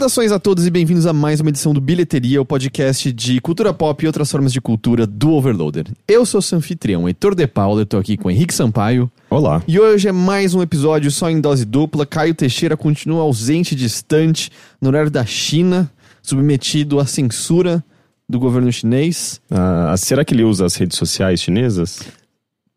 [0.00, 3.70] Saudações a todos e bem-vindos a mais uma edição do Bilheteria, o podcast de cultura
[3.74, 5.84] pop e outras formas de cultura do Overloader.
[6.08, 9.10] Eu sou seu anfitrião, Heitor De Paula, eu tô aqui com Henrique Sampaio.
[9.28, 9.62] Olá.
[9.68, 12.06] E hoje é mais um episódio só em dose dupla.
[12.06, 14.50] Caio Teixeira continua ausente e distante
[14.80, 17.84] no horário da China, submetido à censura
[18.26, 19.38] do governo chinês.
[19.50, 22.00] Ah, será que ele usa as redes sociais chinesas?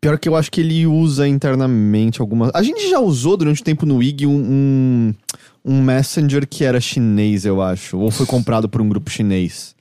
[0.04, 2.50] Pior que eu acho que ele usa internamente algumas.
[2.52, 5.14] A gente já usou durante o tempo no IG um, um,
[5.64, 7.96] um Messenger que era chinês, eu acho.
[7.96, 9.74] Ou foi comprado por um grupo chinês.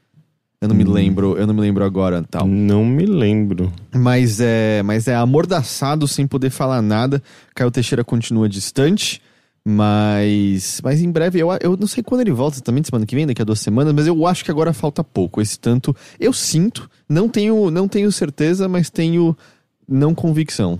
[0.62, 2.48] Eu não me lembro, eu não me lembro agora tal.
[2.48, 3.70] Não me lembro.
[3.94, 7.22] Mas é, mas é amordaçado sem poder falar nada.
[7.54, 9.22] Caio Teixeira continua distante.
[9.66, 13.26] Mas, mas em breve, eu, eu não sei quando ele volta exatamente, semana que vem,
[13.28, 15.42] daqui a duas semanas, mas eu acho que agora falta pouco.
[15.42, 19.36] Esse tanto, eu sinto, não tenho, não tenho certeza, mas tenho
[19.88, 20.80] não convicção.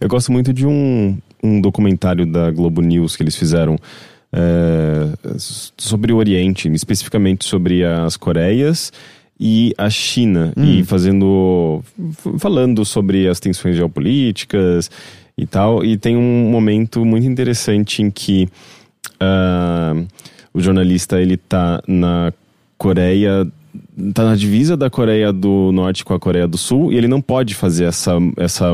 [0.00, 3.78] Eu gosto muito de um, um documentário da Globo News que eles fizeram
[4.32, 5.12] é,
[5.76, 8.92] sobre o Oriente, especificamente sobre as Coreias
[9.38, 10.64] e a China, Hum.
[10.64, 11.82] e fazendo.
[12.38, 14.90] falando sobre as tensões geopolíticas
[15.36, 15.84] e tal.
[15.84, 18.48] E tem um momento muito interessante em que
[19.18, 19.94] ah,
[20.54, 22.32] o jornalista ele tá na
[22.78, 23.46] Coreia
[24.14, 27.20] tá na divisa da Coreia do Norte com a Coreia do Sul e ele não
[27.20, 28.72] pode fazer essa essa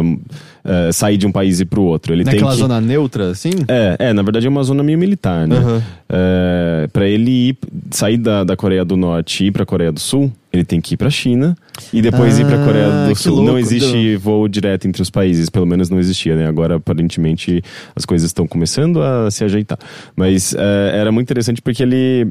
[0.64, 3.50] eh, sair de um país e pro outro ele tem Naquela que zona neutra, assim?
[3.66, 5.56] é, é, na verdade é uma zona meio militar, né?
[5.56, 5.82] Aham.
[6.08, 7.58] É, para ele ir,
[7.90, 10.94] sair da, da Coreia do Norte e ir pra Coreia do Sul, ele tem que
[10.94, 11.56] ir pra China
[11.92, 13.34] e depois ir pra Ah, Coreia do Sul.
[13.34, 16.46] louco, não existe voo direto entre os países, pelo menos não existia, né?
[16.46, 17.62] Agora, aparentemente,
[17.94, 19.78] as coisas estão começando a se ajeitar.
[20.16, 22.28] Mas é, era muito interessante porque ele,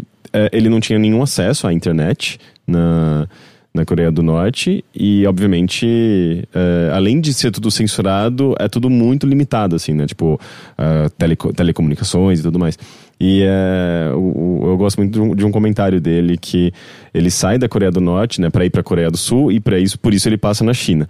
[0.52, 3.28] ele não tinha nenhum acesso à internet na
[3.74, 4.84] na Coreia do Norte.
[4.96, 5.86] E obviamente
[6.52, 10.08] é, além de ser tudo censurado é tudo muito limitado assim né?
[10.08, 10.40] Tipo
[10.76, 12.78] ah, teleco- telecomunicações e tudo mais.
[13.20, 16.72] E é, eu gosto muito de um, de um comentário dele que
[17.14, 19.78] ele sai da Coreia do Norte né para ir para Coreia do Sul e para
[19.78, 21.08] isso por isso ele passa na China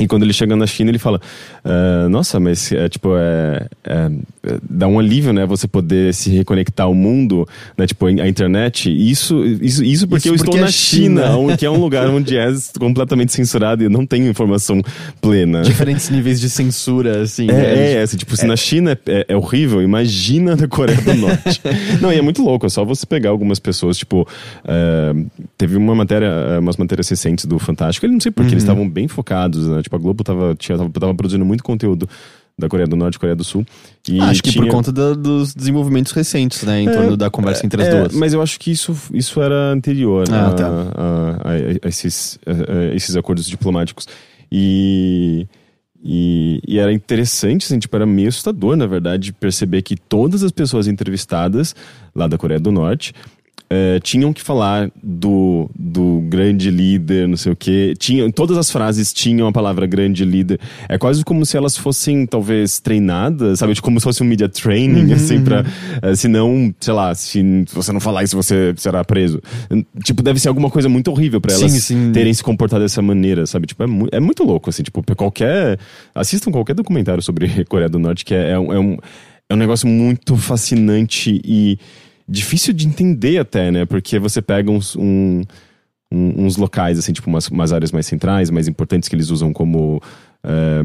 [0.00, 1.20] e quando ele chega na China, ele fala:
[1.64, 4.10] "Ah, Nossa, mas é tipo, é, é-
[4.44, 5.46] é- dá um alívio, né?
[5.46, 7.46] Você poder se reconectar ao mundo,
[7.76, 7.86] né?
[7.86, 8.90] Tipo, a internet.
[8.90, 11.56] Isso, isso, isso porque Isso eu porque estou é na China, China.
[11.58, 14.80] que é um lugar onde é completamente censurado e não tenho informação
[15.20, 15.62] plena.
[15.62, 17.46] Diferentes níveis de censura, assim.
[17.46, 17.74] né?
[17.74, 21.60] É, é, assim, tipo, se na China é, é horrível, imagina na Coreia do Norte.
[22.00, 24.26] Não, e é muito louco, é só você pegar algumas pessoas, tipo,
[24.64, 25.12] é,
[25.58, 28.88] teve uma matéria, é, umas matérias recentes do Fantástico, ele não sei porque eles estavam
[28.88, 29.82] bem focados, né?
[29.82, 32.08] Tipo, a Globo tava, tinha, tava, tava produzindo muito conteúdo
[32.58, 33.64] da Coreia do Norte e Coreia do Sul.
[34.06, 36.82] E Acho que por tinha- conta da- dos desenvolvimentos recentes, né?
[36.82, 38.14] Em torno da conversa entre as é, duas.
[38.14, 40.66] Mas eu acho que isso, isso era anterior Ah, a, tá.
[40.68, 41.50] a-
[41.84, 44.06] a- esses, a esses acordos diplomáticos.
[44.52, 45.46] E,
[46.04, 50.50] e, e era interessante, assim, tipo, era meio assustador, na verdade, perceber que todas as
[50.52, 51.74] pessoas entrevistadas
[52.14, 53.14] lá da Coreia do Norte
[53.72, 57.94] eh, tinham que falar do, do grande líder, não sei o quê.
[57.96, 60.58] Tinham, todas as frases tinham a palavra grande líder.
[60.88, 63.72] É quase como se elas fossem, talvez, treinadas, sabe?
[63.74, 65.64] Tipo, Como se fosse um media training, assim, pra.
[66.02, 69.40] eh, se não, sei lá, se você não falar isso, você será preso.
[70.04, 72.12] Tipo, deve ser alguma coisa muito horrível pra Sim, elas sim.
[72.12, 73.68] terem se comportado dessa maneira, sabe?
[73.68, 75.78] Tipo, é, mu é muito louco, assim, tipo, qualquer.
[76.12, 78.96] Assistam qualquer documentário sobre Coreia do Norte, que é, é um, é, um,
[79.48, 81.78] é um negócio muito fascinante e
[82.30, 83.84] difícil de entender até, né?
[83.84, 85.42] Porque você pega uns, um-
[86.12, 89.52] um- uns locais, assim, tipo, umas, umas áreas mais centrais, mais importantes que eles usam
[89.52, 90.00] como.
[90.44, 90.82] é,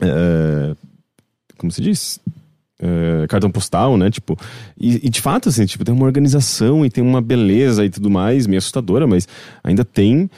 [0.00, 0.74] é,
[1.58, 2.18] como se diz?
[2.82, 4.10] É, cartão postal, né?
[4.10, 4.38] Tipo,
[4.80, 8.08] e, e de fato, assim, tipo, tem uma organização e tem uma beleza e tudo
[8.08, 9.28] mais, meio assustadora, mas
[9.62, 10.30] ainda tem.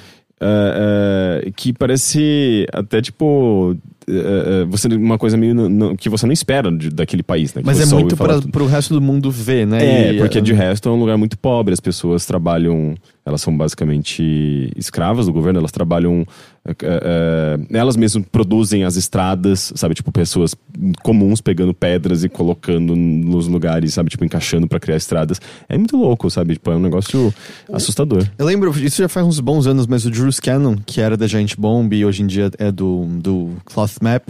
[0.42, 3.76] É, é, que parece até tipo
[4.08, 7.62] é, você uma coisa meio não- não- que você não espera de- daquele país, né?
[7.64, 8.48] Mas é muito tudo.
[8.50, 9.78] pro resto do mundo ver, né?
[9.84, 12.94] É, E, porque de resto é um lugar muito pobre, as pessoas trabalham,
[13.24, 16.26] elas são basicamente escravas do governo, elas trabalham,
[16.64, 20.54] é, é, elas mesmas produzem as estradas, sabe, tipo pessoas
[21.02, 25.40] comuns pegando pedras e colocando nos lugares, sabe, tipo encaixando pra criar estradas.
[25.68, 27.34] É muito louco, sabe, tipo, é um negócio
[27.72, 28.26] assustador.
[28.38, 31.26] Eu lembro, isso já faz uns bons anos, mas o Drew Cannon, que era da
[31.26, 34.28] Giant Bomb e hoje em dia é do, do Cloth Map,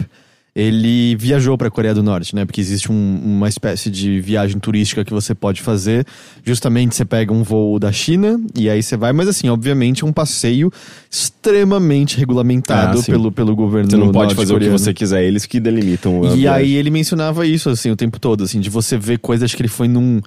[0.55, 2.45] ele viajou pra Coreia do Norte, né?
[2.45, 6.05] Porque existe um- uma espécie de viagem turística que você pode fazer.
[6.45, 10.07] Justamente você pega um voo da China e aí você vai, mas assim, obviamente é
[10.07, 10.71] um passeio
[11.09, 15.45] extremamente regulamentado Ah, pelo, pelo governo Você não pode fazer o que você quiser, eles
[15.45, 16.47] que delimitam a E viagem.
[16.49, 19.69] aí ele mencionava isso, assim, o tempo todo, assim, de você ver coisas, que ele
[19.69, 20.21] foi num,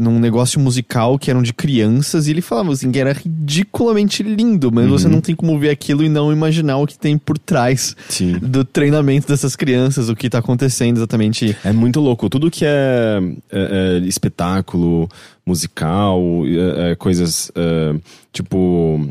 [0.00, 4.72] num negócio musical que eram de crianças e ele falava assim que era ridiculamente lindo,
[4.72, 5.12] mas você Uhum.
[5.14, 8.38] não tem como ver aquilo e não imaginar o que tem por trás Sim.
[8.40, 11.56] do treinamento dessas crianças, o que tá acontecendo exatamente.
[11.64, 12.28] É muito louco.
[12.30, 13.20] Tudo que é,
[13.52, 15.08] é, é, espetáculo,
[15.44, 17.94] musical, é, é, coisas é,
[18.32, 19.06] tipo.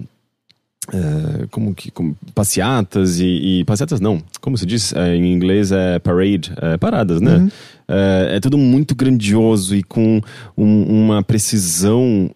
[0.94, 1.92] É, como que.
[1.92, 4.22] Como, passeatas e, e- Passeatas não.
[4.42, 4.94] Como se diz?
[4.94, 6.52] É, em inglês é parade.
[6.62, 7.50] é, paradas, né?
[7.88, 10.22] É, é tudo muito grandioso e com
[10.58, 12.30] um- uma precisão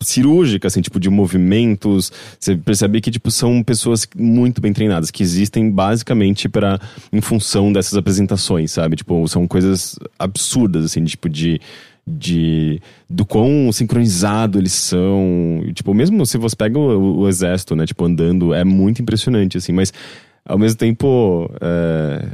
[0.00, 2.12] cirúrgica, assim, tipo, de movimentos.
[2.38, 6.80] Você percebe que, tipo, são pessoas muito bem treinadas, que existem basicamente para
[7.12, 8.96] em função dessas apresentações, sabe?
[8.96, 11.60] Tipo, são coisas absurdas, assim, tipo, de
[12.06, 17.86] de do quão sincronizado eles são tipo mesmo se você pega o, o exército né
[17.86, 19.92] tipo andando é muito impressionante assim mas
[20.44, 22.28] ao mesmo tempo é,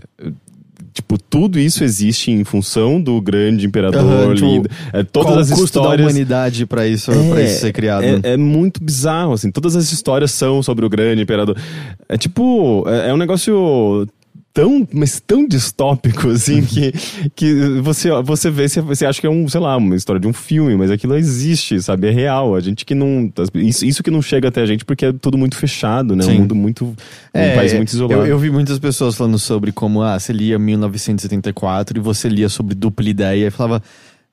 [0.92, 5.78] tipo tudo isso existe em função do grande imperador Aham, tipo, é, todas as custo
[5.78, 8.02] da histórias humanidade pra isso, pra isso ser criado?
[8.02, 9.50] é, é muito bizarro, assim.
[9.50, 11.56] Todas as histórias são sobre o grande imperador.
[12.08, 14.06] É tipo, é, é um negócio
[14.60, 16.92] tão, mas tão distópico, assim, que,
[17.34, 20.26] que você, você vê, você, você acha que é um, sei lá, uma história de
[20.26, 22.08] um filme, mas aquilo existe, sabe?
[22.08, 22.54] É real.
[22.54, 23.32] A gente que não.
[23.54, 26.24] Isso, isso que não chega até a gente porque é tudo muito fechado, né?
[26.24, 26.32] Sim.
[26.32, 26.84] Um mundo muito.
[27.34, 28.20] um país muito isolado.
[28.20, 32.28] É, Eu, eu vi muitas pessoas falando sobre como, ah, você lia 1974 e você
[32.28, 33.82] lia sobre dupla ideia e falava,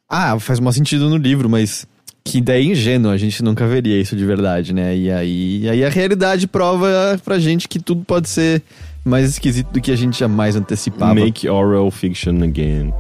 [0.10, 1.88] ah, faz mais sentido no livro, mas
[2.26, 4.96] que ideia ingênua, a gente nunca veria isso de verdade, né?
[4.98, 8.62] E aí, e aí a realidade prova pra gente que tudo pode ser
[9.08, 11.16] mais esquisito do que a gente jamais antecipava.
[11.16, 12.94] Make oral fiction again.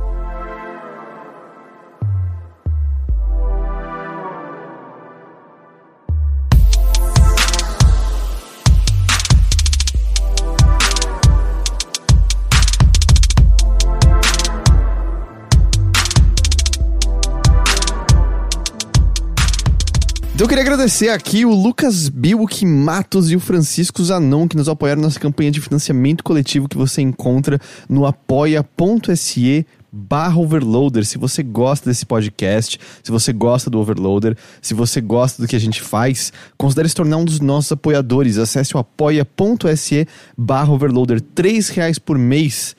[20.38, 24.70] Então eu queria agradecer aqui o Lucas Bilk Matos e o Francisco Zanon que nos
[24.70, 31.04] apoiaram nessa campanha de financiamento coletivo que você encontra no apoia.se barra overloader.
[31.08, 35.56] Se você gosta desse podcast, se você gosta do Overloader, se você gosta do que
[35.56, 38.38] a gente faz, considere se tornar um dos nossos apoiadores.
[38.38, 40.08] Acesse o apoia.se
[40.38, 41.20] barra overloader.
[41.20, 42.76] Três reais por mês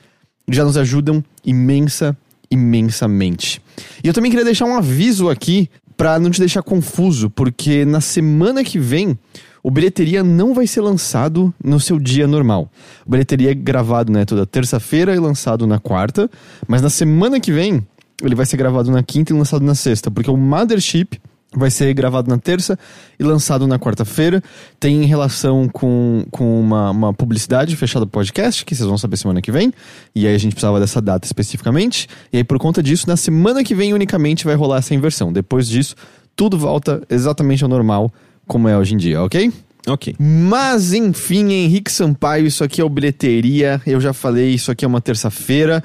[0.49, 2.17] já nos ajudam imensa,
[2.49, 3.61] imensamente.
[4.05, 5.69] E eu também queria deixar um aviso aqui
[5.99, 9.19] pra não te deixar confuso, porque na semana que vem
[9.65, 12.71] o Bilheteria não vai ser lançado no seu dia normal.
[13.05, 16.31] O Bilheteria é gravado né, toda terça-feira e lançado na quarta,
[16.69, 17.85] mas na semana que vem
[18.23, 21.21] ele vai ser gravado na quinta e lançado na sexta, porque o Mothership
[21.55, 22.79] vai ser gravado na terça
[23.19, 24.43] e lançado na quarta-feira.
[24.79, 29.41] Tem relação com, com uma, uma publicidade fechada do podcast, que vocês vão saber semana
[29.41, 29.73] que vem.
[30.15, 32.09] E aí a gente precisava dessa data especificamente.
[32.33, 35.33] E aí, por conta disso, na semana que vem unicamente vai rolar essa inversão.
[35.33, 35.95] Depois disso,
[36.37, 38.13] tudo volta exatamente ao normal,
[38.47, 39.53] como é hoje em dia, ok?
[39.87, 40.15] Ok.
[40.19, 43.81] Mas enfim, Henrique Sampaio, isso aqui é o Bilheteria.
[43.87, 45.83] Eu já falei, isso aqui é uma terça-feira.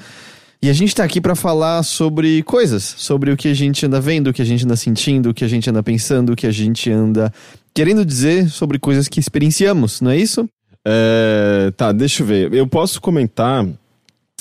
[0.64, 4.00] E a gente tá aqui pra falar sobre coisas, sobre o que a gente anda
[4.00, 6.46] vendo, o que a gente anda sentindo, o que a gente anda pensando, o que
[6.46, 7.30] a gente anda
[7.74, 10.48] querendo dizer sobre coisas que experienciamos, não é isso?
[10.82, 12.54] É, tá, deixa eu ver.
[12.54, 13.66] Eu posso comentar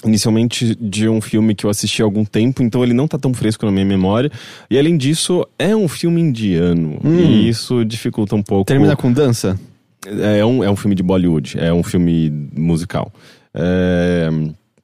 [0.06, 3.34] inicialmente de um filme que eu assisti há algum tempo, então ele não tá tão
[3.34, 4.32] fresco na minha memória.
[4.72, 7.01] E além disso, é um filme indiano.
[7.03, 7.20] Hum.
[7.20, 8.63] E isso dificulta um pouco.
[8.63, 9.60] Termina com dança?
[10.08, 13.12] É um, é um filme de Bollywood, é um filme musical.
[13.53, 14.30] É,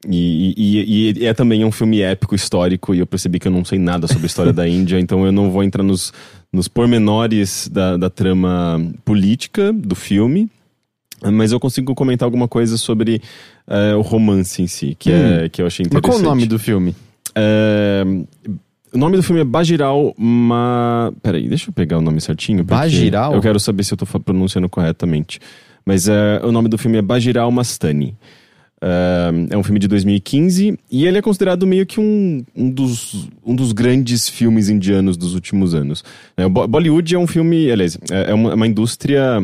[0.07, 3.65] e, e- e é também um filme épico, histórico, e eu percebi que eu não
[3.65, 6.13] sei nada sobre a história da Índia, então eu não vou entrar nos,
[6.53, 10.49] nos pormenores da, da trama política do filme.
[11.21, 13.21] Mas eu consigo comentar alguma coisa sobre
[13.67, 15.89] é, o romance em si, que, é, que eu achei Hum.
[15.91, 16.21] Mas interessante.
[16.23, 16.95] qual o nome do filme?
[17.35, 18.03] É,
[18.93, 21.11] o nome do filme é Bajiral Ma...
[21.21, 22.63] Peraí, deixa eu pegar o nome certinho.
[22.63, 23.33] Bajiral?
[23.33, 25.41] Eu quero saber se eu tô fa- pronunciando corretamente.
[25.85, 28.15] Mas é, o nome do filme é Bajiral Mastani.
[28.81, 33.27] É, é um filme de 2015 e ele é considerado meio que um, um, dos,
[33.45, 36.03] um dos grandes filmes indianos dos últimos anos.
[36.37, 39.43] É, Bollywood é um filme, aliás, é, é uma, é uma indústria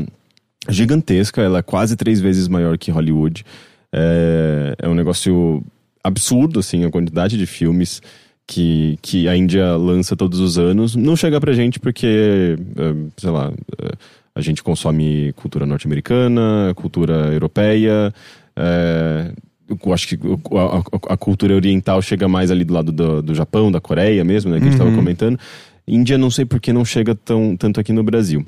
[0.69, 3.45] gigantesca, ela é quase três vezes maior que Hollywood.
[3.91, 5.61] É, é um negócio
[6.03, 8.01] absurdo, assim, a quantidade de filmes
[8.47, 10.95] que, que a Índia lança todos os anos.
[10.95, 13.51] Não chega pra gente porque, é, sei lá,
[14.33, 18.13] a gente consome cultura norte-americana, cultura europeia.
[18.55, 19.31] É,
[19.69, 23.71] eu acho que a, a- cultura oriental chega mais ali do lado do, do Japão,
[23.71, 25.39] da Coreia mesmo, né, que a gente estava comentando.
[25.87, 28.45] Índia, não sei por que não chega tão, tanto aqui no Brasil.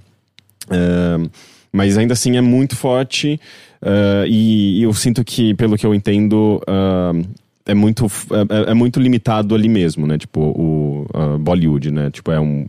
[0.70, 1.30] É,
[1.72, 3.40] mas ainda assim é muito forte
[3.82, 8.74] é, e, e eu sinto que, pelo que eu entendo, é, é muito, é, é
[8.74, 10.18] muito limitado ali mesmo, né?
[10.18, 12.10] Tipo, o, uh, Bollywood, né?
[12.10, 12.66] Tipo, é um,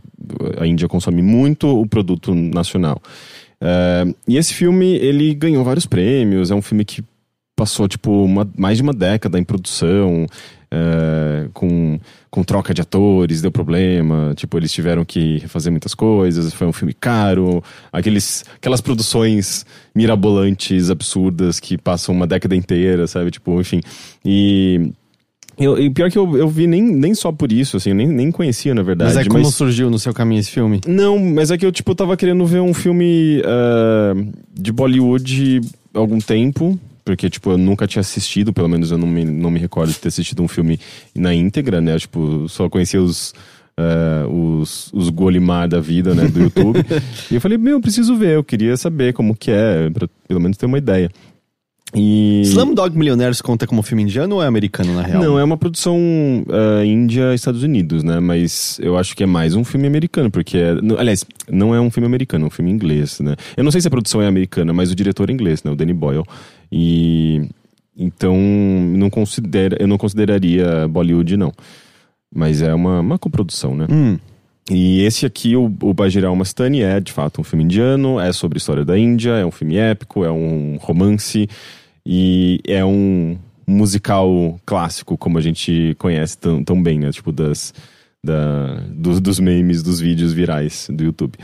[0.59, 3.01] a Índia consome muito o produto nacional.
[3.61, 7.03] Uh, e esse filme, ele ganhou vários prêmios, é um filme que
[7.59, 11.99] passou, tipo, uma, mais de uma década em produção, uh, com,
[12.31, 16.71] com troca de atores, deu problema, tipo, eles tiveram que refazer muitas coisas, foi um
[16.71, 17.61] filme caro,
[17.91, 23.81] aqueles, aquelas produções mirabolantes, absurdas, que passam uma década inteira, sabe, tipo, enfim,
[24.23, 24.93] e...
[25.57, 28.07] Eu, e pior que eu, eu vi nem, nem só por isso, assim, eu nem,
[28.07, 29.13] nem conhecia, na verdade.
[29.13, 30.79] Mas é como surgiu no seu caminho esse filme?
[30.87, 35.59] Não, mas é que eu, tipo, tava querendo ver um filme uh, de Bollywood
[35.93, 39.49] há algum tempo, porque, tipo, eu nunca tinha assistido, pelo menos eu não me, não
[39.49, 40.79] me recordo de ter assistido um filme
[41.15, 41.97] na íntegra, né?
[41.97, 43.33] Tipo, só conhecia os,
[43.79, 46.85] uh, os, os Golimar da vida, né, do YouTube.
[47.31, 50.39] e eu falei, meu, eu preciso ver, eu queria saber como que é, pra pelo
[50.39, 51.09] menos ter uma ideia.
[51.95, 52.41] E...
[52.45, 55.23] Slumdog Millionaires conta como filme indiano ou é americano, na real?
[55.23, 58.19] Não, é uma produção uh, Índia-Estados Unidos, né?
[58.19, 60.57] Mas eu acho que é mais um filme americano, porque...
[60.57, 63.35] É, aliás, não é um filme americano, é um filme inglês, né?
[63.57, 65.71] Eu não sei se a produção é americana, mas o diretor é inglês, né?
[65.71, 66.23] O Danny Boyle.
[66.71, 67.47] E...
[67.97, 68.37] Então,
[68.95, 71.51] não considera, eu não consideraria Bollywood, não.
[72.33, 73.87] Mas é uma, uma coprodução, né?
[73.89, 74.17] Hum.
[74.69, 78.57] E esse aqui, o, o Bajiral Mastani, é de fato um filme indiano, é sobre
[78.57, 81.49] a história da Índia, é um filme épico, é um romance
[82.11, 83.37] e é um
[83.67, 87.11] musical clássico, como a gente conhece tão, tão bem, né?
[87.11, 87.71] Tipo, das,
[88.25, 91.37] da, dos, dos memes, dos vídeos virais do YouTube.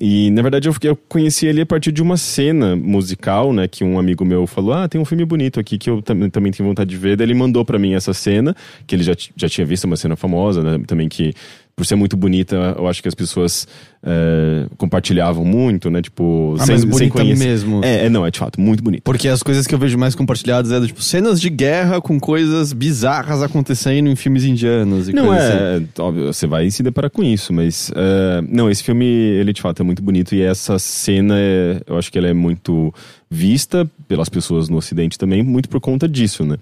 [0.00, 3.66] E, na verdade, eu, eu conheci ele a partir de uma cena musical, né?
[3.66, 6.52] Que um amigo meu falou, ah, tem um filme bonito aqui que eu tam também
[6.52, 7.16] tenho vontade de ver.
[7.16, 8.54] Daí ele mandou para mim essa cena,
[8.86, 10.84] que ele já, já tinha visto, uma cena famosa, né?
[10.86, 11.32] Também que
[11.76, 13.66] por ser muito bonita, eu acho que as pessoas
[14.02, 16.00] é, compartilhavam muito, né?
[16.00, 17.84] Tipo, ah, sem, mas bonita sem mesmo.
[17.84, 19.02] É, é, não, é de fato, muito bonito.
[19.02, 22.72] Porque as coisas que eu vejo mais compartilhadas é tipo cenas de guerra com coisas
[22.72, 25.08] bizarras acontecendo em filmes indianos.
[25.08, 25.88] não, é, assim.
[25.98, 27.90] óbvio, você vai se deparar com isso, mas.
[27.90, 31.98] Uh, não, esse filme, ele de fato é muito bonito e essa cena, é, eu
[31.98, 32.94] acho que ela é muito
[33.28, 36.56] vista pelas pessoas no Ocidente também, muito por conta disso, né?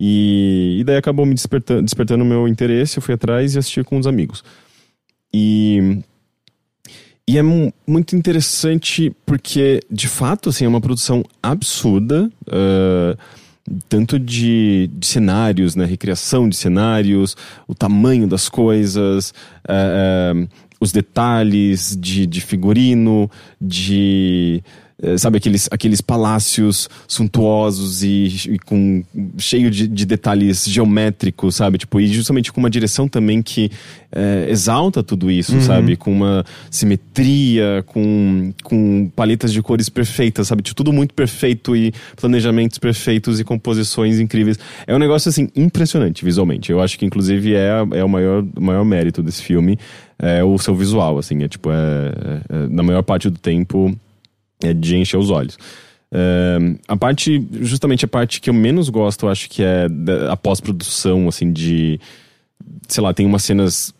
[0.00, 3.82] E, e daí acabou me despertando, despertando o meu interesse, eu fui atrás e assisti
[3.82, 4.44] com uns amigos.
[5.32, 6.00] E,
[7.26, 12.30] e é muito interessante porque, de fato, assim, é uma produção absurda.
[12.46, 13.18] Uh,
[13.88, 15.84] tanto de, de, cenários, né?
[15.84, 17.36] Recriação de cenários,
[17.66, 19.34] o tamanho das coisas,
[19.68, 20.48] uh, uh,
[20.80, 24.62] os detalhes de, de figurino, de
[25.16, 29.04] sabe, aqueles, aqueles palácios suntuosos e, e com
[29.38, 31.78] cheio de, de, detalhes geométricos, sabe?
[31.78, 33.70] Tipo, e justamente com uma direção também que
[34.10, 35.60] é, exalta tudo isso, uhum.
[35.60, 35.96] sabe?
[35.96, 40.62] Com uma simetria, com, com paletas de cores perfeitas, sabe?
[40.62, 44.58] Tipo, tudo muito perfeito e planejamentos perfeitos e composições incríveis.
[44.84, 46.72] É um negócio, assim, impressionante visualmente.
[46.72, 49.78] Eu acho que, inclusive, é, é o maior, maior mérito desse filme,
[50.18, 51.44] é o seu visual, assim.
[51.44, 53.96] É, tipo, é, é, é na maior parte do tempo
[54.62, 55.56] é de encher os olhos.
[56.10, 59.86] Uh, a parte, justamente a parte que eu menos gosto, eu acho que é
[60.30, 62.00] a pós-produção, assim, de.
[62.88, 63.94] Sei lá, tem umas cenas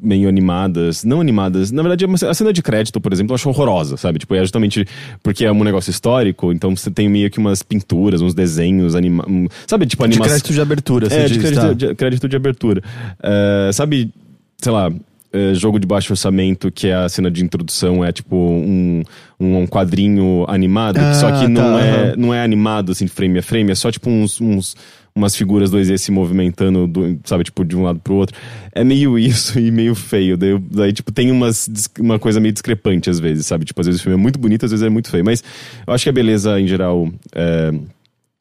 [0.00, 3.96] meio animadas, não animadas, na verdade a cena de crédito, por exemplo, eu acho horrorosa,
[3.96, 4.18] sabe?
[4.18, 4.86] Tipo, é justamente
[5.22, 9.24] porque é um negócio histórico, então você tem meio que umas pinturas, uns desenhos, anima...
[9.66, 9.86] sabe?
[9.86, 10.24] Tipo, animação...
[10.36, 11.72] De crédito de abertura, É, de diz, crédito, tá?
[11.72, 12.82] de, crédito de abertura.
[13.20, 14.10] Uh, sabe,
[14.58, 14.90] sei lá,
[15.36, 19.02] é, jogo de baixo orçamento, que é a cena de introdução, é tipo um,
[19.38, 22.14] um quadrinho animado, ah, só que não, tá, é, uhum.
[22.16, 24.74] não é animado assim, frame a frame, é só tipo uns, uns
[25.16, 28.36] umas figuras 2D se movimentando, do, sabe, tipo, de um lado pro outro.
[28.70, 30.36] É meio isso e meio feio.
[30.36, 33.64] Daí, daí, tipo, tem umas, uma coisa meio discrepante às vezes, sabe?
[33.64, 35.24] Tipo, às vezes o filme é muito bonito, às vezes é muito feio.
[35.24, 35.42] Mas
[35.86, 37.72] eu acho que a beleza, em geral, é,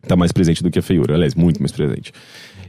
[0.05, 1.15] tá mais presente do que a feiura.
[1.15, 2.11] Aliás, muito mais presente.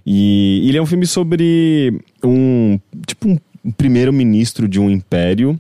[0.07, 3.37] E, e ele é um filme sobre um, tipo, um
[3.73, 5.59] primeiro-ministro de um império.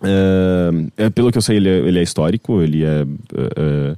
[0.00, 3.02] Uh, pelo que eu sei, ele é, ele é histórico, ele é.
[3.02, 3.96] Uh,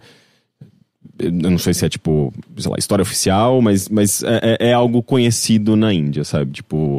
[1.19, 4.73] eu não sei se é tipo, sei lá, história oficial, mas, mas é, é, é
[4.73, 6.53] algo conhecido na Índia, sabe?
[6.53, 6.99] Tipo,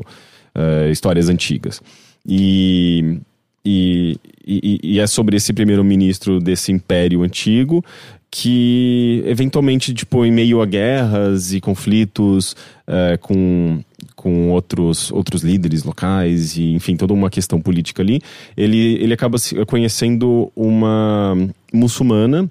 [0.55, 1.81] uh, histórias antigas.
[2.25, 3.19] E,
[3.63, 7.84] e, e, e, é sobre esse primeiro-ministro desse império antigo
[8.29, 12.53] que, eventualmente, tipo, em meio a guerras e conflitos
[12.88, 13.81] uh, com
[14.18, 18.20] com outros, outros líderes locais e, enfim, toda uma questão política ali,
[18.58, 21.38] ele, ele acaba conhecendo uma
[21.72, 22.50] muçulmana,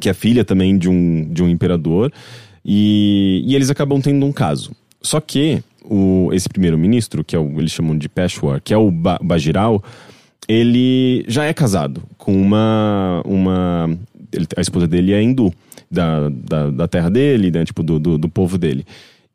[0.00, 2.10] que é filha também de um, de um imperador,
[2.64, 4.72] e, e eles acabam tendo um caso.
[5.02, 8.90] Só que o, esse primeiro-ministro, que é o, eles chamam de Peshawar, que é o
[8.90, 9.84] ba Bajiral,
[10.48, 13.22] ele já é casado com uma.
[13.26, 13.90] uma
[14.32, 15.52] ele, a esposa dele é hindu,
[15.90, 18.86] da, da, da terra dele, né, tipo, do, do, do povo dele.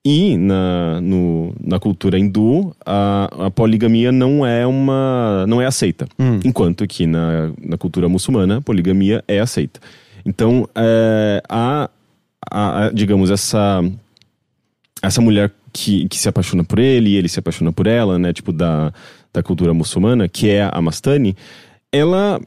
[0.03, 6.08] E na, no, na cultura hindu, a, a poligamia não é uma não é aceita.
[6.18, 6.39] Hum.
[6.46, 9.79] Enquanto que na, na cultura muçulmana, a poligamia é aceita.
[10.25, 11.89] Então, é, a,
[12.94, 13.84] digamos, essa,
[15.01, 18.32] essa mulher que, que se apaixona por ele e ele se apaixona por ela, né?
[18.32, 18.94] Tipo, da,
[19.34, 21.36] da cultura muçulmana, que é a Mastani,
[21.91, 22.39] ela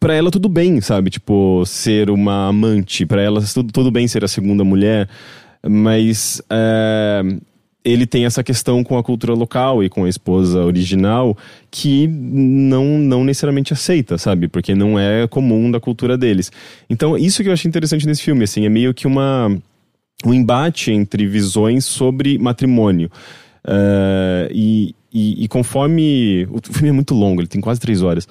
[0.00, 1.10] Pra ela tudo bem, sabe?
[1.10, 5.08] Tipo, ser uma amante, pra ela tudo, tudo bem ser a segunda mulher,
[5.66, 7.22] mas é,
[7.84, 11.36] ele tem essa questão com a cultura local e com a esposa original
[11.70, 14.48] que não, não necessariamente aceita, sabe?
[14.48, 16.52] Porque não é comum da cultura deles.
[16.90, 19.50] Então, isso que eu achei interessante nesse filme, assim, é meio que uma
[20.24, 23.10] um embate entre visões sobre matrimônio.
[23.64, 26.46] É, e, e, e conforme.
[26.50, 28.26] O filme é muito longo, ele tem quase três horas.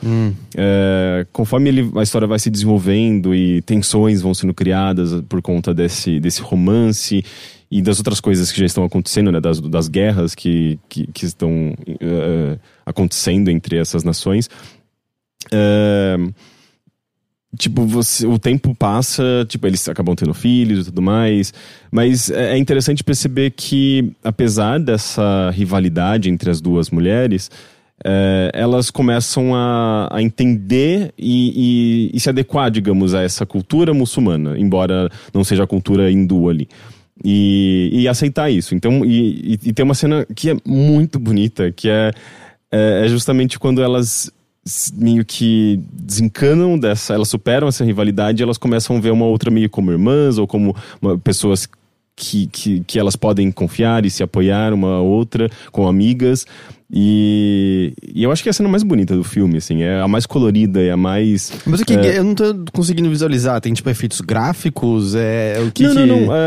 [0.55, 5.73] É, conforme ele, a história vai se desenvolvendo e tensões vão sendo criadas por conta
[5.73, 7.23] desse, desse romance
[7.69, 11.25] e das outras coisas que já estão acontecendo, né, das, das guerras que, que, que
[11.25, 14.49] estão é, acontecendo entre essas nações.
[15.51, 16.17] É,
[17.57, 21.53] tipo, você, o tempo passa, tipo, eles acabam tendo filhos e tudo mais,
[21.91, 27.49] mas é é interessante perceber que, apesar dessa rivalidade entre as duas mulheres,
[28.03, 33.93] é, elas começam a, a entender e, e- e se adequar, digamos, a essa cultura
[33.93, 36.67] muçulmana, embora não seja a cultura hindu ali.
[37.25, 38.75] E, e aceitar isso.
[38.75, 42.11] Então, e, tem uma cena que é muito bonita, que é,
[42.71, 44.31] é, é justamente quando elas
[44.95, 49.49] meio que desencanam dessa, elas superam essa rivalidade e elas começam a ver uma outra
[49.51, 51.67] meio como irmãs ou como uma- pessoas
[52.15, 56.45] que, que, que elas podem confiar e se apoiar uma outra, com amigas.
[56.89, 60.07] E, e eu acho que é a cena mais bonita do filme, assim, é a
[60.07, 61.51] mais colorida, é a mais.
[61.65, 62.17] Mas o que É.
[62.17, 63.59] eu não tô conseguindo visualizar?
[63.61, 65.13] Tem tipo efeitos gráficos?
[65.13, 66.05] É o que não, que...
[66.05, 66.35] não, não.
[66.35, 66.39] É,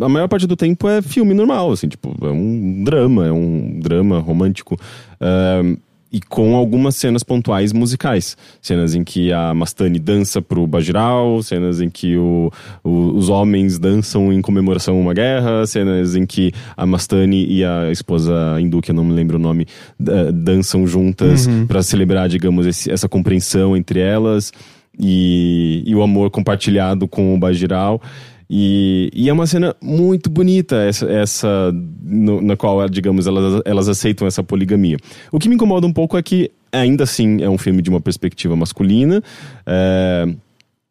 [0.00, 3.32] é, a maior parte do tempo é filme normal, assim, tipo, é um drama, é
[3.32, 4.78] um drama romântico.
[5.20, 5.76] é,
[6.12, 8.36] e com algumas cenas pontuais musicais.
[8.60, 12.50] Cenas em que a Mastani dança pro Bajiral, cenas em que o,
[12.84, 17.64] o- os homens dançam em comemoração a uma guerra, cenas em que a Mastani e
[17.64, 19.66] a esposa hindu, que eu não me lembro o nome,
[19.98, 24.52] da- dançam juntas pra celebrar, digamos, esse- essa compreensão entre elas
[25.00, 28.00] e, e o amor compartilhado com o Bajiral.
[28.54, 33.88] E, e é uma cena muito bonita, essa, essa no- na qual, digamos, elas, elas
[33.88, 34.98] aceitam essa poligamia.
[35.30, 37.98] O que me incomoda um pouco é que, ainda assim, é um filme de uma
[37.98, 39.22] perspectiva masculina.
[39.64, 40.26] É,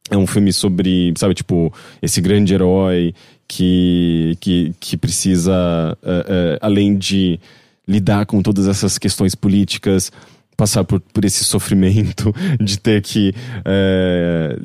[0.10, 1.72] é um filme sobre, sabe, tipo,
[2.02, 3.14] esse grande herói
[3.48, 7.40] que, que, que precisa, é, é, além de
[7.88, 10.12] lidar com todas essas questões políticas,
[10.58, 14.58] passar por, por esse sofrimento de ter que, é,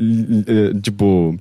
[0.81, 1.37] tipo,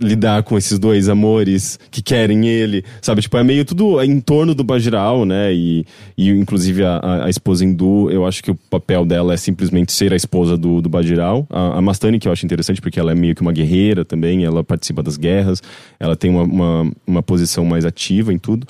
[0.00, 3.22] lidar com esses dois amores que querem ele, sabe?
[3.22, 5.52] Tipo, é meio tudo em torno do Bajiral, né?
[5.52, 5.84] E,
[6.16, 10.12] e inclusive a, a- esposa hindu, eu acho que o papel dela é simplesmente ser
[10.12, 11.46] a esposa do, do Bajiral.
[11.50, 14.44] A, a Mastani, que eu acho interessante, porque ela é meio que uma guerreira também,
[14.44, 15.62] ela participa das guerras,
[15.98, 18.66] ela tem uma, uma, uma posição mais ativa em tudo.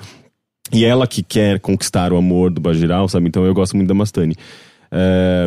[0.73, 3.29] E ela que quer conquistar o amor do Bajiral, sabe?
[3.29, 4.35] Então eu gosto muito da Mastani.
[4.91, 5.47] É,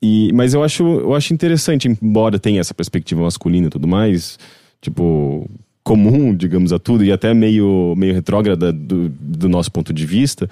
[0.00, 4.38] e, mas eu acho, eu acho interessante, embora tenha essa perspectiva masculina e tudo mais,
[4.82, 5.48] tipo,
[5.82, 10.50] comum, digamos, a tudo, e até meio, meio retrógrada do, do nosso ponto de vista,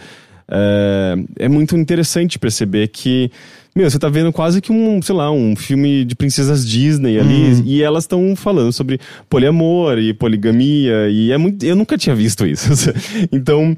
[0.49, 3.31] é, é muito interessante perceber que,
[3.75, 7.63] meu, você tá vendo quase que um, sei lá, um filme de princesas Disney ali,
[7.65, 11.65] e elas estão falando sobre poliamor e poligamia, e é muito.
[11.65, 12.93] Eu nunca tinha visto isso.
[13.31, 13.77] então,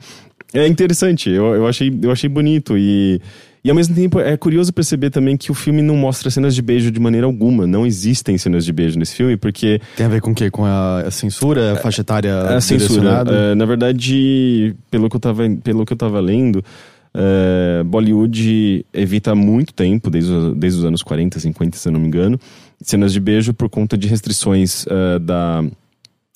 [0.54, 3.20] é interessante, eu, eu, achei, eu achei bonito e.
[3.64, 6.60] E ao mesmo tempo é curioso perceber também que o filme não mostra cenas de
[6.60, 7.64] beijo de maneira alguma.
[7.66, 10.50] Não existem cenas de beijo nesse filme, porque Tem a ver com o quê?
[10.50, 13.22] Com a, censura, a faixa etária a censura.
[13.28, 16.64] é, na verdade, pelo que eu tava, pelo que eu tava lendo,
[17.14, 21.92] é, Bollywood evita há muito tempo, desde, os- desde os anos 40, 50, se eu
[21.92, 22.40] não me engano,
[22.80, 25.64] cenas de beijo por conta de restrições é, da.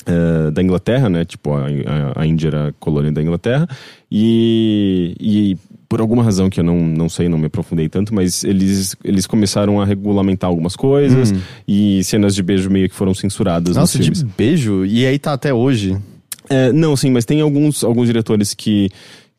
[0.07, 1.25] é, da Inglaterra, né?
[1.25, 3.67] Tipo, a, a, a Índia era colônia da Inglaterra.
[4.13, 5.57] E, e
[5.89, 9.27] por alguma razão que eu não, não sei, não me aprofundei tanto, mas eles, eles
[9.27, 11.33] começaram a regulamentar algumas coisas
[11.67, 14.85] e cenas de beijo meio que foram censuradas Nossa, nos de beijo?
[14.85, 15.97] E aí tá até hoje.
[16.49, 18.89] É, não, sim, mas tem alguns, alguns diretores que,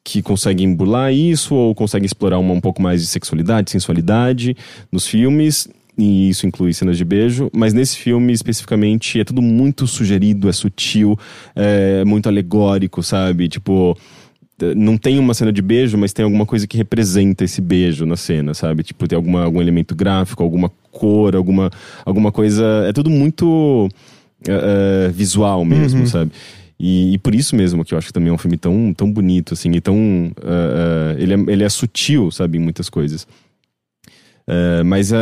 [0.04, 4.56] que conseguem burlar isso ou conseguem explorar uma, um pouco mais de sexualidade, sensualidade
[4.92, 5.68] nos filmes.
[5.98, 10.54] E isso inclui cenas de beijo, mas nesse filme especificamente é tudo muito sugerido, é
[10.54, 11.18] sutil,
[11.56, 13.48] é muito alegórico, sabe?
[13.48, 13.98] Tipo,
[14.76, 18.16] não tem uma cena de beijo, mas tem alguma coisa que representa esse beijo na
[18.16, 18.84] cena, sabe?
[18.84, 21.70] Tipo, tem alguma, algum elemento gráfico, alguma cor, alguma,
[22.06, 22.64] alguma coisa.
[22.88, 23.88] É tudo muito
[24.48, 26.32] eh, eh, visual mesmo, sabe?
[26.80, 29.12] E, e por isso mesmo que eu acho que também é um filme tão, tão
[29.12, 29.96] bonito, assim, e tão.
[29.96, 33.28] uh, uh, ele, é, ele é sutil, sabe, em muitas coisas.
[34.48, 35.16] Uh, mas, uh,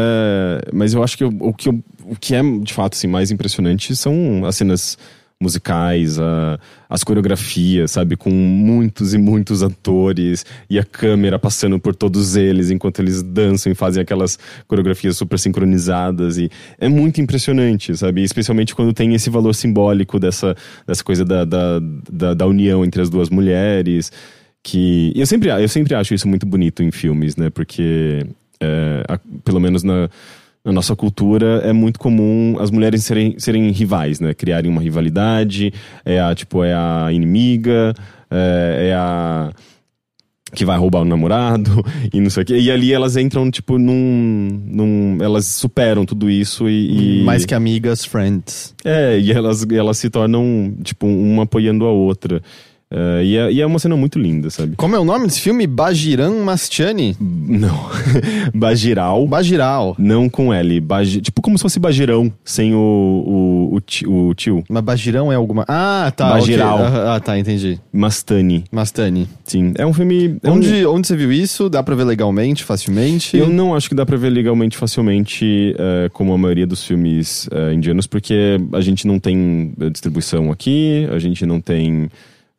[0.72, 3.32] mas eu acho que eu- o, que eu- o que é de fato assim, mais
[3.32, 4.98] impressionante são as cenas
[5.42, 6.58] musicais, a-
[6.90, 8.16] as coreografias, sabe?
[8.16, 13.72] Com muitos e muitos atores e a câmera passando por todos eles enquanto eles dançam
[13.72, 16.38] e fazem aquelas coreografias super sincronizadas.
[16.38, 18.24] E é muito impressionante, sabe?
[18.24, 20.56] Especialmente quando tem esse valor simbólico dessa,
[20.88, 24.12] dessa coisa da, da, da, da união entre as duas mulheres.
[24.64, 27.52] Que eu sempre, eu sempre acho isso muito bonito em filmes, né?
[27.52, 28.26] Porque,
[28.60, 30.10] é, a- pelo menos na,
[30.66, 34.34] na nossa cultura, é muito comum as mulheres serem, serem rivais, né?
[34.34, 35.72] Criarem uma rivalidade,
[36.04, 37.94] é a, tipo, é a inimiga,
[38.32, 39.52] é, é a
[40.54, 42.58] que vai roubar o namorado e não sei o quê.
[42.58, 44.62] E ali elas entram, tipo, num.
[44.66, 47.20] num elas superam tudo isso e.
[47.20, 48.74] e- Mais que amigas, friends.
[48.84, 52.42] É, e elas, elas se tornam, tipo, uma apoiando a outra.
[52.98, 54.76] É, e, é, e é uma cena muito linda, sabe?
[54.78, 55.68] Como é o nome desse filme?
[55.68, 57.16] Bajiran Mastiani?
[57.20, 57.90] Não.
[58.54, 59.28] Bagiral.
[59.28, 59.96] Bajiral.
[60.00, 60.80] Não com L.
[60.80, 64.64] Bagi, tipo como se fosse Bagirão, sem o, o, o, ti- o tio.
[64.70, 65.66] Mas Bajirão é alguma.
[65.68, 66.30] Ah, tá.
[66.30, 66.80] Bajiral.
[66.80, 67.80] Ah, ah, tá, entendi.
[67.92, 68.64] Mastani.
[68.72, 69.28] Mastani.
[69.44, 69.74] Sim.
[69.78, 70.38] É um filme.
[70.42, 71.70] é um- Onde, onde você viu isso?
[71.70, 73.36] Dá pra ver legalmente, facilmente?
[73.38, 77.50] Eu não acho que dá pra ver legalmente facilmente, eh, como a maioria dos filmes
[77.52, 82.10] eh, indianos, porque a gente não tem distribuição aqui, a gente não tem.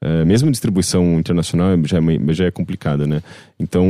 [0.02, 3.22] Eh, mesmo distribuição internacional já é, já é complicada, né?
[3.58, 3.86] Então,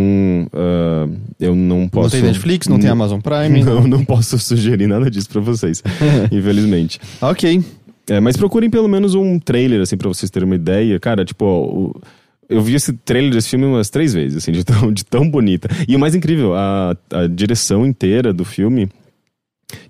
[0.53, 1.09] ah,
[1.41, 2.15] eu não posso.
[2.17, 3.63] Não tem Netflix, não tem Amazon Prime?
[3.67, 5.83] Não, não posso sugerir nada disso pra vocês,
[6.31, 7.01] infelizmente.
[7.21, 7.63] Ok.
[8.09, 11.01] É, mas procurem pelo menos um trailer, assim, pra vocês terem uma ideia.
[11.01, 12.01] Cara, tipo, ó,
[12.49, 15.69] eu vi esse trailer desse filme umas três vezes, assim, de tão, de tão bonita.
[15.89, 18.89] E o mais incrível, a, a direção inteira do filme,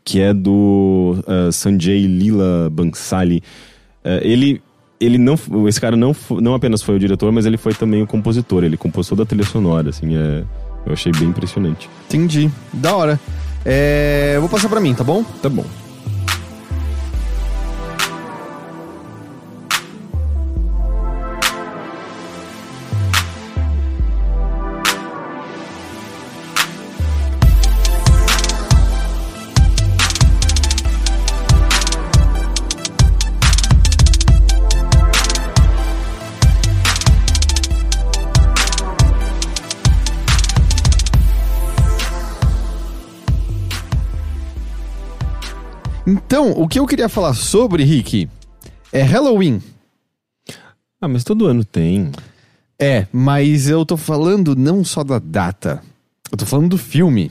[0.02, 3.42] que é do ah, Sanjay Lila Bansali,
[4.02, 4.62] eh, ele.
[4.98, 8.06] Ele não, esse cara não, não apenas foi o diretor, mas ele foi também o
[8.06, 8.64] compositor.
[8.64, 10.42] Ele compôs toda a trilha sonora, assim, é,
[10.87, 11.88] eu achei bem impressionante.
[12.06, 12.50] Entendi.
[12.72, 13.20] Da hora.
[13.64, 15.24] É, vou passar pra mim, tá bom?
[15.42, 15.64] Tá bom.
[46.27, 48.29] Então, o que eu queria falar sobre, Rick,
[48.93, 49.62] é Halloween.
[51.01, 52.11] Ah, mas todo ano tem.
[52.81, 55.81] É, mas eu tô falando não só da data.
[56.31, 57.31] Eu tô falando do filme.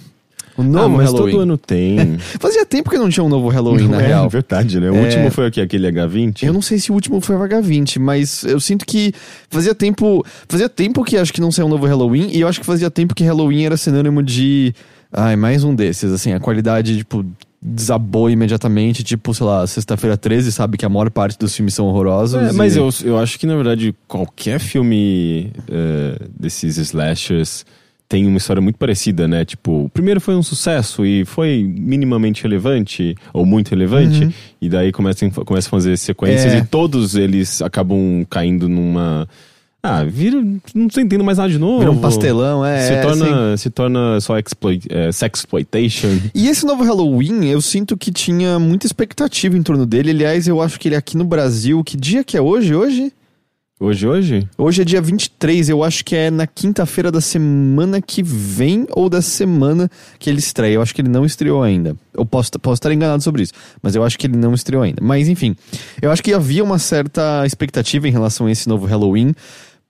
[0.57, 1.31] O ah, novo mas Halloween.
[1.33, 2.17] todo ano tem.
[2.39, 4.29] Fazia tempo que não tinha um novo Halloween, na é, real.
[4.29, 4.89] verdade, né?
[4.89, 5.01] O É.
[5.03, 6.43] último foi aqui, aquele H20.
[6.43, 9.11] Eu não sei se o último foi o H20, mas eu sinto que
[9.49, 10.25] fazia tempo.
[10.47, 12.89] Fazia tempo que acho que não saiu um novo Halloween, e eu acho que fazia
[12.89, 14.73] tempo que Halloween era sinônimo de.
[15.11, 17.25] Ai, mais um desses, assim, a qualidade, tipo,
[17.67, 21.87] desabou imediatamente, tipo, sei lá, sexta-feira 13, sabe que a maior parte dos filmes são
[21.87, 22.39] horrorosos.
[22.39, 27.65] É, mas e- eu, eu acho que, na verdade, qualquer filme é, desses slashers
[28.07, 29.43] tem uma história muito parecida, né?
[29.43, 34.29] Tipo, o primeiro foi um sucesso e foi minimamente relevante, ou muito relevante,
[34.61, 36.59] e daí começam, começam a fazer sequências É.
[36.59, 39.27] e todos eles acabam caindo numa.
[39.85, 40.41] Ah, vira.
[40.73, 41.79] Não tô entendendo mais nada de novo.
[41.79, 42.87] Vira um pastelão, é.
[42.87, 46.09] Se, é, torna, se torna só exploit, é, sexploitation.
[46.33, 50.09] E esse novo Halloween, eu sinto que tinha muita expectativa em torno dele.
[50.09, 51.83] Aliás, eu acho que ele é aqui no Brasil.
[51.83, 52.73] Que dia que é hoje?
[52.73, 53.13] Hoje?
[53.77, 54.49] Hoje, hoje?
[54.57, 59.09] Hoje é dia 23, eu acho que é na quinta-feira da semana que vem ou
[59.09, 60.75] da semana que ele estreia.
[60.75, 61.93] Eu acho que ele não estreou ainda.
[62.13, 63.51] Eu posso, posso estar enganado sobre isso,
[63.83, 65.03] mas eu acho que ele não estreou ainda.
[65.03, 65.57] Mas enfim,
[66.01, 69.35] eu acho que havia uma certa expectativa em relação a esse novo Halloween,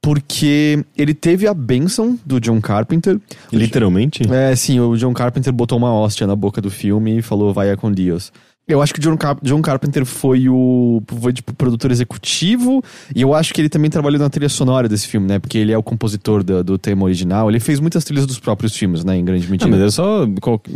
[0.05, 3.19] porque ele teve a benção do John Carpenter.
[3.51, 4.21] Literalmente?
[4.31, 7.75] É, sim, o John Carpenter botou uma hóstia na boca do filme e falou vai
[7.75, 8.31] com Deus.
[8.67, 12.83] Eu acho que o John, Car John Carpenter foi o foi, tipo, produtor executivo,
[13.15, 15.37] e eu acho que ele também trabalhou na trilha sonora desse filme, né?
[15.37, 17.49] Porque ele é o compositor do, do tema original.
[17.49, 19.17] Ele fez muitas trilhas dos próprios filmes, né?
[19.17, 19.69] Em grande medida.
[19.69, 20.27] Não, mas é só.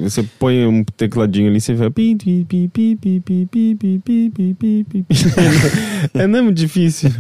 [0.04, 1.90] Você põe um tecladinho ali e você vai.
[6.14, 7.12] é não é muito difícil.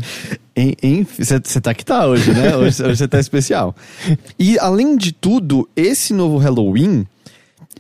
[1.17, 2.55] Você tá que tá hoje, né?
[2.57, 3.75] Hoje você tá especial.
[4.37, 7.05] E além de tudo, esse novo Halloween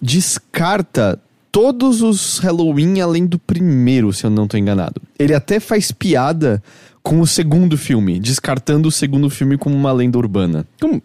[0.01, 1.19] descarta
[1.51, 5.01] todos os Halloween além do primeiro, se eu não tô enganado.
[5.17, 6.61] Ele até faz piada
[7.01, 10.65] com o segundo filme, descartando o segundo filme como uma lenda urbana.
[10.79, 11.01] Como-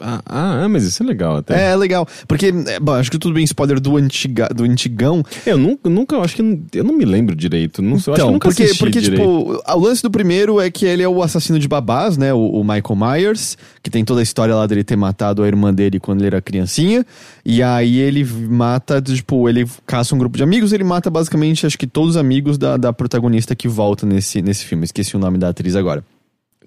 [0.00, 1.68] Ah, ah, mas isso é legal até.
[1.68, 2.06] É, é legal.
[2.28, 5.22] Porque, é, bom, acho que tudo bem spoiler do, antiga, do antigão.
[5.44, 6.42] Eu nunca, nunca acho que.
[6.74, 7.82] Eu não me lembro direito.
[7.82, 9.20] Não sei, que eu Então, nunca porque, porque direito.
[9.20, 12.32] tipo, o lance do primeiro é que ele é o assassino de babás, né?
[12.32, 15.72] O, o Michael Myers, que tem toda a história lá dele ter matado a irmã
[15.72, 17.04] dele quando ele era criancinha.
[17.44, 21.76] E aí ele mata, tipo, ele caça um grupo de amigos, ele mata basicamente, acho
[21.78, 24.84] que todos os amigos da, da protagonista que volta nesse, nesse filme.
[24.84, 26.04] Esqueci o nome da atriz agora.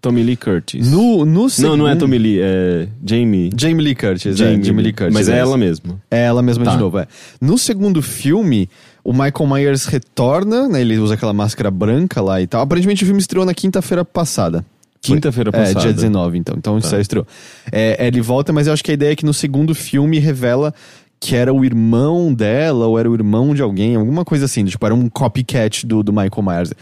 [0.05, 0.87] Tommy Lee Curtis.
[0.87, 1.77] No, no Não, segundo...
[1.77, 3.49] não é Tommy Lee, é Jamie.
[3.57, 5.13] Jamie Lee Curtis, Jamie, é, Jamie Lee Curtis.
[5.15, 5.99] Mas é é ela mesma.
[6.11, 6.71] É ela mesma Tá.
[6.75, 7.07] de novo, é.
[7.41, 8.69] No segundo filme,
[9.03, 10.81] o Michael Myers retorna, né?
[10.81, 12.61] Ele usa aquela máscara branca lá e tal.
[12.61, 14.63] Aparentemente o filme estreou na quinta-feira passada.
[15.01, 15.79] Quinta-feira É, passada.
[15.81, 16.55] dia 19, então.
[16.57, 16.85] Então Tá.
[16.85, 17.25] isso aí estreou.
[17.71, 20.19] É, é, ele volta, mas eu acho que a ideia é que no segundo filme
[20.19, 20.73] revela
[21.19, 24.63] que era o irmão dela, ou era o irmão de alguém, alguma coisa assim.
[24.65, 26.73] Tipo, era um copycat do, do Michael Myers.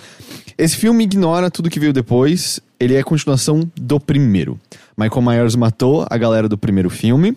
[0.57, 2.59] Esse filme ignora tudo que veio depois.
[2.83, 4.59] Ele é a continuação do primeiro.
[4.97, 7.35] Michael Myers matou a galera do primeiro filme.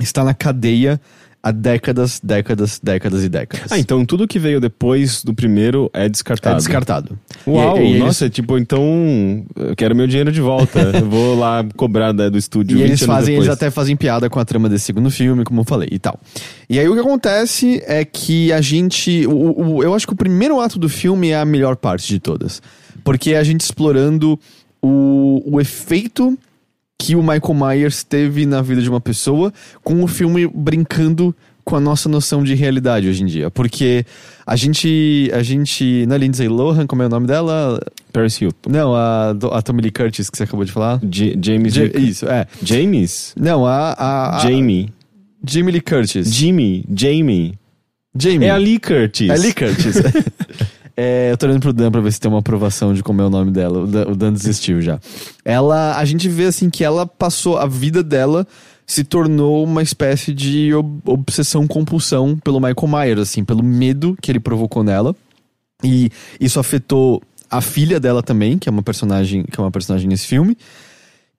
[0.00, 1.00] Está na cadeia
[1.42, 3.70] há décadas, décadas, décadas e décadas.
[3.72, 6.56] Ah, então tudo que veio depois do primeiro é É descartado.
[6.56, 7.18] descartado.
[7.46, 10.78] Uau, E- e eles- nossa, tipo, então eu quero meu dinheiro de volta.
[10.94, 12.76] eu vou lá cobrar da- do estúdio.
[12.76, 13.46] E 20 eles fazem, depois.
[13.48, 16.18] eles até fazem piada com a trama desse segundo filme, como eu falei, e tal.
[16.68, 19.26] E aí o que acontece é que a gente.
[19.26, 22.18] o- o- eu acho que o primeiro ato do filme é a melhor parte de
[22.20, 22.60] todas.
[23.04, 24.38] Porque é a gente explorando
[24.82, 26.38] o, o efeito
[27.00, 29.52] que o Michael Myers teve na vida de uma pessoa,
[29.84, 33.50] com o filme brincando com a nossa noção de realidade hoje em dia.
[33.50, 34.04] Porque
[34.46, 35.30] a gente.
[35.34, 36.04] A gente.
[36.08, 37.78] Não é Lindsay Lohan, como é o nome dela?
[38.12, 38.70] Paris Hilton.
[38.70, 40.98] Não, a, a Tommy Lee Curtis que você acabou de falar.
[41.04, 41.74] J- James.
[41.74, 42.46] Ja- isso, é.
[42.62, 43.34] James?
[43.38, 43.92] Não, a.
[43.92, 44.88] a, a Jamie.
[45.46, 46.34] Jamie Lee Curtis.
[46.34, 46.84] Jimmy.
[46.92, 47.54] Jamie.
[48.18, 48.46] Jamie.
[48.46, 49.28] É a Lee Curtis.
[49.28, 49.96] É Lee Curtis.
[51.00, 53.24] É, eu tô olhando pro Dan pra ver se tem uma aprovação de como é
[53.24, 53.84] o nome dela.
[53.84, 54.98] O Dan, o Dan desistiu já.
[55.44, 58.44] Ela, a gente vê assim que ela passou a vida dela
[58.84, 64.32] se tornou uma espécie de ob- obsessão compulsão pelo Michael Myers, assim, pelo medo que
[64.32, 65.14] ele provocou nela.
[65.84, 70.08] E isso afetou a filha dela também, que é uma personagem, que é uma personagem
[70.08, 70.58] nesse filme.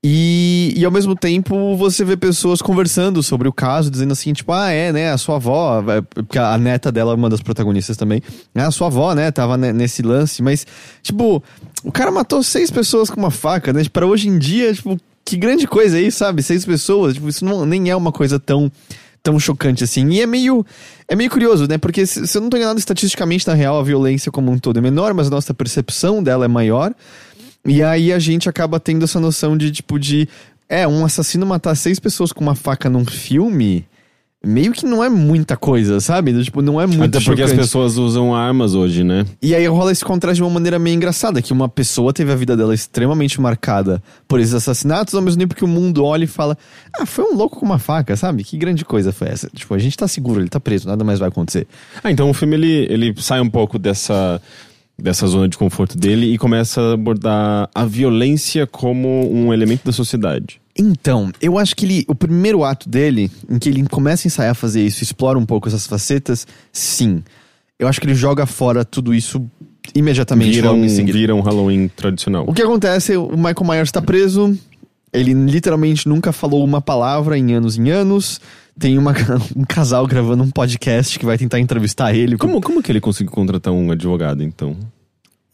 [0.01, 4.53] E, e ao mesmo tempo você vê pessoas conversando sobre o caso, dizendo assim, tipo,
[4.53, 7.97] ah, é, né, a sua avó, é, porque a neta dela é uma das protagonistas
[7.97, 8.21] também,
[8.55, 10.65] ah, a sua avó, né, tava ne- nesse lance, mas,
[11.03, 11.43] tipo,
[11.83, 15.35] o cara matou seis pessoas com uma faca, né, para hoje em dia, tipo, que
[15.35, 18.71] grande coisa aí, sabe, seis pessoas, tipo, isso não, nem é uma coisa tão
[19.21, 20.07] tão chocante assim.
[20.11, 20.65] E é meio
[21.05, 21.77] é meio curioso, né?
[21.77, 24.77] Porque se, se eu não tô enganado estatisticamente na real a violência como um todo
[24.79, 26.95] é menor, mas a nossa percepção dela é maior.
[27.69, 30.27] E aí a gente acaba tendo essa noção de tipo de
[30.67, 33.85] é, um assassino matar seis pessoas com uma faca num filme,
[34.43, 36.31] meio que não é muita coisa, sabe?
[36.43, 37.65] Tipo, não é muito Até porque as chocante.
[37.67, 39.25] pessoas usam armas hoje, né?
[39.41, 42.35] E aí rola esse contraste de uma maneira meio engraçada, que uma pessoa teve a
[42.35, 46.27] vida dela extremamente marcada por esses assassinatos, ao mesmo tempo que o mundo olha e
[46.27, 46.57] fala:
[46.97, 48.43] "Ah, foi um louco com uma faca, sabe?
[48.43, 49.49] Que grande coisa foi essa?".
[49.53, 51.67] Tipo, a gente tá seguro, ele tá preso, nada mais vai acontecer.
[52.03, 54.41] Ah, então o filme ele, ele sai um pouco dessa,
[55.01, 59.91] dessa zona de conforto dele e começa a abordar a violência como um elemento da
[59.91, 60.61] sociedade.
[60.77, 64.51] Então, eu acho que ele, o primeiro ato dele, em que ele começa a ensaiar
[64.51, 67.23] a fazer isso, explora um pouco essas facetas, sim.
[67.77, 69.45] Eu acho que ele joga fora tudo isso
[69.95, 72.45] imediatamente Vira um, vira um Halloween tradicional.
[72.47, 74.57] O que acontece, o Michael Myers tá preso,
[75.11, 78.39] ele literalmente nunca falou uma palavra em anos em anos.
[78.79, 79.13] Tem uma-
[79.55, 82.37] um casal gravando um podcast que vai tentar entrevistar ele.
[82.37, 84.77] Como, como que ele conseguiu contratar um advogado, então?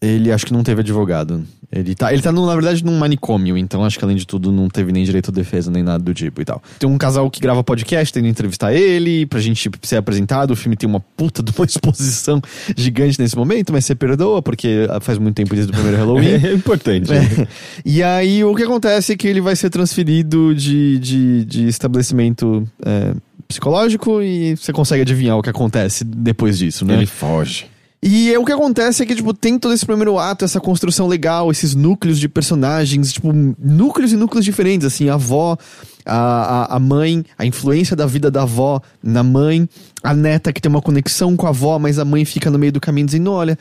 [0.02, 1.44] Ele acho que não teve advogado.
[1.72, 4.52] Ele tá, ele tá no- na verdade num manicômio, então acho que além de tudo
[4.52, 6.62] não teve nem direito à defesa, nem nada do tipo e tal.
[6.78, 10.52] Tem um casal que grava podcast, tendo entrevistar ele, pra gente ser apresentado.
[10.52, 12.40] O filme tem uma puta de uma exposição
[12.78, 16.36] gigante nesse momento, mas você perdoa, porque faz muito tempo desde o primeiro Halloween.
[16.46, 17.12] É importante.
[17.12, 17.48] É.
[17.84, 22.68] E aí o que acontece é que ele vai ser transferido de, de, de estabelecimento
[22.86, 23.14] é,
[23.48, 26.94] psicológico e você consegue adivinhar o que acontece depois disso, né?
[26.96, 27.66] Ele foge.
[28.02, 31.08] E é, o que acontece é que, tipo, tem todo esse primeiro ato, essa construção
[31.08, 35.58] legal, esses núcleos de personagens, tipo, núcleos e núcleos diferentes, assim, a avó,
[36.06, 39.68] a, a, a mãe, a influência da vida da avó na mãe,
[40.04, 42.72] a neta que tem uma conexão com a avó, mas a mãe fica no meio
[42.72, 43.58] do caminho dizendo, olha,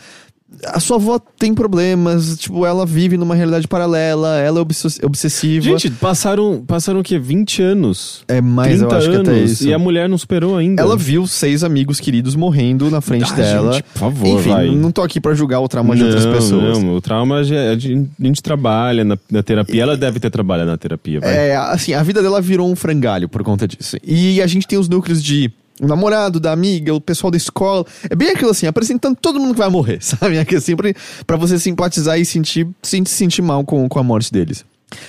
[0.66, 5.64] a sua avó tem problemas, tipo, ela vive numa realidade paralela, ela é obs- obsessiva.
[5.64, 7.18] Gente, passaram, passaram o quê?
[7.18, 8.24] 20 anos?
[8.28, 9.50] é mais, eu 30 acho que até anos.
[9.50, 9.68] isso.
[9.68, 10.82] E a mulher não superou ainda.
[10.82, 13.72] Ela viu seis amigos queridos morrendo na frente Ah, dela.
[13.74, 14.70] gente, por favor, Enfim, vai.
[14.70, 16.78] não tô aqui pra julgar o trauma de outras Não, pessoas.
[16.82, 19.82] Não, o trauma já- a gente, a gente trabalha na, na terapia.
[19.82, 21.34] Ela deve ter trabalhado na terapia, vai.
[21.50, 23.96] É, assim, a vida dela virou um frangalho por conta disso.
[24.04, 27.84] E a gente tem os núcleos de o namorado, da amiga, o pessoal da escola.
[28.08, 30.36] É bem aquilo assim, apresentando todo mundo que vai morrer, sabe?
[30.36, 30.92] É assim, pra,
[31.26, 34.64] pra você simpatizar e sentir, se sentir mal com, com a morte deles.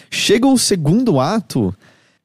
[0.09, 1.73] Chega o segundo ato,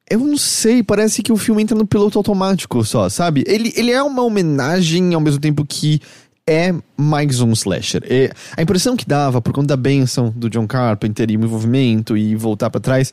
[0.09, 3.45] eu não sei, parece que o filme entra no piloto automático só, sabe?
[3.47, 6.01] Ele, ele é uma homenagem ao mesmo tempo que
[6.47, 8.03] é mais um slasher.
[8.11, 12.17] E a impressão que dava, por conta da benção do John Carpenter e o envolvimento
[12.17, 13.13] e voltar para trás,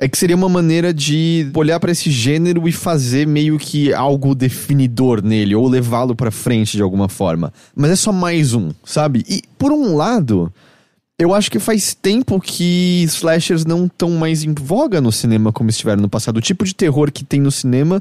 [0.00, 4.34] é que seria uma maneira de olhar para esse gênero e fazer meio que algo
[4.34, 7.52] definidor nele, ou levá-lo para frente de alguma forma.
[7.74, 9.24] Mas é só mais um, sabe?
[9.28, 10.52] E por um lado,
[11.18, 15.68] eu acho que faz tempo que slashers não estão mais em voga no cinema como
[15.68, 16.36] estiveram no passado.
[16.36, 18.00] O tipo de terror que tem no cinema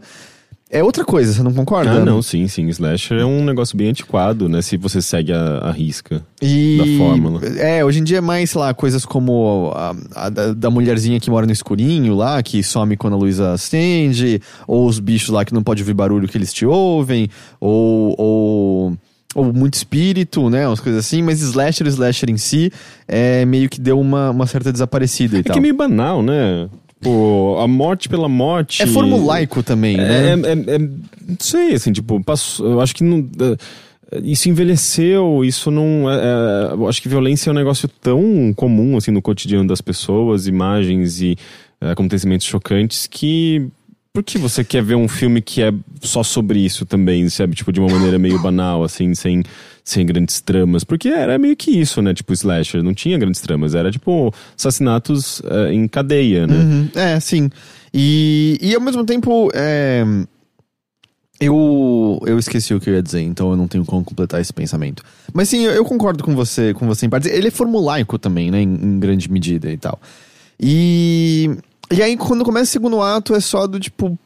[0.69, 1.91] é outra coisa, você não concorda?
[1.91, 2.67] Ah, não, sim, sim.
[2.67, 4.61] Slasher é um negócio bem antiquado, né?
[4.61, 7.41] Se você segue a, a risca E- da fórmula.
[7.57, 11.29] É, hoje em dia é mais, sei lá, coisas como a, a da, mulherzinha que
[11.29, 15.53] mora no escurinho lá, que some quando a luz acende, ou os bichos lá que
[15.53, 18.97] não pode ouvir barulho que eles te ouvem, ou, ou,
[19.35, 20.67] ou muito espírito, né?
[20.67, 22.71] Umas coisas assim, mas slasher, slasher em si,
[23.07, 25.53] é meio que deu uma, uma certa desaparecida e É tal.
[25.53, 26.67] que é meio banal, né?
[27.01, 28.81] Pô, a morte pela morte.
[28.81, 30.49] É formulaico também, É, né?
[30.49, 33.19] é, é- não sei, assim, tipo, passou, eu acho que não.
[33.39, 36.09] é, Isso envelheceu, isso não.
[36.09, 39.81] é- é, eu acho que violência é um negócio tão comum, assim, no cotidiano das
[39.81, 41.37] pessoas, imagens e
[41.81, 43.67] é, acontecimentos chocantes que.
[44.13, 47.53] Por que você quer ver um filme que é só sobre isso também, sabe?
[47.53, 49.43] Tipo, de uma maneira meio banal, assim, sem,
[49.87, 50.83] sem grandes tramas.
[50.83, 52.13] Porque era meio que isso, né?
[52.13, 53.73] Tipo, slasher, não tinha grandes tramas.
[53.73, 56.55] Era, tipo, assassinatos é, em cadeia, né?
[56.55, 57.49] Uhum, é, sim.
[57.93, 60.03] E, e ao mesmo tempo, é,
[61.39, 64.51] eu, eu esqueci o que eu ia dizer, então eu não tenho como completar esse
[64.51, 65.03] pensamento.
[65.33, 67.29] Mas sim, eu, eu concordo com você, com você em parte.
[67.29, 70.01] Ele é formulaico também, né, em, em grande medida e tal.
[70.59, 71.49] E,
[71.89, 74.19] e aí, quando começa o segundo ato, é só do tipo.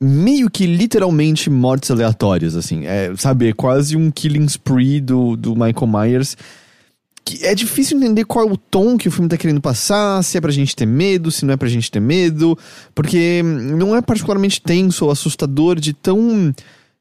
[0.00, 2.86] Meio que literalmente mortes aleatórias, assim.
[2.86, 6.36] É, sabe, é quase um killing spree do, do Michael Myers
[7.28, 10.38] que é difícil entender qual é o tom que o filme tá querendo passar, se
[10.38, 12.56] é pra gente ter medo, se não é pra gente ter medo,
[12.94, 16.54] porque não é particularmente tenso ou assustador de tão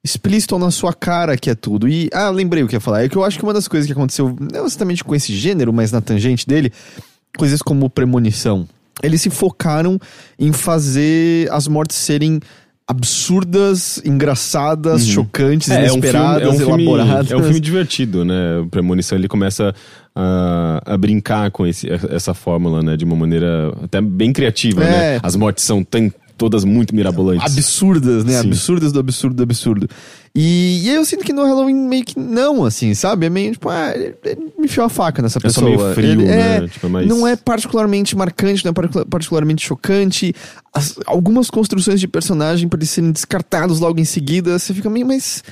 [0.04, 1.88] explícito na sua cara que é tudo.
[1.88, 3.88] E, ah, lembrei o que ia falar, é que eu acho que uma das coisas
[3.88, 6.74] que aconteceu, não exatamente com esse gênero, mas na tangente dele,
[7.38, 8.68] coisas como premonição.
[9.02, 9.98] Eles se focaram
[10.38, 12.42] em fazer as mortes serem
[12.88, 17.32] absurdas, engraçadas, chocantes, É, é um filme- inesperadas, é um filme, elaboradas.
[17.32, 18.60] É um filme divertido, né?
[18.60, 19.76] O Premonição ele começa
[20.16, 22.96] a, a brincar com esse, essa fórmula, né?
[22.96, 24.90] De uma maneira até bem criativa, É.
[25.16, 25.20] né?
[25.22, 27.44] As mortes são tão, todas muito mirabolantes.
[27.58, 28.42] absurdas, né?
[28.42, 28.48] Sim.
[28.48, 29.90] Absurdas do absurdo do absurdo.
[30.40, 33.26] E, e aí eu sinto que no Halloween meio que não, assim, sabe?
[33.26, 35.66] É meio tipo, ah, ele, ele me enfiou a faca nessa É pessoa.
[35.66, 36.58] meio frio, Ele né?
[36.58, 40.36] é- Tipo, é mais- Não é particularmente marcante, não é particula- particularmente chocante.
[40.72, 45.08] As- algumas construções de personagem para eles serem descartados logo em seguida, você fica meio,
[45.08, 45.44] mas.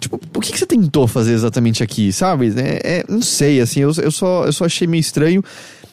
[0.00, 2.52] Tipo, o que, que você tentou fazer exatamente aqui, sabe?
[2.56, 5.44] É, é- não sei, assim, eu, eu, só, eu só achei meio estranho.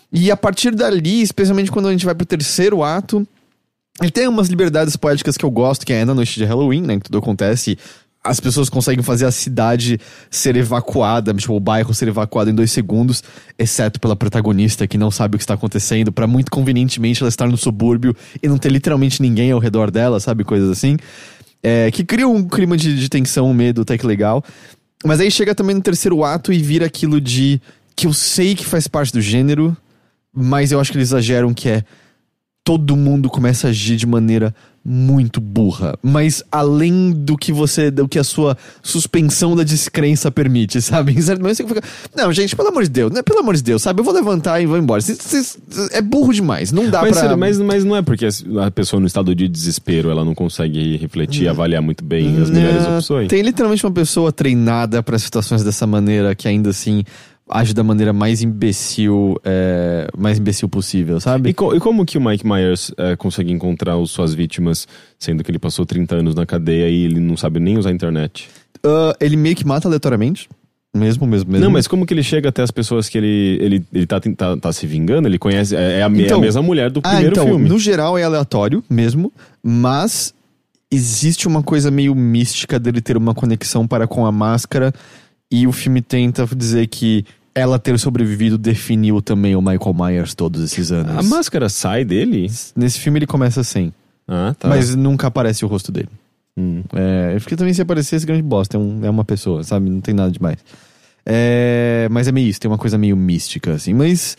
[0.09, 3.27] E a partir dali, especialmente quando a gente vai pro terceiro ato,
[4.01, 6.95] ele tem umas liberdades poéticas que eu gosto, que é na noite de Halloween, né?
[6.95, 7.77] Que tudo acontece.
[8.23, 12.71] As pessoas conseguem fazer a cidade ser evacuada, tipo, o bairro ser evacuado em dois
[12.71, 13.23] segundos,
[13.57, 17.47] exceto pela protagonista que não sabe o que está acontecendo, pra muito convenientemente ela estar
[17.47, 20.43] no subúrbio e não ter literalmente ninguém ao redor dela, sabe?
[20.43, 20.97] Coisas assim.
[21.63, 24.43] É, que cria um clima de, de tensão, medo até que legal.
[25.03, 27.59] Mas aí chega também no terceiro ato e vira aquilo de
[27.95, 29.75] que eu sei que faz parte do gênero,
[30.33, 31.83] mas eu acho que eles exageram que é
[32.63, 38.07] todo mundo começa a agir de maneira muito burra, mas além do que você, do
[38.07, 41.13] que a sua suspensão da descrença permite, sabe?
[41.13, 41.83] Em certo momento você fica,
[42.15, 43.21] não, gente, pelo amor de Deus, né?
[43.21, 43.99] Pelo amor de Deus, sabe?
[43.99, 45.01] Eu vou levantar e vou embora.
[45.91, 47.21] É burro demais, não dá Mas, pra...
[47.21, 50.97] sério, mas, mas não é porque a pessoa no estado de desespero ela não consegue
[50.97, 53.27] refletir e avaliar muito bem as melhores opções.
[53.27, 57.03] Tem literalmente uma pessoa treinada pra situações dessa maneira que ainda assim
[57.51, 61.49] age da maneira mais imbecil, é, mais imbecil possível, sabe?
[61.49, 64.87] E, co- e como que o Mike Myers é, consegue encontrar os, suas vítimas,
[65.19, 67.93] sendo que ele passou 30 anos na cadeia e ele não sabe nem usar a
[67.93, 68.47] internet?
[68.83, 70.49] Ah, ele meio que mata aleatoriamente,
[70.95, 71.63] mesmo, mesmo, mesmo.
[71.65, 74.57] Não, mas como que ele chega até as pessoas que ele, ele, ele tá, tá,
[74.57, 75.27] tá se vingando?
[75.27, 75.75] Ele conhece.
[75.75, 77.67] É, é a, me- Então- a mesma mulher do Ah, primeiro então, filme.
[77.69, 79.31] no geral é aleatório mesmo,
[79.63, 80.33] mas
[80.91, 84.93] existe uma coisa meio mística dele ter uma conexão para com a máscara
[85.49, 90.61] e o filme tenta dizer que ela ter sobrevivido definiu também o Michael Myers todos
[90.63, 91.17] esses anos.
[91.17, 92.49] A máscara sai dele?
[92.75, 93.91] Nesse filme ele começa assim,
[94.27, 94.67] Ah, tá.
[94.67, 96.09] mas nunca aparece o rosto dele.
[96.57, 96.83] Hum.
[96.93, 99.89] É, porque também se aparecesse grande bosta, é, um- é uma pessoa, sabe?
[99.89, 100.57] Não tem nada demais.
[101.25, 104.35] É, mas é meio isso, tem uma coisa meio mística, assim, mas.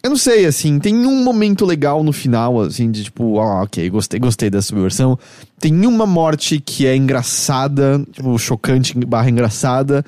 [0.00, 3.90] Eu não sei, assim, tem um momento legal no final, assim, de tipo, ah, ok,
[3.90, 5.18] gostei, gostei dessa versão.
[5.58, 10.04] Tem uma morte que é engraçada, tipo, chocante barra engraçada.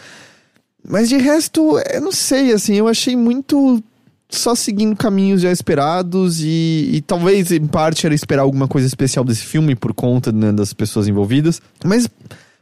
[0.87, 3.83] Mas de resto, eu não sei, assim, eu achei muito
[4.31, 9.25] só seguindo caminhos já esperados e, e talvez em parte era esperar alguma coisa especial
[9.25, 11.61] desse filme por conta né, das pessoas envolvidas.
[11.85, 12.09] Mas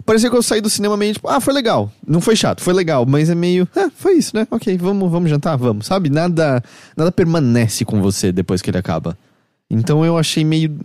[0.05, 1.93] parecia que eu saí do cinema meio tipo, ah, foi legal.
[2.07, 4.47] Não foi chato, foi legal, mas é meio, ah, foi isso, né?
[4.51, 6.09] Ok, vamos, vamos jantar, vamos, sabe?
[6.09, 6.63] Nada,
[6.97, 9.17] nada permanece com você depois que ele acaba.
[9.71, 10.79] Então eu achei meio.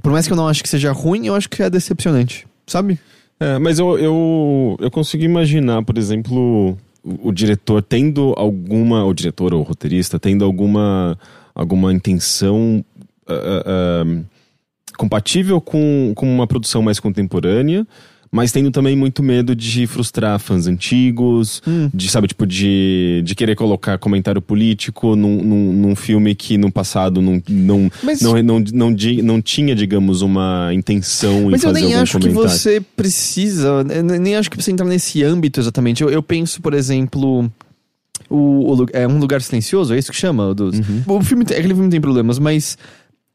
[0.00, 2.98] Por mais que eu não acho que seja ruim, eu acho que é decepcionante, sabe?
[3.42, 9.12] É, mas eu, eu, eu consigo imaginar, por exemplo, o, o diretor tendo alguma, o
[9.12, 11.18] diretor ou roteirista tendo alguma,
[11.52, 12.84] alguma intenção
[13.28, 14.24] uh, uh,
[14.96, 17.84] compatível com, com uma produção mais contemporânea,
[18.32, 21.90] mas tendo também muito medo de frustrar fãs antigos, Hum.
[21.92, 26.72] de, sabe, tipo, de, de querer colocar comentário político num, num, num filme que no
[26.72, 31.66] passado não, não, Mas- não, não, não, di- não tinha, digamos, uma intenção Mas em
[31.66, 32.58] eu fazer nem algum acho que comentário.
[32.58, 33.68] você precisa.
[33.90, 36.02] eu nem acho que você entrar nesse âmbito exatamente.
[36.02, 37.50] Eu, eu penso, por exemplo.
[38.30, 40.54] O, o é um lugar silencioso, é isso que chama?
[40.54, 41.02] Dos, Uhum.
[41.06, 42.78] O filme aquele filme tem problemas, mas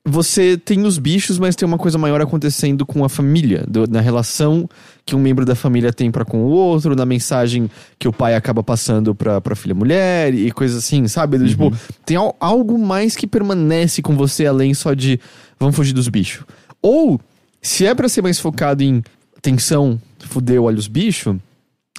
[0.09, 3.99] você tem os bichos, mas tem uma coisa maior acontecendo com a família, do- na
[3.99, 4.69] relação
[5.05, 8.35] que um membro da família tem para com o outro, na mensagem que o pai
[8.35, 11.37] acaba passando pra, pra filha mulher e coisas assim, sabe?
[11.37, 11.73] Do, Tipo,
[12.05, 15.19] tem al- algo mais que permanece com você além só de
[15.59, 16.45] vamos fugir dos bichos.
[16.81, 17.19] Ou,
[17.61, 19.03] se é pra ser mais focado em
[19.41, 21.35] tensão, fudeu, olha os bichos,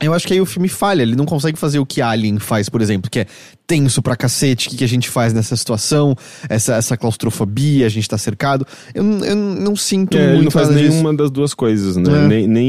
[0.00, 1.02] eu acho que aí o filme falha.
[1.02, 3.26] Ele não consegue fazer o que Alien faz, por exemplo, que é
[3.66, 4.68] tenso pra cacete.
[4.68, 6.14] O que, que a gente faz nessa situação?
[6.48, 8.66] Essa, essa claustrofobia, a gente tá cercado.
[8.94, 10.92] Eu, eu não sinto É, muito ele não faz nada disso.
[10.92, 12.24] nenhuma das duas coisas, né?
[12.24, 12.28] É.
[12.28, 12.68] Nem, nem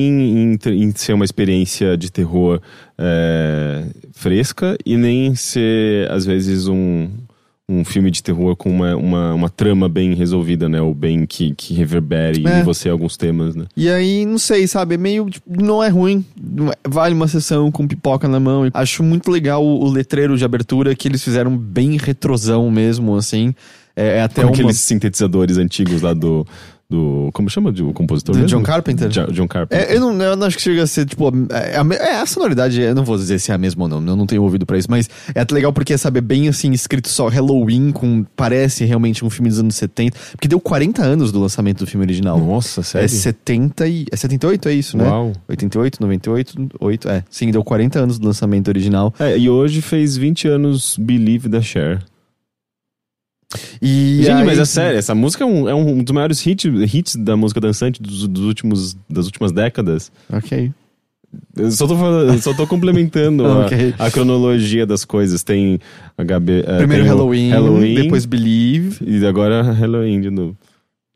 [0.54, 2.60] em, em ser uma experiência de terror
[2.98, 7.10] é, fresca e nem em ser, às vezes, um,
[7.72, 10.82] um filme de terror com uma, uma, uma trama bem resolvida, né?
[10.82, 12.60] Ou bem que, que reverbere É.
[12.60, 13.66] em você alguns temas, né?
[13.78, 14.96] E aí, não sei, sabe?
[14.96, 15.30] É meio.
[15.30, 16.26] tipo, Não é ruim.
[16.72, 18.68] É- Vale uma sessão com pipoca na mão.
[18.74, 23.54] Acho muito legal o, o letreiro de abertura que eles fizeram bem retrosão mesmo, assim.
[23.96, 24.52] É, é até uma.
[24.52, 26.48] aqueles sintetizadores antigos lá do.
[26.90, 28.34] Do como chama de, o compositor?
[28.34, 28.58] Do mesmo?
[28.58, 29.08] John Carpenter?
[29.10, 29.88] Jo- John Carpenter.
[29.92, 32.16] É, eu, não, eu não acho que chega a ser, tipo, é, a, me- é
[32.20, 34.42] a sonoridade, eu não vou dizer se é a mesma ou não, eu não tenho
[34.42, 37.92] ouvido pra isso, mas é até legal porque, sabe, é bem assim, escrito só Halloween,
[37.92, 41.88] com, parece realmente um filme dos anos 70, porque deu 40 anos do lançamento do
[41.88, 42.40] filme original.
[42.40, 43.10] Nossa, É sério?
[43.10, 44.06] 70 e...
[44.12, 45.04] É 78, é isso, né?
[45.08, 45.34] Uau.
[45.48, 47.24] 88, 98, 8, é.
[47.30, 49.14] Sim, deu 40 anos do lançamento original.
[49.20, 52.02] É, e hoje fez 20 anos Believe da Cher.
[53.82, 56.66] E Gente, aí- mas é sério, essa música é um, é um dos maiores hits,
[56.94, 60.12] hits da música dançante dos, dos últimos, das últimas décadas.
[60.32, 60.72] Ok.
[61.56, 63.94] Eu só tô, falando, só tô complementando a- Ok.
[64.00, 65.44] a, cronologia das coisas.
[65.44, 65.80] Tem
[66.18, 66.64] HB.
[66.66, 68.98] eh, Primeiro tem Halloween, Halloween, depois Believe.
[69.06, 70.58] E agora Halloween de novo.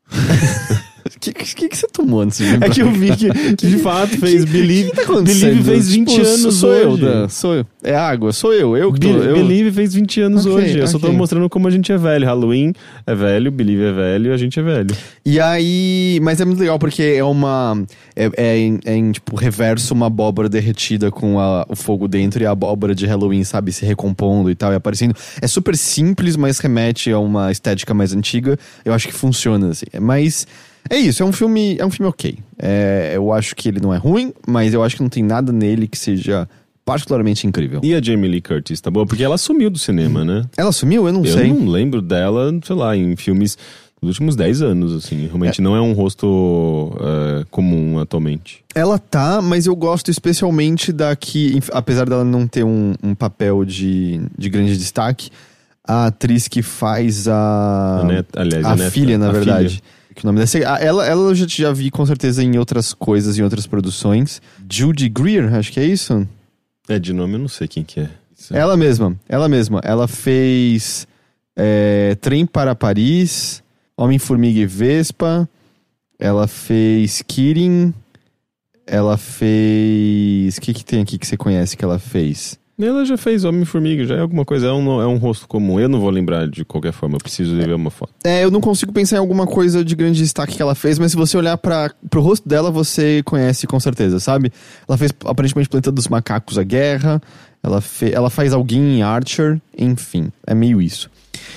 [1.15, 3.77] O que, que, que você tomou antes de É que eu vi que, que de
[3.79, 4.91] fato fez Believe.
[4.91, 5.21] Que tá?
[5.21, 6.81] Believe fez 20 Tipo, anos sou hoje.
[6.83, 7.65] eu, Dan, sou eu.
[7.83, 8.75] É água, sou eu.
[8.77, 8.99] Eu que.
[8.99, 9.33] Be- eu...
[9.35, 10.79] Believe fez 20 anos Ok, hoje.
[10.79, 12.25] Eu só tô mostrando como a gente é velho.
[12.25, 12.73] Halloween
[13.05, 14.95] é velho, Believe é velho, a gente é velho.
[15.25, 16.19] E aí...
[16.21, 17.81] Mas é muito legal porque é uma...
[18.15, 22.41] É, é em, é em, tipo, reverso uma abóbora derretida com a- o fogo dentro
[22.43, 23.71] e a abóbora de Halloween, sabe?
[23.71, 25.15] Se recompondo e tal, e aparecendo.
[25.41, 28.57] É super simples, mas remete a uma estética mais antiga.
[28.85, 29.85] Eu acho que funciona, assim.
[30.01, 30.47] Mas...
[30.89, 32.37] É isso, é um filme, é um filme ok.
[32.59, 35.51] É, eu acho que ele não é ruim, mas eu acho que não tem nada
[35.51, 36.47] nele que seja
[36.85, 37.79] particularmente incrível.
[37.83, 39.05] E a Jamie Lee Curtis, tá bom?
[39.05, 40.43] Porque ela sumiu do cinema, né?
[40.57, 41.07] Ela sumiu?
[41.07, 41.47] Eu não Eu sei.
[41.47, 43.57] não lembro dela, sei lá, em filmes
[44.01, 45.25] dos últimos 10 anos, assim.
[45.27, 48.61] Realmente não é um rosto eh, comum atualmente.
[48.75, 53.63] Ela tá, mas eu gosto especialmente da que, apesar dela não ter um, um papel
[53.63, 55.29] de, de grande destaque,
[55.87, 57.99] a atriz que faz a.
[58.01, 59.81] A neta- aliás, a, a neta- filha, na verdade.
[60.13, 60.57] Que o nome dessa.
[60.59, 64.41] a- Ela, ela eu já, já vi com certeza em outras coisas, em outras produções.
[64.71, 66.27] Judy Greer, acho que é isso?
[66.87, 68.09] É, de nome eu não sei quem que é.
[68.51, 69.79] É- Ela mesma, ela mesma.
[69.83, 71.07] Ela fez
[71.55, 73.63] é, Trem para Paris,
[73.97, 75.47] Homem-Formiga e Vespa.
[76.19, 77.93] Ela fez Kirin.
[78.85, 80.57] Ela fez.
[80.57, 82.59] O que, que tem aqui que você conhece que ela fez?
[82.79, 85.79] Ela já fez Homem-Formiga, já é alguma coisa, é um, é um rosto comum.
[85.79, 88.13] Eu não vou lembrar de qualquer forma, eu preciso ver uma foto.
[88.23, 91.11] É, eu não consigo pensar em alguma coisa de grande destaque que ela fez, mas
[91.11, 94.51] se você olhar para pro rosto dela, você conhece com certeza, sabe?
[94.87, 97.21] Ela fez aparentemente Planeta dos Macacos a Guerra,
[97.61, 101.11] ela, fe, ela faz alguém em Archer, enfim, é meio isso.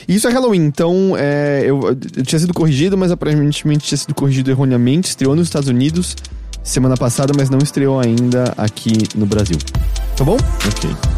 [0.06, 1.80] E isso é Halloween, então é, eu,
[2.16, 5.08] eu tinha sido corrigido, mas aparentemente tinha sido corrigido erroneamente.
[5.08, 6.14] Estreou nos Estados Unidos
[6.62, 9.56] semana passada, mas não estreou ainda aqui no Brasil.
[10.16, 10.36] Tá bom?
[10.66, 11.16] Ok.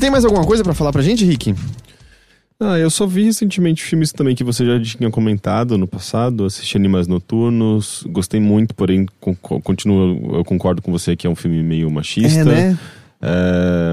[0.00, 1.54] tem mais alguma coisa para falar pra gente, Rick?
[2.62, 6.76] Ah, eu só vi recentemente filmes também que você já tinha comentado no passado, assisti
[6.76, 11.34] Animais Noturnos, gostei muito, porém con- con- continuo, eu concordo com você que é um
[11.34, 12.40] filme meio machista.
[12.40, 12.78] É, né?
[13.22, 13.92] É,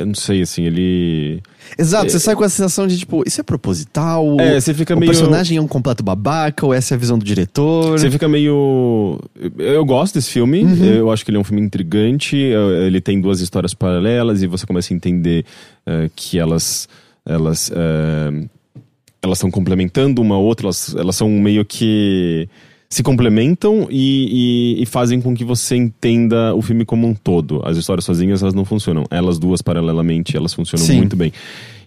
[0.00, 1.40] eu não sei, assim, ele...
[1.78, 4.36] Exato, você sai com a sensação de tipo, isso é proposital?
[4.40, 5.10] É, você fica o meio...
[5.12, 7.98] personagem é um completo babaca, ou essa é a visão do diretor?
[7.98, 9.20] Você fica meio.
[9.58, 10.84] Eu gosto desse filme, Uhum.
[10.84, 12.36] eu acho que ele é um filme intrigante.
[12.36, 15.44] Ele tem duas histórias paralelas e você começa a entender
[15.86, 16.88] eh, que elas.
[17.28, 17.70] Elas.
[17.74, 18.46] eh,
[19.22, 22.48] elas estão complementando uma outra, elas, elas são meio que.
[22.90, 27.60] Se complementam e, e- e fazem com que você entenda o filme como um todo.
[27.62, 29.04] As histórias sozinhas elas não funcionam.
[29.10, 30.96] Elas duas paralelamente elas funcionam Sim.
[30.96, 31.30] muito bem.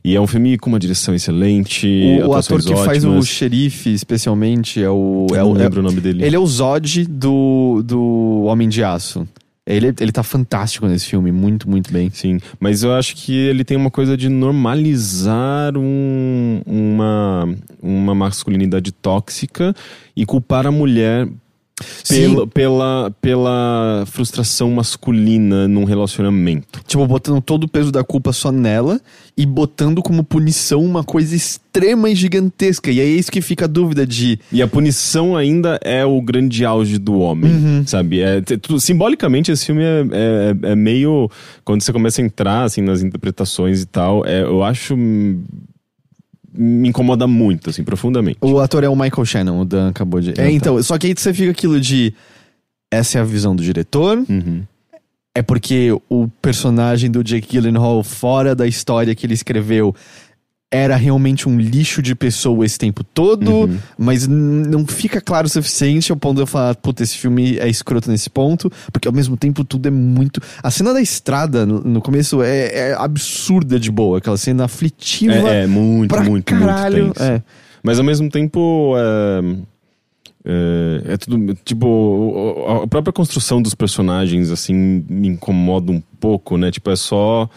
[0.03, 1.87] E é um filme com uma direção excelente.
[2.23, 3.27] O, o ator que faz o ótimas.
[3.27, 5.25] xerife, especialmente, é o.
[5.31, 6.23] É Eu não o, é, lembro o nome dele.
[6.23, 9.27] ele é o Zod do, do Homem de Aço.
[9.65, 12.09] Ele, ele tá fantástico nesse filme, muito, muito bem.
[12.09, 18.91] Sim, mas eu acho que ele tem uma coisa de normalizar um- uma, uma masculinidade
[18.91, 19.73] tóxica
[20.15, 21.27] e culpar a mulher
[22.07, 26.81] pela, pela, pela frustração masculina num relacionamento.
[26.87, 28.99] Tipo, botando todo o peso da culpa só nela
[29.37, 32.91] e botando como punição uma coisa extrema e gigantesca.
[32.91, 34.37] E é isso que fica a dúvida de.
[34.51, 37.83] E a punição ainda é o grande auge do homem, Uhum.
[37.85, 38.19] sabe?
[38.21, 41.29] É, te- tu- simbolicamente, esse filme é, é, é meio.
[41.63, 44.95] Quando você começa a entrar assim, nas interpretações e tal, é, eu acho.
[46.53, 48.37] Me incomoda muito, assim, profundamente.
[48.41, 50.31] O ator é o Michael Shannon, o Dan acabou de.
[50.31, 50.51] Ah, É, tá.
[50.51, 52.13] então, só que aí você fica aquilo de.
[52.91, 54.17] Essa é a visão do diretor.
[54.29, 54.63] Uhum.
[55.33, 59.95] É porque o personagem do Jake Gyllenhaal, fora da história que ele escreveu,
[60.73, 63.77] era realmente um lixo de pessoa esse tempo todo, Uhum.
[63.97, 67.67] mas não fica claro o suficiente ao ponto de eu falar, puta, esse filme é
[67.67, 70.41] escroto nesse ponto, porque ao mesmo tempo tudo é muito.
[70.63, 75.33] A cena da estrada no, no começo é, é absurda de boa, aquela cena aflitiva
[75.33, 77.05] É, é muito, muito, caralho.
[77.07, 77.29] muito tenso.
[77.31, 77.43] é.
[77.83, 78.93] Mas ao mesmo tempo.
[78.95, 79.55] É,
[80.45, 81.53] é, é tudo.
[81.65, 86.71] Tipo, a própria construção dos personagens, assim, me incomoda um pouco, né?
[86.71, 87.49] Tipo, é só.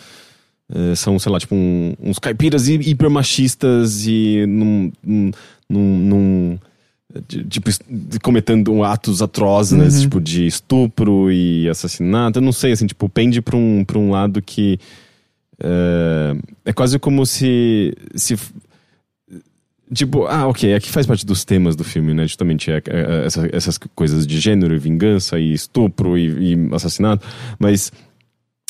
[0.72, 4.92] É, são, sei lá, tipo, um- uns caipiras hi- hiper machistas e num.
[5.02, 5.30] num,
[5.68, 6.58] num,
[7.48, 7.70] tipo,
[8.22, 9.84] cometendo atos atrozes, né?
[9.86, 10.00] Uhum.
[10.00, 12.38] Tipo, de estupro e assassinato.
[12.38, 14.78] Eu não sei, assim, tipo, pende pra um, pra um lado que.
[15.62, 16.36] É,
[16.66, 17.94] é quase como se.
[18.14, 18.36] se
[19.92, 22.22] Tipo, ah, ok, aqui faz parte dos temas do filme, né?
[22.26, 27.24] Justamente é, é, essa- essas coisas de gênero e vingança e estupro e, e assassinato,
[27.58, 27.92] mas.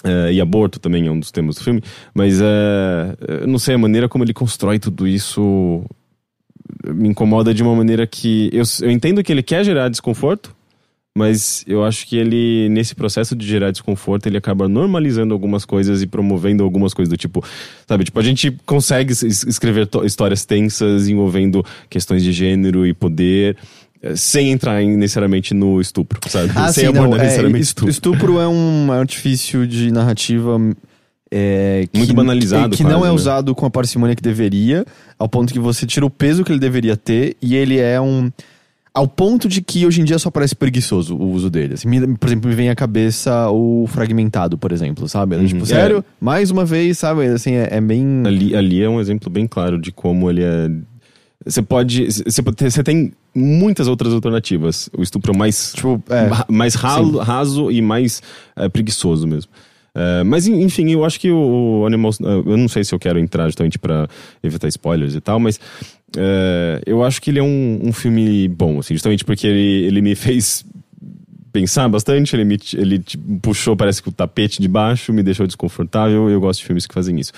[0.05, 1.83] É, e aborto também é um dos temas do filme,
[2.15, 5.85] mas eu não sei, a maneira como ele constrói tudo isso
[6.95, 8.51] me incomoda de uma maneira que.
[8.53, 10.55] Eu, eu entendo que ele quer gerar desconforto,
[11.17, 16.03] mas eu acho que ele, nesse processo de gerar desconforto, ele acaba normalizando algumas coisas
[16.03, 17.45] e promovendo algumas coisas do tipo,
[17.87, 18.05] sabe?
[18.05, 23.57] Tipo, a gente consegue es- escrever histórias tensas envolvendo questões de gênero e poder,
[24.17, 26.51] sem entrar em- necessariamente no estupro, sabe?
[26.55, 27.91] Ah, sem sim, não, abordar é, necessariamente est- estupro.
[27.91, 30.59] estupro é um artifício de narrativa
[31.31, 33.13] é, que, Muito banalizado, que não quase, é né?
[33.15, 34.85] usado com a parcimônia que deveria,
[35.19, 38.31] ao ponto que você tira o peso que ele deveria ter e ele é um
[38.93, 41.75] ao ponto de que hoje em dia só parece preguiçoso o uso dele.
[41.75, 45.35] Assim, me- por exemplo, me vem à cabeça o fragmentado, por exemplo, sabe?
[45.35, 45.47] Uhum.
[45.47, 45.67] Tipo, É.
[45.67, 47.27] sério, mais uma vez, sabe?
[47.27, 50.71] Assim, é, é bem Ali, ali é um exemplo bem claro de como ele é.
[51.45, 52.07] Você pode.
[52.07, 54.89] Você, tem muitas outras alternativas.
[54.97, 58.23] O estupro mais tipo, é, mais ralo- raso e mais
[58.57, 59.51] eh, preguiçoso mesmo.
[59.95, 63.19] Eh, mas en- enfim, eu acho que o, eh, eu não sei se eu quero
[63.19, 64.09] entrar justamente pra
[64.43, 65.61] evitar spoilers e tal, mas
[66.17, 70.01] eh, eu acho que ele é um, um filme bom, assim, justamente porque ele, ele
[70.03, 70.65] me fez
[71.53, 75.47] pensar bastante, ele me ele tipo, puxou, parece que o tapete de baixo, me deixou
[75.47, 76.29] desconfortável.
[76.29, 77.33] Eu gosto de filmes que fazem isso.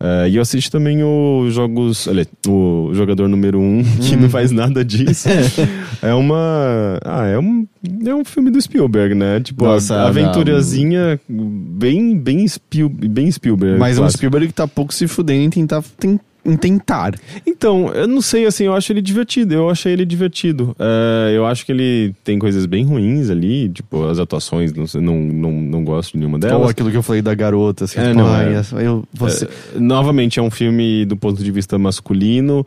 [0.00, 2.06] Eh, e eu assisti também o jogos.
[2.08, 5.28] Olha, o jogador número um, que não faz nada disso.
[6.02, 6.98] é uma.
[7.04, 7.66] Ah, é um.
[8.06, 9.40] É um filme do Spielberg, né?
[9.40, 13.78] Tipo, Nossa, a aventurazinha bem, bem, Spiel, bem Spielberg.
[13.78, 14.18] mas um clássico.
[14.18, 17.14] Spielberg que tá pouco se fudendo em tentar, tem- em tentar.
[17.46, 19.54] Então, eu não sei, assim, eu acho ele divertido.
[19.54, 20.76] Eu achei ele divertido.
[20.78, 25.20] É, eu acho que ele tem coisas bem ruins ali, tipo, as atuações, não, não,
[25.20, 26.68] não, não gosto de nenhuma Ou delas.
[26.70, 28.62] aquilo que eu falei da garota, assim, É, tipo, não, é.
[28.84, 32.66] eu, você, É, novamente, é um filme do ponto de vista masculino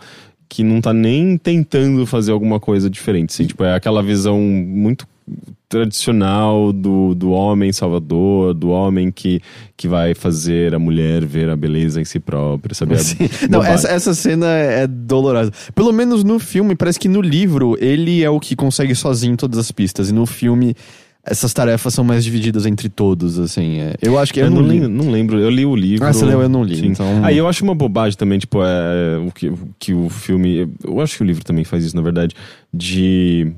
[0.49, 3.32] que não tá nem tentando fazer alguma coisa diferente.
[3.32, 5.05] Assim, tipo, é aquela visão muito
[5.69, 9.41] tradicional do, do homem salvador, do homem que,
[9.75, 12.95] que vai fazer a mulher ver a beleza em si própria, sabe?
[12.95, 12.97] É.
[13.49, 15.51] Não, essa, essa cena é dolorosa.
[15.75, 19.59] Pelo menos no filme, parece que no livro ele é o que consegue sozinho todas
[19.59, 20.09] as pistas.
[20.09, 20.73] E no filme
[21.30, 23.82] essas tarefas são mais divididas entre todos, assim.
[23.82, 23.95] é.
[24.01, 24.80] Eu acho que eu, Eu não li.
[24.80, 26.05] lembro, não lembro, eu li o livro.
[26.07, 26.86] Ah, você leu, eu não li, Sim.
[26.88, 30.69] então- Aí eu acho uma bobagem também, tipo, é, o que, o que o filme.
[30.82, 32.34] Eu acho que o livro também faz isso, na verdade,
[32.73, 33.51] de.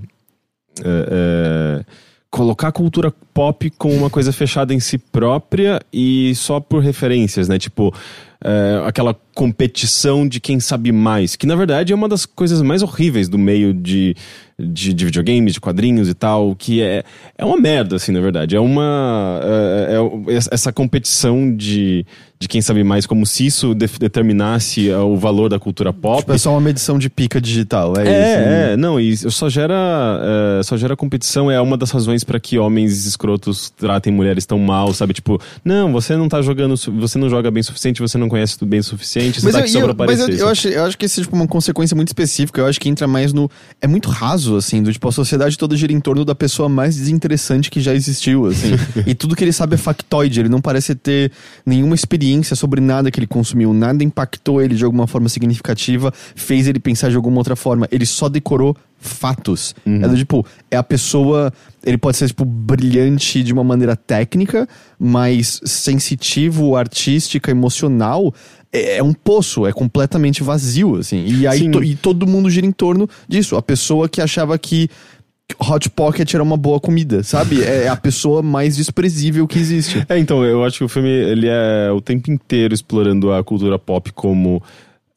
[0.83, 1.85] É, é,
[2.29, 7.47] colocar a cultura pop como uma coisa fechada em si própria e só por referências,
[7.47, 7.57] né?
[7.57, 7.93] Tipo,
[8.43, 12.81] é, aquela competição de quem sabe mais, que na verdade é uma das coisas mais
[12.81, 14.15] horríveis do meio de,
[14.57, 17.03] de, de videogames, de quadrinhos e tal, que é,
[17.37, 18.55] é uma merda, assim, na verdade.
[18.55, 19.39] É uma.
[19.43, 22.05] É, é- é essa competição de,
[22.37, 26.19] de quem sabe mais, como se isso def- determinasse é, o valor da cultura pop.
[26.19, 28.09] Tipo, é só uma medição de pica digital, é, isso.
[28.11, 28.69] né?
[28.69, 29.73] É, é, não, e só gera,
[30.59, 34.59] é, só gera competição, é uma das razões pra que homens escrotos tratem mulheres tão
[34.59, 35.13] mal, sabe?
[35.13, 38.57] Tipo, não, você não tá jogando, você não joga bem o suficiente, você não conhece
[38.57, 40.31] tudo bem o suficiente, você Mas, tá eu, aqui só eu- pra mas aparecer.
[40.31, 40.51] eu, eu, sabe?
[40.51, 42.61] acho, eu acho que esse é tipo, uma consequência muito específica.
[42.61, 43.49] Eu acho que entra mais no.
[43.81, 46.95] É muito raso, assim, do tipo, a sociedade toda gira em torno da pessoa mais
[46.95, 48.71] desinteressante que já existiu, assim.
[49.05, 50.39] e tudo que ele sabe é factoide.
[50.39, 51.31] Ele não parece ter
[51.65, 53.73] nenhuma experiência sobre nada que ele consumiu.
[53.73, 57.87] Nada impactou ele de alguma forma significativa, fez ele pensar de alguma outra forma.
[57.91, 59.73] Ele só decorou fatos.
[59.85, 61.51] É do tipo, é a pessoa.
[61.85, 64.67] Ele pode ser, tipo, brilhante de uma maneira técnica,
[64.99, 68.33] mas sensitivo, artística, emocional.
[68.71, 71.23] É, é um poço, é completamente vazio, assim.
[71.25, 73.55] E aí to- e todo mundo gira em torno disso.
[73.55, 74.89] A pessoa que achava que
[75.59, 77.63] Hot Pocket era uma boa comida, sabe?
[77.63, 80.05] É a pessoa mais desprezível que existe.
[80.07, 83.79] É, então, eu acho que o filme, ele é o tempo inteiro explorando a cultura
[83.79, 84.61] pop como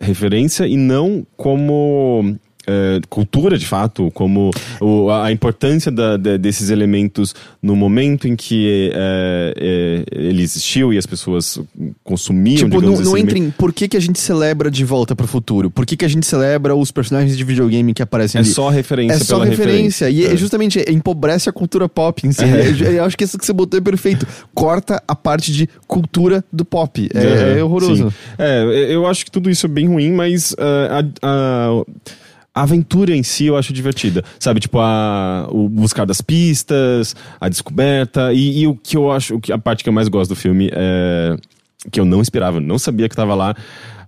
[0.01, 2.35] referência e não como
[2.67, 4.51] é, cultura, de fato, como
[4.81, 10.93] o- a importância da- de- desses elementos no momento em que é, é, ele existiu
[10.93, 11.59] e as pessoas
[12.05, 15.15] consumiam, Tipo, não, não esse entra em por que, que a gente celebra de volta
[15.17, 15.71] pro futuro?
[15.71, 18.49] Por que, que a gente celebra os personagens de videogame que aparecem É ali?
[18.51, 20.09] só referência É só pela referência.
[20.11, 20.37] E é É.
[20.37, 22.43] justamente é, empobrece a cultura pop em si.
[22.45, 22.99] É.
[22.99, 24.27] Eu, acho que isso que você botou é perfeito.
[24.55, 27.09] Corta a parte de cultura do pop.
[27.15, 28.11] É, é horroroso.
[28.11, 28.17] sim.
[28.39, 28.63] É,
[28.95, 31.29] eu acho que tudo isso é bem ruim, mas ah, a,
[31.81, 31.85] a-
[32.55, 34.23] a aventura em si eu acho divertida.
[34.39, 38.33] Sabe, tipo, a, o buscar das pistas, a descoberta.
[38.33, 41.37] E, e o que eu acho, a parte que eu mais gosto do filme é.
[41.91, 43.57] Que eu não esperava, não sabia que tava lá.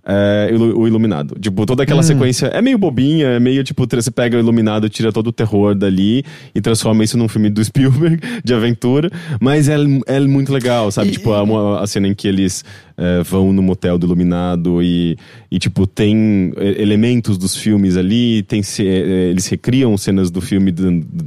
[0.07, 1.35] É, o Iluminado.
[1.39, 5.11] Tipo, toda aquela sequência é meio bobinha, é meio tipo, você pega o Iluminado, tira
[5.11, 6.23] todo o terror dali
[6.53, 9.09] e transforma isso num filme do Spielberg de aventura,
[9.41, 11.09] mas é, é muito legal, sabe?
[11.09, 12.63] E- tipo, a, a cena em que eles
[12.97, 15.17] é, vão no motel do Iluminado e,
[15.51, 20.41] e tipo, tem é, elementos dos filmes ali, tem ce- é, eles recriam cenas do
[20.41, 20.73] filme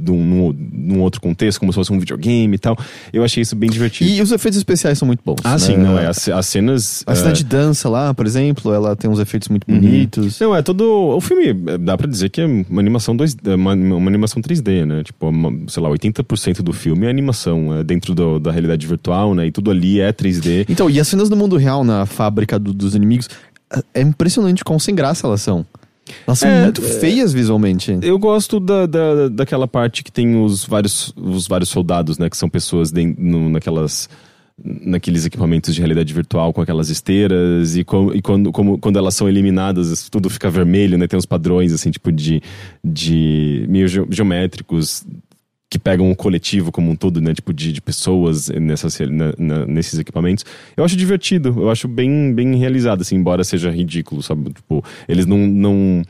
[0.07, 2.77] um, num, outro contexto, como se fosse um videogame e tal.
[3.13, 4.09] Eu achei isso bem divertido.
[4.09, 5.37] E os efeitos especiais são muito bons.
[5.43, 5.57] ah, né?
[5.59, 6.07] sim, não, é.
[6.07, 7.03] As, as cenas.
[7.05, 9.79] A é, cena de dança lá, por exemplo, ela tem uns efeitos muito Uhum.
[9.79, 10.39] bonitos.
[10.39, 10.83] Não, é todo.
[11.15, 14.41] O filme, é, dá pra dizer que é uma animação 2 é uma, uma animação
[14.41, 15.03] 3D, né?
[15.03, 19.35] Tipo, uma- sei lá, 80% do filme é animação, é dentro do- da realidade virtual,
[19.35, 19.47] né?
[19.47, 20.65] E tudo ali é 3D.
[20.69, 23.29] Então, e as cenas do mundo real na fábrica do- dos inimigos,
[23.93, 25.65] é impressionante quão sem graça elas são.
[26.25, 27.99] Elas são É, muito feias visualmente.
[28.01, 32.27] Eu gosto da, da, daquela parte que tem os vários, os vários soldados, né?
[32.29, 34.09] Que são pessoas no- naquelas.
[34.61, 39.15] Naqueles equipamentos de realidade virtual com aquelas esteiras, e, com- e quando, como, quando elas
[39.15, 41.07] são eliminadas, tudo fica vermelho, né?
[41.07, 42.41] Tem uns padrões, assim, tipo, de,
[42.83, 45.05] de meio ge- geométricos
[45.69, 47.33] que pegam o coletivo como um todo, né?
[47.33, 50.43] Tipo, de, de pessoas nessas, na- na- nesses equipamentos.
[50.75, 54.51] Eu acho divertido, eu acho bem, bem realizado, assim, embora seja ridículo, sabe?
[54.51, 55.37] Tipo, eles não.
[55.37, 56.01] não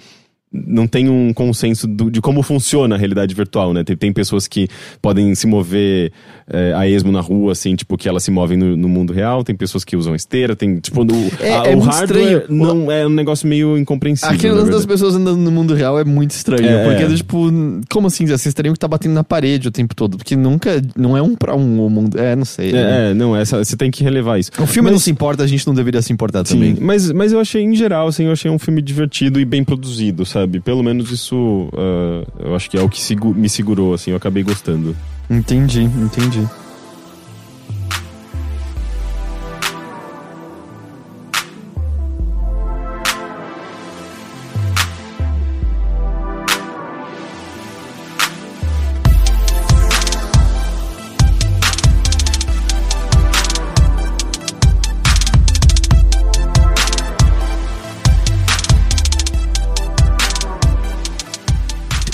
[0.51, 3.83] não tem um consenso do- de como funciona a realidade virtual, né?
[3.83, 4.67] Tem, tem pessoas que
[5.01, 6.11] podem se mover
[6.51, 9.43] é, a esmo na rua, assim, tipo, que elas se movem no, no mundo real,
[9.43, 12.43] tem pessoas que usam esteira, tem, tipo, no, É- a- é o hardware estranho.
[12.49, 14.33] não é um negócio meio incompreensível.
[14.35, 16.65] Aquele lance das pessoas andando no mundo real é muito estranho.
[16.67, 17.15] É, porque, é.
[17.15, 17.51] tipo,
[17.91, 18.25] como assim?
[18.25, 20.17] Vocês teriam que estar batendo na parede o tempo todo.
[20.17, 20.81] Porque nunca.
[20.97, 22.19] Não é um pra um o mundo.
[22.19, 22.71] É, não sei.
[22.75, 24.49] É, é, não, essa, você tem que relevar isso.
[24.59, 26.77] O filme Mas- não se importa, a gente não deveria se importar Sim, também.
[26.81, 30.25] mas, mas eu achei, em geral, assim, eu achei um filme divertido e bem produzido,
[30.25, 30.38] sabe?
[30.63, 32.99] Pelo menos isso, ah, eu acho que é o que
[33.33, 34.95] me segurou, assim, eu acabei gostando.
[35.29, 36.47] Entendi, entendi.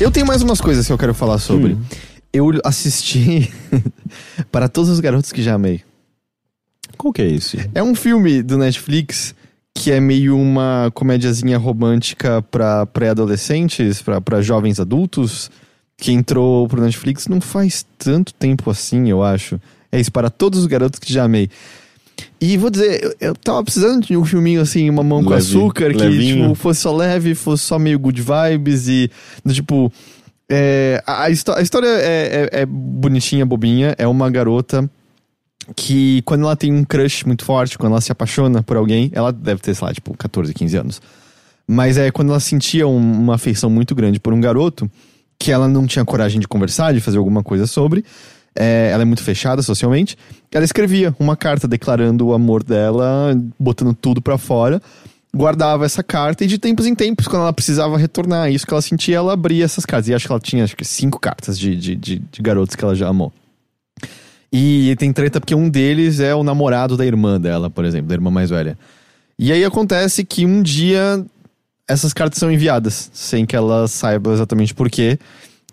[0.05, 1.73] Eu tenho mais umas coisas que eu quero falar sobre.
[1.73, 1.81] Hum.
[2.31, 3.51] Eu assisti
[4.51, 5.81] Para Todos os Garotos que Já Amei.
[6.95, 7.67] Qual que é esse?
[7.73, 9.33] É um filme do Netflix
[9.73, 15.49] que é meio uma comédiazinha romântica pra pré-adolescentes, pra jovens adultos,
[15.97, 19.59] que entrou pro Netflix não faz tanto tempo assim, eu acho.
[19.91, 21.49] É isso, para todos os garotos que já amei.
[22.39, 25.41] E vou dizer, eu, eu tava precisando de um filminho assim, uma mão com Leve,
[25.41, 25.97] açúcar, que
[26.43, 29.09] tipo, fosse só leve, fosse só meio good vibes e,
[29.51, 29.91] tipo.
[30.49, 33.95] é, a, a a história é, é- é bonitinha, bobinha.
[33.97, 34.89] É uma garota
[35.76, 39.32] que, quando ela tem um crush muito forte, quando ela se apaixona por alguém, ela
[39.34, 41.01] deve ter, sei lá, tipo, 14, 15 anos.
[41.68, 44.89] Mas é quando ela sentia um- uma afeição muito grande por um garoto
[45.39, 48.05] que ela não tinha coragem de conversar, de fazer alguma coisa sobre.
[48.55, 50.17] É, ela é muito fechada socialmente.
[50.51, 54.81] Ela escrevia uma carta declarando o amor dela, botando tudo pra fora.
[55.35, 58.81] Guardava essa carta e de tempos em tempos, quando ela precisava retornar isso que ela
[58.81, 60.07] sentia, ela abria essas cartas.
[60.07, 62.83] E acho que ela tinha acho que cinco cartas de, de, de, de garotos que
[62.83, 63.33] ela já amou.
[64.51, 68.15] E tem treta porque um deles é o namorado da irmã dela, por exemplo, da
[68.15, 68.77] irmã mais velha.
[69.37, 71.25] E aí acontece que um dia
[71.85, 75.19] essas cartas são enviadas, sem que ela saiba exatamente por quê.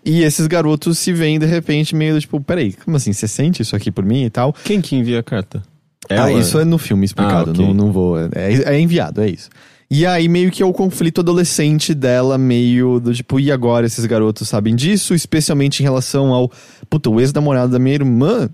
[0.05, 3.13] E esses garotos se veem de repente meio tipo, peraí, como assim?
[3.13, 4.51] Você sente isso aqui por mim e tal?
[4.51, 5.63] Quem que envia a carta?
[6.09, 7.65] Ah, isso é no filme explicado, Ah, ok.
[7.65, 8.19] não, não vou.
[8.19, 8.29] É,
[8.65, 9.49] é enviado, é isso.
[9.89, 14.05] E aí meio que é o conflito adolescente dela, meio do tipo, e agora esses
[14.05, 16.51] garotos sabem disso, especialmente em relação ao.
[16.89, 18.49] Puta, o ex-namorado da minha irmã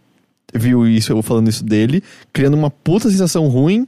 [0.53, 3.87] viu isso, eu falando isso dele, criando uma puta sensação ruim.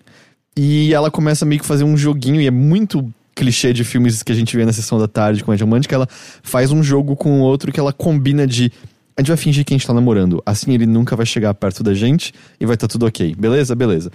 [0.57, 4.32] E ela começa meio que fazer um joguinho, e é muito clichê de filmes que
[4.32, 6.07] a gente vê na sessão da tarde com a romântica, ela
[6.43, 8.71] faz um jogo com o outro que ela combina de.
[9.15, 10.41] A gente vai fingir que a gente tá namorando.
[10.45, 13.36] Assim ele nunca vai chegar perto da gente e vai estar tudo ok.
[13.38, 13.75] Beleza?
[13.75, 14.11] Beleza.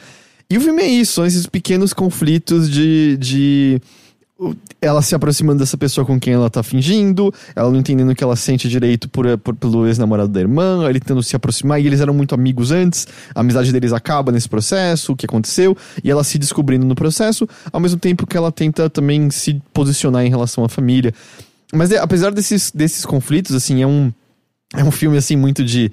[0.48, 3.16] E o filme é isso, são esses pequenos conflitos de.
[3.18, 3.80] de
[4.82, 8.22] ela se aproximando dessa pessoa com quem ela tá fingindo, ela não entendendo o que
[8.22, 12.00] ela sente direito por, por- pelo ex-namorado da irmã, ele tentando se aproximar, e eles
[12.02, 15.74] eram muito amigos antes, a amizade deles acaba nesse processo, o que aconteceu,
[16.04, 20.26] e ela se descobrindo no processo, ao mesmo tempo que ela tenta também se posicionar
[20.26, 21.14] em relação à família.
[21.72, 24.12] Mas é, apesar desses, desses conflitos, assim, é um,
[24.74, 25.90] é um filme, assim, muito de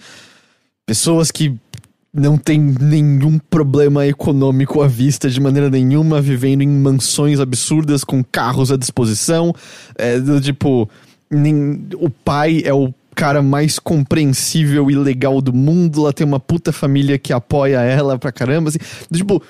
[0.86, 1.56] pessoas que
[2.14, 8.24] não tem nenhum problema econômico à vista de maneira nenhuma, vivendo em mansões absurdas com
[8.24, 9.53] carros à disposição.
[9.97, 10.88] É, tipo,
[11.32, 16.39] nem- o pai é o cara mais compreensível e legal do mundo, ela tem uma
[16.39, 18.70] puta família que apoia ela pra caramba.
[18.70, 18.80] Assim,
[19.11, 19.41] tipo,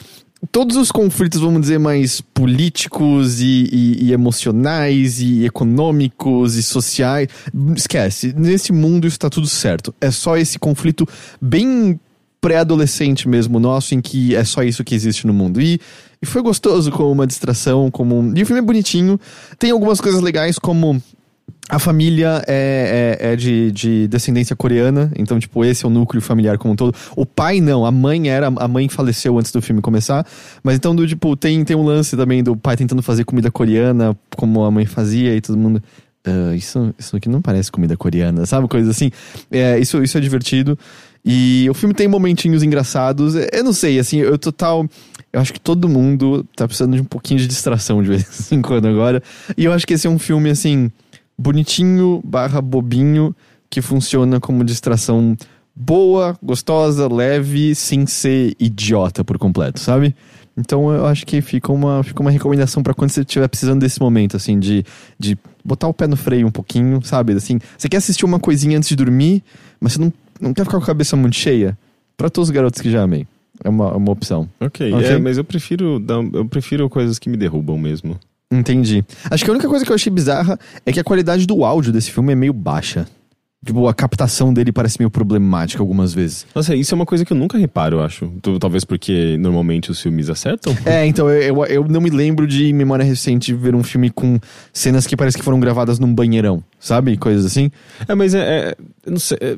[0.51, 7.27] todos os conflitos, vamos dizer, mais políticos e, e- e emocionais e econômicos e sociais.
[7.75, 9.93] Esquece, nesse mundo isso tá tudo certo.
[9.99, 11.05] É só esse conflito
[11.41, 11.99] bem
[12.43, 15.61] pré-adolescente mesmo nosso, em que é só isso que existe no mundo.
[15.61, 15.79] E,
[16.21, 18.19] e foi gostoso como uma distração, como.
[18.19, 19.17] um- E o filme é bonitinho.
[19.57, 21.01] Tem algumas coisas legais, como.
[21.69, 26.21] A família é, é, é de, de descendência coreana, então, tipo, esse é o núcleo
[26.21, 26.93] familiar como um todo.
[27.15, 30.27] O pai não, a mãe era, a mãe faleceu antes do filme começar,
[30.61, 34.15] mas então, do, tipo, tem, tem um lance também do pai tentando fazer comida coreana,
[34.35, 35.81] como a mãe fazia, e todo mundo.
[36.25, 38.67] "Ah, isso, isso aqui não parece comida coreana, sabe?
[38.67, 39.09] Coisa assim.
[39.49, 40.77] É, isso, isso é divertido.
[41.25, 43.35] E o filme tem momentinhos engraçados.
[43.35, 44.85] É, Eu não sei, assim, eu total.
[45.31, 48.61] Eu acho que todo mundo tá precisando de um pouquinho de distração de vez em
[48.61, 49.21] quando agora.
[49.57, 50.91] E eu acho que esse é um filme, assim,
[51.37, 53.35] bonitinho barra bobinho,
[53.69, 55.35] que funciona como distração
[55.75, 60.15] boa, gostosa, leve, sem ser idiota por completo, sabe?
[60.55, 63.99] Então eu acho que fica uma, fica uma recomendação pra quando você estiver precisando desse
[63.99, 64.85] momento, assim, de,
[65.17, 67.33] de botar o pé no freio um pouquinho, sabe?
[67.33, 69.43] Assim, você quer assistir uma coisinha antes de dormir,
[69.79, 71.77] mas você não, não quer ficar com a cabeça muito cheia?
[72.15, 73.27] Pra todos os garotos que já amei.
[73.63, 74.49] É uma, é uma opção.
[74.59, 76.03] Ok, é, mas eu prefiro,
[76.33, 78.19] eu prefiro coisas que me derrubam mesmo.
[78.51, 79.03] Entendi.
[79.29, 81.91] Acho que a única coisa que eu achei bizarra é que a qualidade do áudio
[81.91, 83.07] desse filme é meio baixa.
[83.65, 86.45] Tipo, a captação dele parece meio problemática algumas vezes.
[86.53, 88.29] Nossa, isso é uma coisa que eu nunca reparo, eu acho.
[88.59, 90.75] Talvez porque normalmente os filmes acertam.
[90.85, 94.09] É, então eu, eu, eu não me lembro de em memória recente ver um filme
[94.09, 94.37] com
[94.73, 97.15] cenas que parece que foram gravadas num banheirão, sabe?
[97.15, 97.71] Coisas assim.
[98.05, 98.39] É, mas é.
[98.41, 98.75] é-
[99.05, 99.37] eu não sei.
[99.39, 99.57] é-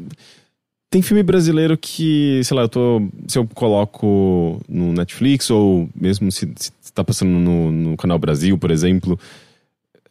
[0.95, 3.01] tem filme brasileiro que, sei lá, eu tô.
[3.27, 8.57] Se eu coloco no Netflix, ou mesmo se, se tá passando no, no Canal Brasil,
[8.57, 9.19] por exemplo.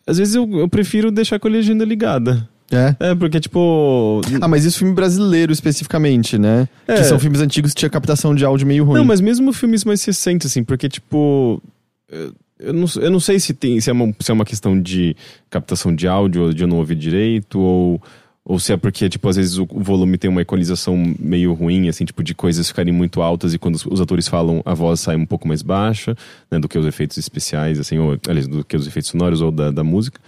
[0.06, 2.46] Às vezes eu, eu prefiro deixar com a legenda ligada.
[2.70, 2.94] É.
[3.00, 4.20] É, porque, tipo.
[4.42, 6.68] Ah, mas isso filme brasileiro especificamente, né?
[6.86, 6.96] É.
[6.96, 8.98] Que são filmes antigos que tinha captação de áudio meio ruim.
[8.98, 11.62] Não, mas mesmo filmes mais recentes, assim, porque, tipo.
[12.10, 14.80] eu- Eu não, eu não sei se, tem, se, é uma, se é uma questão
[14.80, 15.16] de
[15.50, 18.00] captação de áudio, ou de eu não ouvir direito, ou,
[18.44, 22.04] ou se é porque, tipo, às vezes o, volume tem uma equalização meio ruim, assim,
[22.04, 25.16] tipo, de coisas ficarem muito altas e quando os, os atores falam, a voz sai
[25.16, 26.14] um pouco mais baixa,
[26.50, 29.50] né, do que os efeitos especiais, assim, ou, aliás, do que os efeitos sonoros ou
[29.50, 30.20] da, da música.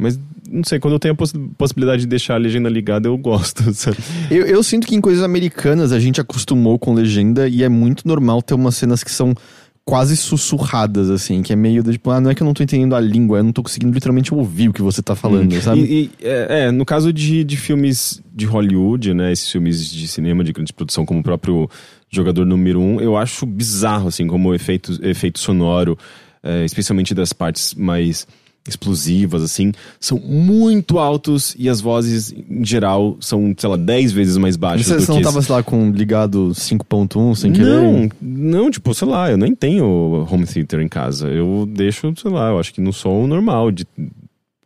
[0.00, 0.16] Mas,
[0.48, 3.64] não sei, quando eu tenho a poss- possibilidade de deixar a legenda ligada, eu gosto,
[3.74, 3.96] sabe?
[4.30, 8.06] Eu, eu sinto que em coisas americanas a gente acostumou com legenda e é muito
[8.06, 9.34] normal ter umas cenas que são
[9.88, 12.62] quase sussurradas, assim, que é meio do tipo, ah, não é que eu não tô
[12.62, 15.60] entendendo a língua, eu não tô conseguindo literalmente ouvir o que você tá falando, Hum.
[15.62, 15.80] sabe?
[15.80, 19.32] E, e, é, é, no caso de, de filmes de Hollywood, né?
[19.32, 21.70] Esses filmes de cinema de grande produção, como o próprio
[22.10, 25.96] Jogador Número Um, eu acho bizarro, assim, como o efeito, efeito sonoro,
[26.42, 28.26] é, especialmente das partes mais
[28.68, 34.36] explosivas, assim, são muito altos e as vozes, em geral, são, sei lá, 10 vezes
[34.36, 37.66] mais baixas Você do não que tava, sei lá, com ligado 5.1 sem querer?
[37.66, 41.28] não, não, tipo, sei lá, eu nem tenho home theater em casa.
[41.28, 43.70] Eu deixo, sei lá, eu acho que no som normal.
[43.70, 43.86] De,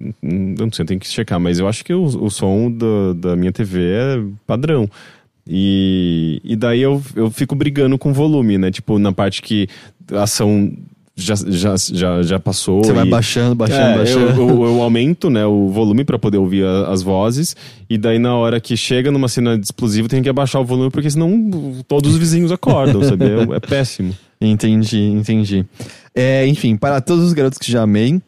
[0.00, 3.12] eu não sei, eu tenho que checar, mas eu acho que o, o som da,
[3.30, 4.88] da minha TV é padrão.
[5.46, 8.70] E, e daí eu, eu fico brigando com o volume, né?
[8.70, 9.68] Tipo, na parte que
[10.12, 10.72] a ação
[11.14, 12.82] já, já, já, já passou.
[12.82, 14.40] Você vai baixando, baixando, é, baixando.
[14.40, 17.54] Eu, eu- eu aumento né, o volume pra poder ouvir a- as vozes,
[17.88, 20.90] e daí na hora que chega numa cena de explosivo tem que abaixar o volume,
[20.90, 23.24] porque senão todos os vizinhos acordam, sabe?
[23.26, 24.14] É, é péssimo.
[24.40, 25.64] Entendi, entendi.
[26.14, 28.20] É, enfim, para todos os garotos que já amei.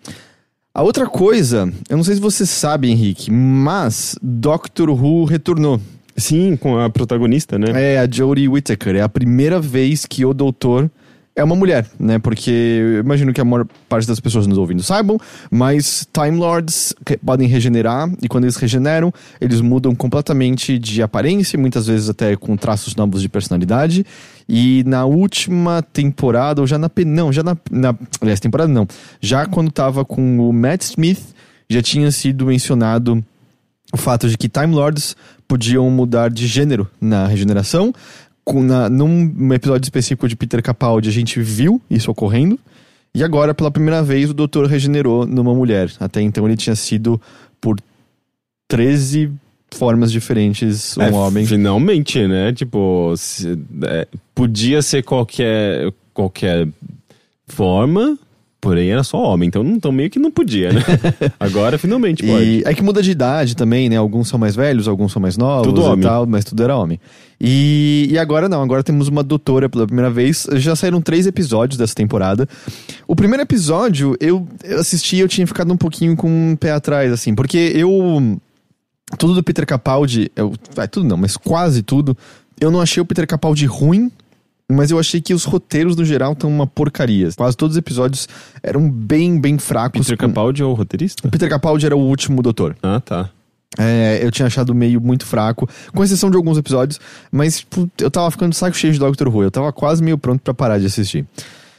[0.72, 5.80] A outra coisa, eu não sei se você sabe, Henrique, mas Doctor Who retornou.
[6.16, 7.66] Sim, com a protagonista, né?
[7.94, 8.94] É a Jodie Whittaker.
[8.96, 10.88] É a primeira vez que o doutor
[11.36, 12.18] é uma mulher, né?
[12.18, 15.18] Porque eu imagino que a maior parte das pessoas nos ouvindo saibam,
[15.50, 21.86] mas Time Lords podem regenerar e quando eles regeneram, eles mudam completamente de aparência, muitas
[21.88, 24.06] vezes até com traços novos de personalidade.
[24.48, 26.90] E na última temporada, ou já na.
[27.04, 27.56] Não, já na.
[27.70, 28.86] na aliás, temporada não.
[29.20, 31.34] Já quando tava com o Matt Smith,
[31.68, 33.24] já tinha sido mencionado
[33.92, 35.16] o fato de que Time Lords
[35.46, 37.92] podiam mudar de gênero na regeneração.
[38.62, 42.58] Na, num episódio específico de Peter Capaldi, a gente viu isso ocorrendo.
[43.14, 45.90] E agora, pela primeira vez, o doutor regenerou numa mulher.
[46.00, 47.20] Até então, ele tinha sido
[47.60, 47.76] por
[48.68, 49.30] 13
[49.72, 51.46] formas diferentes um É, homem.
[51.46, 52.52] Finalmente, né?
[52.52, 56.68] Tipo, se- é, podia ser qualquer, qualquer
[57.46, 58.18] forma,
[58.60, 60.80] porém era só homem, então, então meio que não podia, né?
[61.38, 62.44] Agora finalmente pode.
[62.44, 63.96] E é que muda de idade também, né?
[63.96, 66.00] Alguns são mais velhos, alguns são mais novos Tudo e homem.
[66.02, 66.98] tal, mas tudo era homem.
[67.40, 70.46] E, e agora não, agora temos uma doutora pela primeira vez.
[70.54, 72.48] Já saíram três episódios dessa temporada.
[73.06, 76.72] O primeiro episódio, eu, eu assisti e eu tinha ficado um pouquinho com o pé
[76.72, 78.38] atrás, assim, porque eu.
[79.18, 82.16] Tudo do Peter Capaldi, eu, vai, tudo não, mas quase tudo.
[82.60, 84.10] Eu não achei o Peter Capaldi ruim,
[84.70, 87.28] mas eu achei que os roteiros no geral estão uma porcaria.
[87.36, 88.26] Quase todos os episódios
[88.62, 90.00] eram bem, bem fracos.
[90.06, 91.26] Peter com- Capaldi é o roteirista?
[91.28, 92.74] O Peter Capaldi era o último doutor.
[92.82, 93.30] Ah, tá.
[93.78, 97.00] É, eu tinha achado meio muito fraco, com exceção de alguns episódios,
[97.30, 100.40] mas put, eu tava ficando saco cheio de Doctor Who, eu tava quase meio pronto
[100.42, 101.26] pra parar de assistir.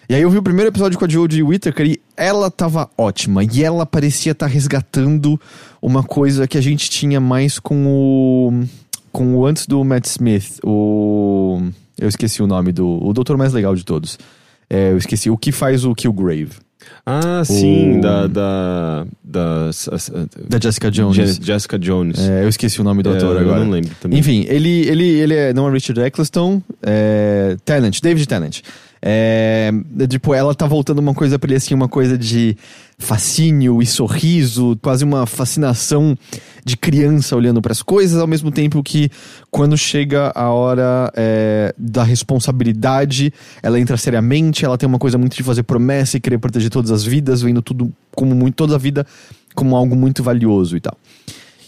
[0.08, 3.44] E aí eu vi o primeiro episódio com a Jodie Whittaker e ela tava ótima,
[3.44, 5.40] e ela parecia estar resgatando
[5.82, 8.66] uma coisa que a gente tinha mais com o
[9.12, 11.62] com o antes do Matt Smith, o
[11.98, 14.20] eu esqueci o nome do o doutor mais legal de todos.
[14.70, 16.52] É, eu esqueci o que faz o Killgrave,
[17.06, 19.70] Ah, sim, O- da, da, da,
[20.50, 21.16] da Jessica Jones.
[21.16, 22.20] Je- Jessica Jones.
[22.20, 23.60] É, eu esqueci o nome do É, ator eu agora.
[23.64, 24.20] não lembro também.
[24.20, 28.62] Enfim, ele, ele, ele é, não é Richard Eccleston, é Tennant, David Tennant.
[29.08, 29.72] É,
[30.10, 32.58] tipo, ela tá voltando uma coisa pra ele assim, uma coisa de
[32.98, 36.18] fascínio e sorriso, quase uma fascinação
[36.66, 39.12] de criança olhando pras coisas, ao mesmo tempo que
[39.52, 43.32] quando chega a hora é, da responsabilidade,
[43.62, 46.90] ela entra seriamente, ela tem uma coisa muito de fazer promessa e querer proteger todas
[46.90, 49.06] as vidas, vendo tudo como muito, toda a vida
[49.54, 50.98] como algo muito valioso e tal.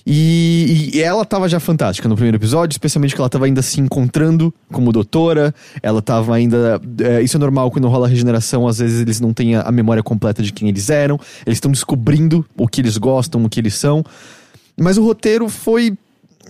[0.09, 3.81] E, e ela tava já fantástica no primeiro episódio, especialmente que ela tava ainda se
[3.81, 5.53] encontrando como doutora.
[5.83, 6.79] Ela tava ainda.
[7.01, 10.01] é, isso é normal quando rola regeneração, às vezes eles não têm a, a memória
[10.01, 11.19] completa de quem eles eram.
[11.45, 14.01] Eles estão descobrindo o que eles gostam, o que eles são.
[14.79, 15.93] Mas o roteiro foi.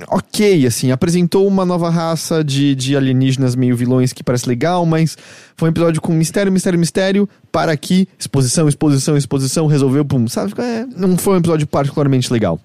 [0.08, 5.18] Ok, assim, apresentou uma nova raça de, de alienígenas meio vilões que parece legal, mas
[5.55, 10.53] foi um episódio com mistério, mistério, mistério, para aqui, exposição, exposição, exposição, resolveu, pum, sabe?
[10.62, 12.60] É, não foi um episódio particularmente legal.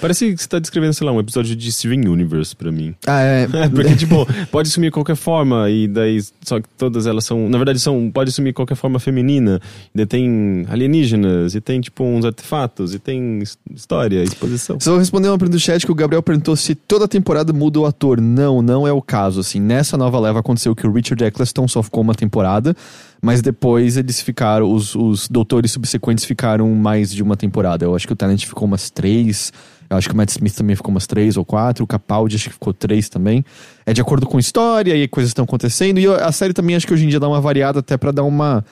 [0.00, 2.94] Parece que você tá descrevendo, sei lá, um episódio de Steven Universe pra mim.
[3.06, 3.42] Ah, é.
[3.52, 7.48] É, porque, tipo, pode sumir de qualquer forma, e daí, só que todas elas são,
[7.48, 9.60] na verdade, são, pode sumir de qualquer forma feminina,
[9.94, 14.78] e tem alienígenas, e tem, tipo, uns artefatos, e tem his- história, exposição.
[14.80, 17.80] Só vou responder uma pergunta do chat que o Gabriel perguntou se toda temporada muda
[17.80, 18.20] o ator.
[18.20, 19.40] Não, não é o caso.
[19.40, 22.74] Assim, nessa nova leva aconteceu que o Richard Eccleston só ficou uma temporada,
[23.22, 27.84] mas depois eles ficaram, os, os doutores subsequentes ficaram mais de uma temporada.
[27.84, 29.52] Eu acho que o Tennant ficou umas três.
[29.90, 31.84] Eu acho que o Matt Smith também ficou umas três ou quatro.
[31.84, 33.44] O Capaldi acho que ficou três também.
[33.86, 35.98] É de acordo com história e coisas estão acontecendo.
[35.98, 38.24] E a série também acho que hoje em dia dá uma variada até pra dar
[38.24, 38.64] uma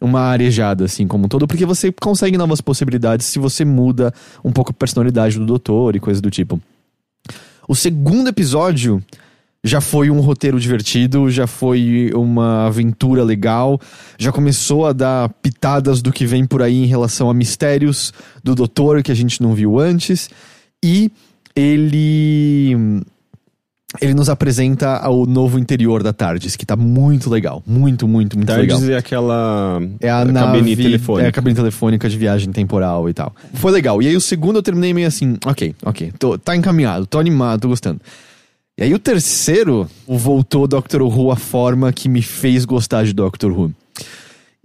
[0.00, 4.50] uma arejada, assim, como um todo, porque você consegue novas possibilidades se você muda um
[4.50, 6.58] pouco a personalidade do doutor e coisa do tipo.
[7.68, 9.02] O segundo episódio
[9.62, 13.78] já foi um roteiro divertido, já foi uma aventura legal,
[14.18, 18.12] já começou a dar pitadas do que vem por aí em relação a mistérios
[18.42, 20.30] do doutor que a gente não viu antes.
[20.82, 21.10] E
[21.54, 23.02] ele
[24.00, 27.60] ele nos apresenta o novo interior da TARDIS, que tá muito legal.
[27.66, 28.96] Muito, muito, muito TARDIS legal.
[28.96, 31.26] é aquela É a, a nave, cabine telefônica.
[31.26, 33.34] É a cabine telefônica de viagem temporal e tal.
[33.54, 34.00] Foi legal.
[34.00, 37.62] E aí o segundo eu terminei meio assim, ok, ok, tô, tá encaminhado, tô animado,
[37.62, 38.00] tô gostando.
[38.78, 43.50] E aí o terceiro voltou Doctor Who a forma que me fez gostar de Doctor
[43.50, 43.72] Who.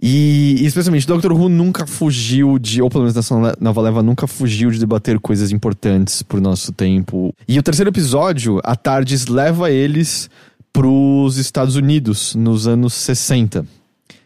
[0.00, 4.26] E, e, especialmente, Doctor Who nunca fugiu de, ou pelo menos nessa nova leva, nunca
[4.26, 7.34] fugiu de debater coisas importantes pro nosso tempo.
[7.48, 10.28] E o terceiro episódio, a Tardes leva eles
[10.72, 13.66] pros Estados Unidos, nos anos 60.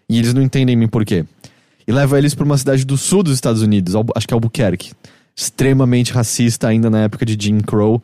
[0.08, 1.24] E eles não entendem bem por quê.
[1.86, 4.90] E leva eles pra uma cidade do sul dos Estados Unidos, acho que é Albuquerque.
[5.36, 8.02] Extremamente racista ainda na época de Jim Crow.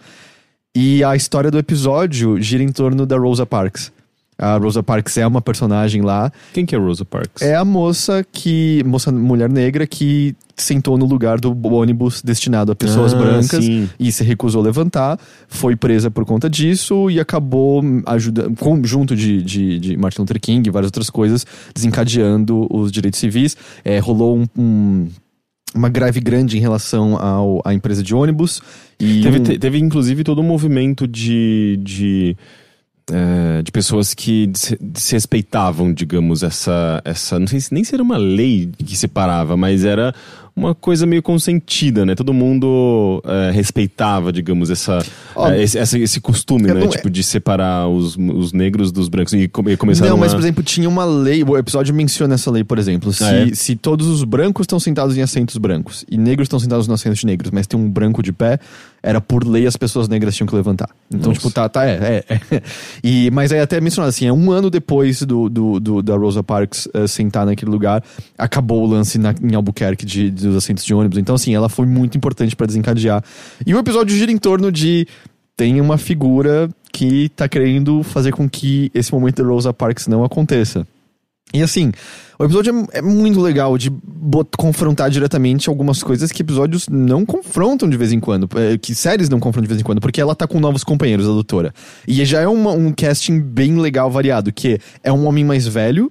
[0.74, 3.90] E a história do episódio gira em torno da Rosa Parks.
[4.38, 6.30] A Rosa Parks é uma personagem lá.
[6.52, 7.40] Quem que é Rosa Parks?
[7.42, 8.82] É a moça que.
[8.84, 13.88] moça mulher negra que sentou no lugar do ônibus destinado a pessoas Ah, brancas sim.
[14.00, 15.18] e se recusou a levantar,
[15.48, 20.66] foi presa por conta disso e acabou ajudando, junto de, de, de Martin Luther King
[20.66, 23.56] e várias outras coisas, desencadeando os direitos civis.
[23.84, 25.08] É, rolou um- um-
[25.74, 28.60] uma greve grande em relação ao, à empresa de ônibus.
[28.98, 31.78] E Teve, um- te- teve inclusive todo um movimento de.
[31.82, 32.36] de
[33.10, 37.38] é, de pessoas que se- desrespeitavam, digamos, essa, essa.
[37.38, 40.14] Não sei se nem se era uma lei que separava, mas era
[40.56, 42.14] uma coisa meio consentida, né?
[42.14, 45.04] Todo mundo é, respeitava, digamos, essa,
[45.34, 46.74] Ó, é, esse, essa- esse costume, né?
[46.74, 49.34] não- Tipo, de separar os, os negros dos brancos.
[49.34, 50.36] E, come- e começaram Não, mas, a...
[50.36, 51.42] por exemplo, tinha uma lei.
[51.44, 53.12] O episódio menciona essa lei, por exemplo.
[53.12, 53.54] Se, Ah, é?
[53.54, 57.22] se todos os brancos estão sentados em assentos brancos e negros estão sentados nos assentos
[57.22, 58.58] negros, mas tem um branco de pé,
[59.02, 60.88] era por lei as pessoas negras tinham que levantar.
[61.10, 61.34] Então, Nossa.
[61.40, 62.36] tipo, tá, tá, é, é.
[62.56, 62.62] é.
[63.04, 66.42] E, mas aí até mencionado assim, é um ano depois do, do, do- da Rosa
[66.42, 68.02] Parks eh, sentar naquele lugar,
[68.38, 71.18] acabou o lance na- em Albuquerque de, dos assentos de ônibus.
[71.18, 73.22] Então, assim, ela foi muito importante pra desencadear.
[73.66, 75.06] E o episódio gira em torno de
[75.56, 80.24] tem uma figura que tá querendo fazer com que esse momento da Rosa Parks não
[80.24, 80.86] aconteça.
[81.54, 81.92] E assim,
[82.38, 83.90] o episódio é, é muito legal de
[84.58, 89.28] confrontar diretamente algumas coisas que episódios não confrontam de vez em quando, é, que séries
[89.28, 91.72] não confrontam de vez em quando, porque ela tá com novos companheiros, a doutora.
[92.06, 96.10] E já é uma- um casting bem legal, variado, que é um homem mais velho,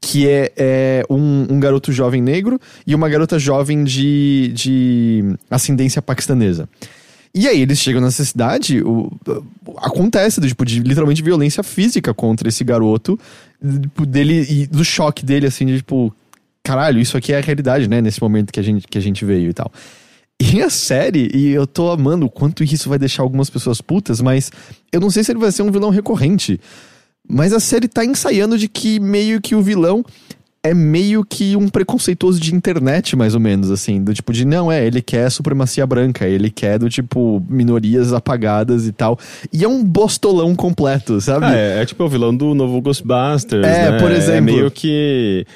[0.00, 6.00] que é, é um, um garoto jovem negro e uma garota jovem de, de ascendência
[6.00, 6.68] paquistanesa.
[7.32, 9.12] E aí eles chegam nessa cidade, o,
[9.76, 13.18] acontece do tipo de literalmente violência física contra esse garoto,
[13.82, 16.12] tipo, dele e do choque dele assim, de tipo,
[16.64, 19.24] caralho, isso aqui é a realidade, né, nesse momento que a gente que a gente
[19.24, 19.70] veio e tal.
[20.40, 24.22] E a série, e eu tô amando o quanto isso vai deixar algumas pessoas putas,
[24.22, 24.50] mas
[24.90, 26.58] eu não sei se ele vai ser um vilão recorrente.
[27.30, 30.04] Mas a série tá ensaiando de que meio que o vilão
[30.62, 34.02] é meio que um preconceituoso de internet, mais ou menos, assim.
[34.04, 38.86] Do tipo de, não, é, ele quer supremacia branca, ele quer do tipo minorias apagadas
[38.86, 39.18] e tal.
[39.50, 41.46] E é um bostolão completo, sabe?
[41.46, 43.98] Ah, é, é tipo o vilão do novo Ghostbusters, É, né?
[43.98, 44.54] por É exemplo.
[44.54, 45.46] meio que...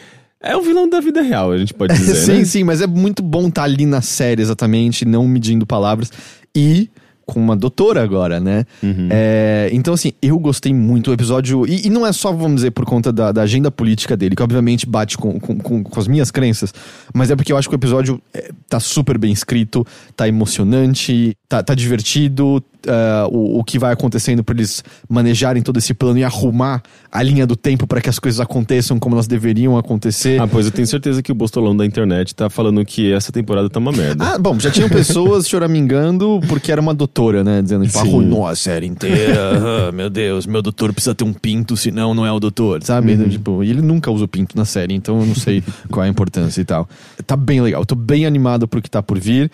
[0.41, 2.45] É o vilão da vida real, a gente pode dizer, sim, né?
[2.45, 6.11] sim, mas é muito bom estar ali na série, exatamente, não medindo palavras.
[6.57, 6.89] E
[7.27, 8.65] com uma doutora agora, né?
[8.83, 9.09] Uhum.
[9.11, 11.67] É, então, assim, eu gostei muito do episódio.
[11.67, 14.43] E, e não é só, vamos dizer, por conta da, da agenda política dele, que
[14.43, 16.73] obviamente bate com, com, com, com as minhas crenças,
[17.13, 21.37] mas é porque eu acho que o episódio é, tá super bem escrito, tá emocionante,
[21.49, 22.63] tá, tá divertido.
[22.87, 27.23] É, o, o que vai acontecendo pra eles manejarem todo esse plano e arrumar a
[27.23, 30.41] linha do tempo para que as coisas aconteçam como elas deveriam acontecer.
[30.41, 33.71] Ah, pois eu tenho certeza que o Bostolão da internet tá falando que essa temporada
[33.71, 34.35] tá uma merda.
[34.35, 37.63] Ah, bom, já tinham pessoas choramingando porque era uma doutora, né?
[37.63, 38.09] Dizendo, tipo, Sim.
[38.09, 39.89] arruinou a série inteira.
[39.89, 43.17] Ah, meu Deus, meu doutor precisa ter um pinto, senão não é o doutor, sabe?
[43.29, 46.09] Tipo, e ele nunca usa o pinto na série, então eu não sei qual é
[46.09, 46.89] a importância e tal.
[47.27, 49.51] Tá bem legal, tô bem animado pro que tá por vir.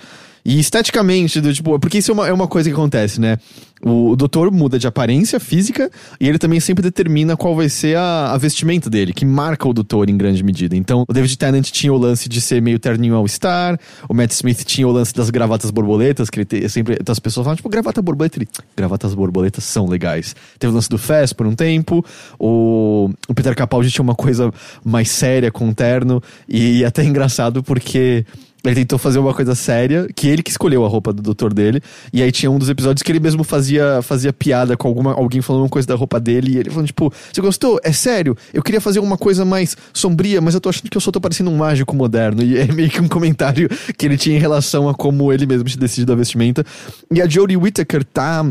[0.50, 3.38] E esteticamente, do, tipo, porque isso é uma, é uma coisa que acontece, né?
[3.80, 5.88] O, o doutor muda de aparência física
[6.20, 9.72] e ele também sempre determina qual vai ser a, a vestimenta dele, que marca o
[9.72, 10.74] doutor em grande medida.
[10.76, 13.78] Então, o David Tennant tinha o lance de ser meio terninho ao star,
[14.08, 16.98] o Matt Smith tinha o lance das gravatas borboletas, que ele te- sempre.
[17.00, 18.38] Então as pessoas falam, tipo, gravata borboleta.
[18.38, 20.34] Ele, gravatas borboletas são legais.
[20.58, 22.04] Teve o lance do Fest por um tempo,
[22.40, 24.52] o, o Peter Capaldi tinha uma coisa
[24.84, 28.26] mais séria com o terno, e até engraçado porque.
[28.64, 31.80] Ele tentou fazer uma coisa séria, que ele que escolheu a roupa do doutor dele.
[32.12, 35.40] E aí tinha um dos episódios que ele mesmo fazia, fazia piada com alguma, alguém
[35.40, 36.52] falando uma coisa da roupa dele.
[36.52, 37.80] E ele falando, tipo, você gostou?
[37.82, 38.36] É sério?
[38.52, 41.20] Eu queria fazer uma coisa mais sombria, mas eu tô achando que eu só tô
[41.20, 42.42] parecendo um mágico moderno.
[42.42, 45.64] E é meio que um comentário que ele tinha em relação a como ele mesmo
[45.64, 46.64] tinha decidido a vestimenta.
[47.10, 48.44] E a Jodie Whittaker tá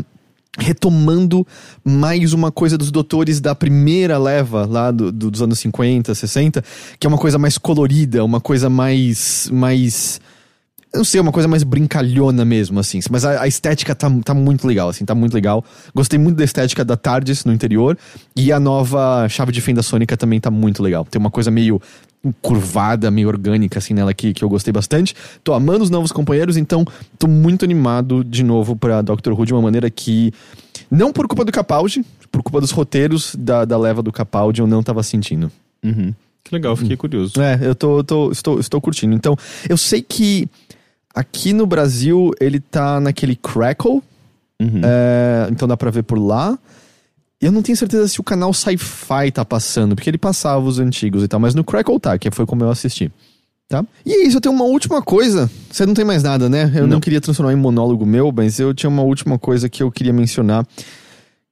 [0.58, 1.46] retomando
[1.84, 6.64] mais uma coisa dos doutores da primeira leva lá do, do, dos anos 50, 60,
[6.98, 10.20] que é uma coisa mais colorida, uma coisa mais mais
[10.92, 12.98] eu não sei, uma coisa mais brincalhona mesmo, assim.
[13.10, 15.64] Mas a, a, estética tá, tá muito legal, assim, tá muito legal.
[15.94, 17.96] Gostei muito da estética da TARDIS no interior.
[18.34, 21.04] E a nova chave de fenda sônica também tá muito legal.
[21.04, 21.80] Tem uma coisa meio
[22.42, 25.14] curvada, meio orgânica, assim, nela que, que eu gostei bastante.
[25.42, 26.84] Tô amando os novos companheiros, então
[27.18, 30.32] tô muito animado de novo pra Doctor Who de uma maneira que.
[30.90, 34.66] Não por culpa do Capaldi, por culpa dos roteiros da, da leva do Capaldi, eu
[34.66, 35.50] não tava sentindo.
[35.84, 36.12] Uhum.
[36.42, 37.40] Que legal, fiquei curioso.
[37.40, 39.14] É, eu tô, tô, estou, estou curtindo.
[39.14, 39.36] Então,
[39.68, 40.48] eu sei que
[41.14, 44.00] Aqui no Brasil, ele tá naquele Crackle.
[44.60, 44.80] Uhum.
[44.84, 46.56] É, então dá pra ver por lá.
[47.40, 51.22] Eu não tenho certeza se o canal Sci-Fi tá passando, porque ele passava os antigos
[51.22, 53.10] e tal, mas no Crackle tá, que foi como eu assisti.
[53.66, 53.84] Tá?
[54.04, 55.50] E é isso, eu tenho uma última coisa.
[55.70, 56.70] Você não tem mais nada, né?
[56.74, 59.82] Eu não, não queria transformar em monólogo meu, mas eu tinha uma última coisa que
[59.82, 60.66] eu queria mencionar.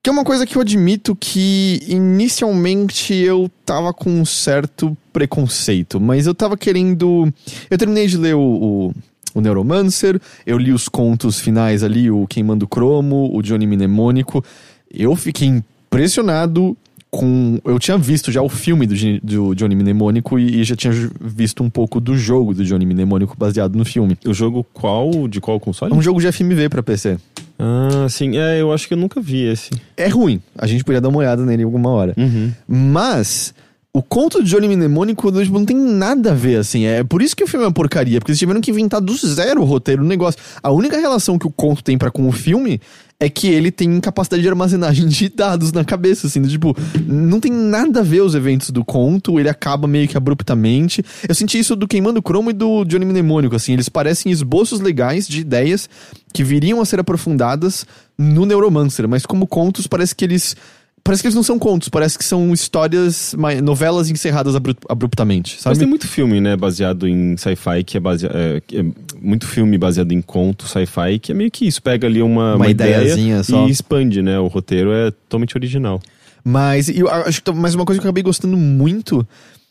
[0.02, 6.00] Que é uma coisa que eu admito que inicialmente eu tava com um certo preconceito,
[6.00, 7.32] mas eu tava querendo.
[7.70, 8.94] Eu terminei de ler o, o
[9.34, 14.44] o Neuromancer, eu li os contos finais ali, o Queimando Cromo, o Johnny Mnemônico.
[14.90, 16.76] Eu fiquei impressionado
[17.10, 17.58] com.
[17.64, 21.62] Eu tinha visto já o filme do, do Johnny Mnemônico e, e, já tinha visto
[21.62, 24.16] um pouco do jogo do Johnny Mnemônico baseado no filme.
[24.26, 25.26] O jogo qual?
[25.26, 25.92] De qual console?
[25.92, 27.18] É um jogo de FMV pra PC.
[27.58, 28.36] Ah, sim.
[28.36, 29.70] É, eu acho que eu nunca vi esse.
[29.96, 30.40] É ruim.
[30.56, 32.14] A gente podia dar uma olhada nele alguma hora.
[32.16, 32.52] Uhum.
[32.68, 33.54] Mas
[33.94, 36.84] o conto de Johnny Mnemônico tipo, não tem nada a ver, assim.
[36.84, 39.14] É por isso que o filme é uma porcaria, porque eles tiveram que inventar do
[39.16, 40.38] zero o roteiro do negócio.
[40.62, 42.80] A única relação que o conto tem para com o filme
[43.18, 46.42] é que ele tem capacidade de armazenagem de dados na cabeça, assim.
[46.42, 46.76] Tipo,
[47.06, 51.02] não tem nada a ver os eventos do conto, ele acaba meio que abruptamente.
[51.26, 53.72] Eu senti isso do Queimando Cromo e do Johnny Mnemônico, assim.
[53.72, 55.88] Eles parecem esboços legais de ideias
[56.32, 57.86] que viriam a ser aprofundadas
[58.16, 60.56] no Neuromancer, mas como contos parece que eles
[61.02, 64.54] Parece que eles não são contos, parece que são histórias, novelas encerradas
[64.88, 65.70] abruptamente, sabe?
[65.70, 68.34] Mas tem muito filme, né, baseado em sci-fi, que é baseado.
[68.34, 68.84] É, é,
[69.20, 72.56] muito filme baseado em conto sci-fi, que é meio que isso, pega ali uma, uma,
[72.56, 73.66] uma ideia só.
[73.66, 74.38] e expande, né?
[74.38, 76.00] O roteiro é totalmente original.
[76.44, 79.26] Mas eu acho que mais uma coisa que eu acabei gostando muito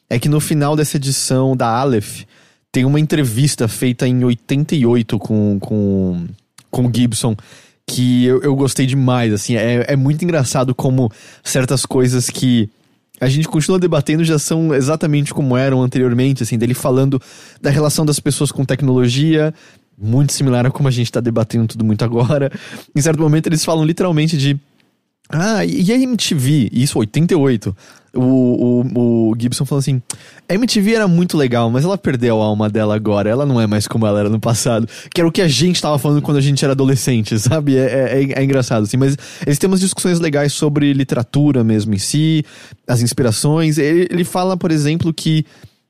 [0.09, 2.23] é que no final dessa edição da Aleph
[2.71, 6.27] tem uma entrevista feita em 88 com, com,
[6.69, 7.35] com o Gibson
[7.89, 11.09] que eu, eu gostei demais, assim, é, é muito engraçado como
[11.43, 12.69] certas coisas que
[13.19, 17.19] a gente continua debatendo já são exatamente como eram anteriormente, assim, dele falando
[17.61, 19.53] da relação das pessoas com tecnologia,
[19.97, 22.51] muito similar a como a gente tá debatendo tudo muito agora.
[22.95, 24.59] Em certo momento eles falam literalmente de
[25.29, 27.75] ah, e a MTV, isso 88,
[28.17, 30.01] o, o, o Gibson falou assim:
[30.49, 33.29] a MTV era muito legal, mas ela perdeu a alma dela agora.
[33.29, 34.87] Ela não é mais como ela era no passado.
[35.13, 37.77] Que era o que a gente tava falando quando a gente era adolescente, sabe?
[37.77, 38.97] É, é, é engraçado, assim.
[38.97, 42.43] Mas eles têm umas discussões legais sobre literatura mesmo em si,
[42.87, 43.77] as inspirações.
[43.77, 45.45] Ele, ele fala, por exemplo, que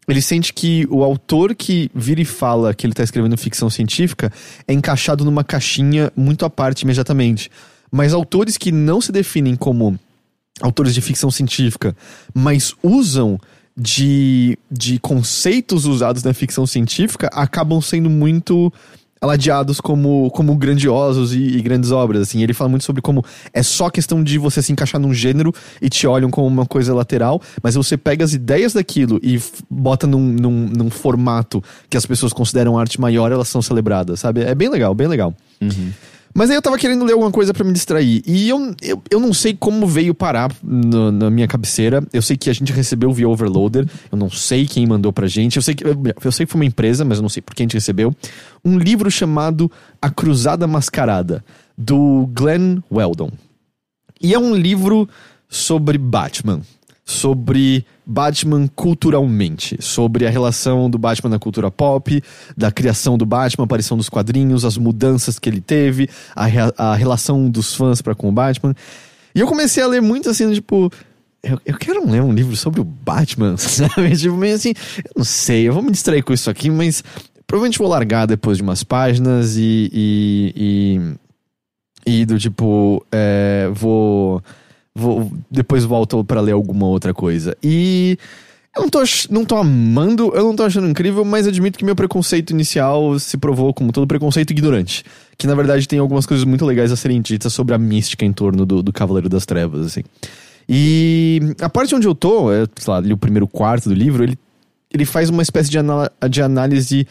[0.07, 4.31] ele sente que o autor que vira e fala que ele tá escrevendo ficção científica
[4.67, 7.51] é encaixado numa caixinha muito à parte imediatamente.
[7.91, 9.97] Mas autores que não se definem como
[10.61, 11.95] autores de ficção científica,
[12.33, 13.39] mas usam
[13.75, 18.73] de, de conceitos usados na ficção científica, acabam sendo muito
[19.19, 22.41] aladeados como, como grandiosos e, e, grandes obras, assim.
[22.41, 25.89] Ele fala muito sobre como é só questão de você se encaixar num gênero e
[25.89, 30.21] te olham como uma coisa lateral, mas você pega as ideias daquilo e bota num,
[30.21, 34.41] num, num formato que as pessoas consideram arte maior, elas são celebradas, sabe?
[34.41, 35.33] É bem legal, bem legal.
[35.59, 35.91] Uhum.
[36.37, 38.21] Mas aí eu tava querendo ler alguma coisa para me distrair.
[38.23, 42.05] E eu, eu, eu não sei como veio parar no, na minha cabeceira.
[42.13, 43.89] Eu sei que a gente recebeu via Overloader.
[44.11, 45.55] Eu não sei quem mandou pra gente.
[45.55, 47.55] Eu sei que, eu, eu sei que foi uma empresa, mas eu não sei por
[47.55, 48.15] quem a gente recebeu.
[48.63, 51.43] Um livro chamado A Cruzada Mascarada,
[51.75, 53.31] do Glenn Weldon.
[54.21, 55.09] E é um livro
[55.49, 56.61] sobre Batman
[57.07, 62.23] sobre Batman culturalmente, sobre a relação do Batman na cultura pop,
[62.55, 66.45] da criação do Batman, aparição dos quadrinhos, as mudanças que ele teve, a,
[66.77, 68.73] a relação dos fãs para com o Batman.
[69.35, 70.89] E eu comecei a ler muito assim, tipo,
[71.43, 74.15] eu, eu quero ler um livro sobre o Batman, sabe?
[74.15, 77.03] Tipo, meio assim, eu não sei, eu vou me distrair com isso aqui, mas
[77.45, 79.89] provavelmente vou largar depois de umas páginas e.
[79.93, 81.17] e,
[82.05, 84.41] e, e do tipo, é, vou
[84.99, 87.55] Vou, depois volto para ler alguma outra coisa.
[87.61, 88.17] E
[88.75, 91.95] eu não tô, não tô amando, eu não tô achando incrível, mas admito que meu
[91.95, 95.03] preconceito inicial se provou como todo preconceito ignorante.
[95.37, 98.33] Que na verdade tem algumas coisas muito legais a serem ditas sobre a mística em
[98.33, 100.03] torno do, do Cavaleiro das Trevas, assim.
[100.67, 104.23] E a parte onde eu tô, é, sei lá, ali o primeiro quarto do livro,
[104.23, 104.37] ele,
[104.91, 105.77] ele faz uma espécie de,
[106.29, 107.07] de análise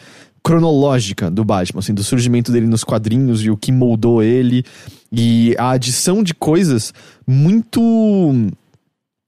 [0.47, 4.63] cronológica do Batman, assim, do surgimento dele nos quadrinhos e o que moldou ele
[5.11, 6.93] e a adição de coisas
[7.27, 7.81] muito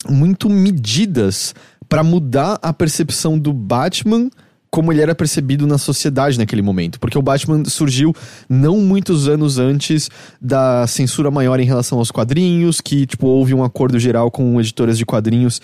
[0.10, 1.54] muito medidas
[1.90, 4.30] para mudar a percepção do Batman
[4.72, 7.00] como ele era percebido na sociedade naquele momento.
[7.00, 8.16] Porque o Batman surgiu
[8.48, 10.10] não muitos anos antes
[10.40, 14.98] da censura maior em relação aos quadrinhos, que, tipo, houve um acordo geral com editoras
[14.98, 15.60] de quadrinhos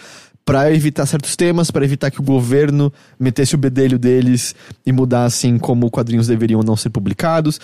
[0.45, 4.53] para evitar certos temas, para evitar que o governo metesse o bedelho deles
[4.85, 7.59] e mudassem como quadrinhos deveriam não ser publicados.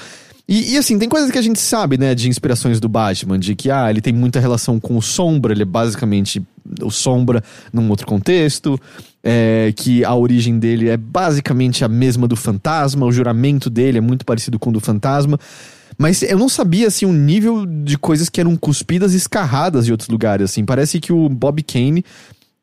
[0.47, 3.55] E, e, assim, tem coisas que a gente sabe, né, de inspirações do Batman, de
[3.55, 6.41] que, ah, ele tem muita relação com o Sombra, ele é basicamente
[6.81, 8.79] o Sombra num outro contexto,
[9.23, 14.01] é, que a origem dele é basicamente a mesma do Fantasma, o juramento dele é
[14.01, 15.39] muito parecido com o do Fantasma.
[15.97, 19.91] Mas eu não sabia, assim, o nível de coisas que eram cuspidas e escarradas de
[19.91, 20.65] outros lugares, assim.
[20.65, 22.03] Parece que o Bob Kane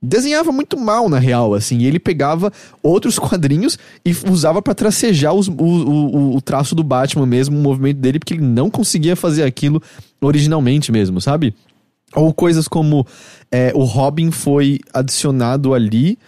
[0.01, 1.83] desenhava muito mal, na real, assim.
[1.83, 2.53] Ele pegava
[2.83, 7.63] outros quadrinhos e usava para tracejar os, o, o, o, traço do Batman mesmo, o
[7.63, 9.83] movimento dele, porque ele não conseguia fazer aquilo
[10.21, 11.55] originalmente mesmo, sabe?
[12.15, 13.07] Ou coisas como
[13.51, 16.19] é, o Robin foi adicionado ali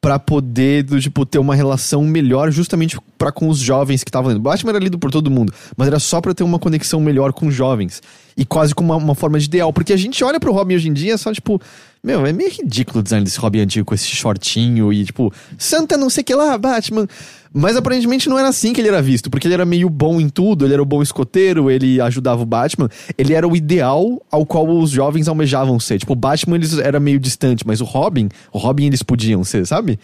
[0.00, 4.28] para poder, do, tipo, ter uma relação melhor justamente para com os jovens que estavam
[4.28, 4.40] lendo.
[4.40, 7.48] Batman era lido por todo mundo, mas era só para ter uma conexão melhor com
[7.48, 8.00] os jovens.
[8.38, 9.72] E quase como uma, uma, forma de ideal.
[9.72, 11.60] Porque a gente olha pro Robin hoje em dia só, tipo,
[12.02, 15.96] meu, é meio ridículo o design desse Robin antigo com esse shortinho e, tipo, Santa
[15.96, 17.08] não sei que lá, Batman.
[17.52, 20.28] Mas aparentemente não era assim que ele era visto, porque ele era meio bom em
[20.28, 22.88] tudo, ele era o bom escoteiro, ele ajudava o Batman.
[23.16, 25.98] Ele era o ideal ao qual os jovens almejavam ser.
[25.98, 29.66] Tipo, o Batman eles era meio distante, mas o Robin, o Robin eles podiam ser,
[29.66, 29.98] sabe?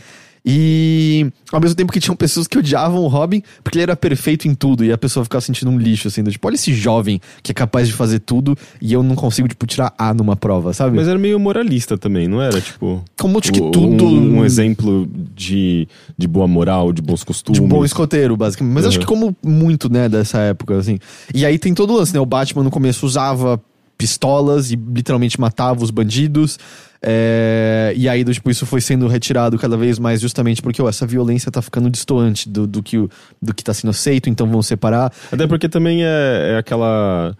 [0.46, 4.46] E ao mesmo tempo que tinham pessoas que odiavam o Robin porque ele era perfeito
[4.46, 7.18] em tudo e a pessoa ficava sentindo um lixo, assim, do, tipo, olha esse jovem
[7.42, 10.74] que é capaz de fazer tudo e eu não consigo, tipo, tirar A numa prova,
[10.74, 10.96] sabe?
[10.96, 12.60] Mas era meio moralista também, não era?
[12.60, 13.02] Tipo.
[13.18, 14.04] Como acho que tudo.
[14.04, 15.88] Um, um, exemplo de,
[16.18, 17.58] de boa moral, de bons costumes.
[17.58, 18.74] De bom escoteiro, basicamente.
[18.74, 18.88] Mas uhum.
[18.90, 20.98] acho que como muito, né, dessa época, assim.
[21.34, 22.20] E aí tem todo o lance, né?
[22.20, 23.58] O Batman no começo usava
[23.96, 26.58] pistolas e literalmente matava os bandidos.
[27.06, 31.52] É, e aí, tipo, isso foi sendo retirado cada vez mais justamente porque essa violência
[31.52, 32.96] tá ficando distoante do, do, que,
[33.42, 35.12] do que tá sendo aceito, então vão separar.
[35.30, 37.36] Até porque também é, é aquela.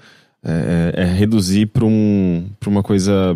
[0.47, 3.35] É, é reduzir para um, uma coisa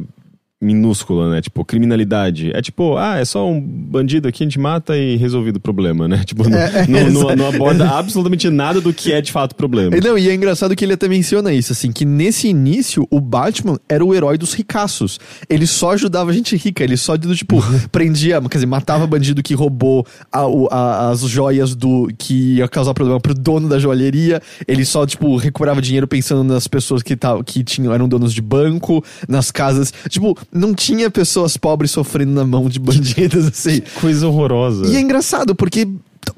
[0.61, 1.41] minúscula, né?
[1.41, 2.51] Tipo, criminalidade.
[2.53, 6.09] É tipo, ah, é só um bandido aqui, a gente mata e resolvido o problema,
[6.09, 6.23] né?
[6.29, 9.97] Tipo, não, é, não, não, não, aborda absolutamente nada do que é de fato problema.
[9.97, 13.79] Não, e é engraçado que ele até menciona isso, assim, que nesse início o Batman
[13.89, 15.19] era o herói dos ricaços.
[15.49, 19.55] Ele só ajudava a gente rica, ele só, tipo, prendia, quer dizer, matava bandido que
[19.55, 20.41] roubou a,
[20.71, 24.43] a, as joias do que ia causar problema pro dono da joalheria.
[24.67, 28.43] Ele só, tipo, recuperava dinheiro pensando nas pessoas que, tá, que tinham, eram donos de
[28.43, 29.93] banco, nas casas.
[30.09, 33.83] Tipo, não tinha pessoas pobres sofrendo na mão de bandidos, assim.
[34.01, 34.87] Coisa horrorosa.
[34.87, 35.89] E é engraçado, porque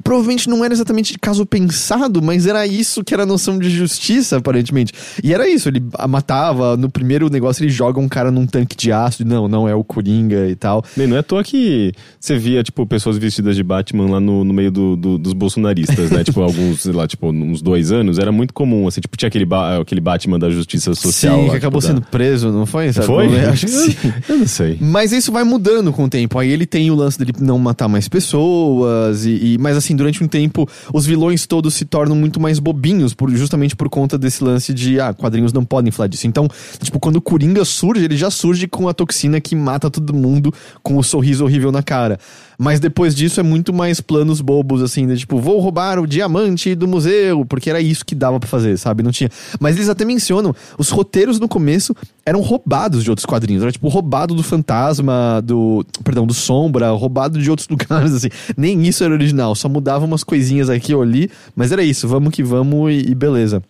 [0.02, 4.38] provavelmente não era exatamente caso pensado, mas era isso que era a noção de justiça,
[4.38, 4.92] aparentemente.
[5.22, 8.92] E era isso, ele matava, no primeiro negócio ele joga um cara num tanque de
[8.92, 10.84] ácido, não, não é o Coringa e tal.
[10.96, 14.44] Bem, não é à toa que você via, tipo, pessoas vestidas de Batman lá no,
[14.44, 16.22] no meio do, do, dos bolsonaristas, né?
[16.24, 19.44] tipo, alguns, sei lá, tipo, uns dois anos, era muito comum, assim, tipo, tinha aquele,
[19.44, 21.38] ba aquele Batman da justiça social.
[21.38, 22.06] Sim, lá, que acabou tipo, sendo da...
[22.06, 22.92] preso, não foi?
[22.92, 23.06] Sabe?
[23.06, 23.26] Foi?
[23.26, 23.96] Eu acho que sim.
[24.28, 24.78] Eu não sei.
[24.80, 27.88] Mas isso vai mudando com o tempo, aí ele tem o lance dele não matar
[27.88, 32.40] mais pessoas, e, e mas assim, durante um tempo os vilões todos se tornam muito
[32.40, 36.26] mais bobinhos, por, justamente por conta desse lance de, ah, quadrinhos não podem falar disso.
[36.26, 36.48] Então,
[36.82, 40.52] tipo, quando o Coringa surge, ele já surge com a toxina que mata todo mundo
[40.82, 42.18] com o sorriso horrível na cara.
[42.58, 46.74] Mas depois disso é muito mais planos bobos, assim, de tipo, vou roubar o diamante
[46.74, 49.02] do museu, porque era isso que dava para fazer, sabe?
[49.02, 49.30] Não tinha.
[49.58, 51.96] Mas eles até mencionam, os roteiros no começo
[52.26, 53.62] eram roubados de outros quadrinhos.
[53.62, 55.84] Era tipo roubado do fantasma, do.
[56.04, 58.28] Perdão, do sombra, roubado de outros lugares, assim.
[58.56, 62.32] Nem isso era original, só mudava umas coisinhas aqui ou ali, mas era isso, vamos
[62.32, 63.62] que vamos e, e beleza.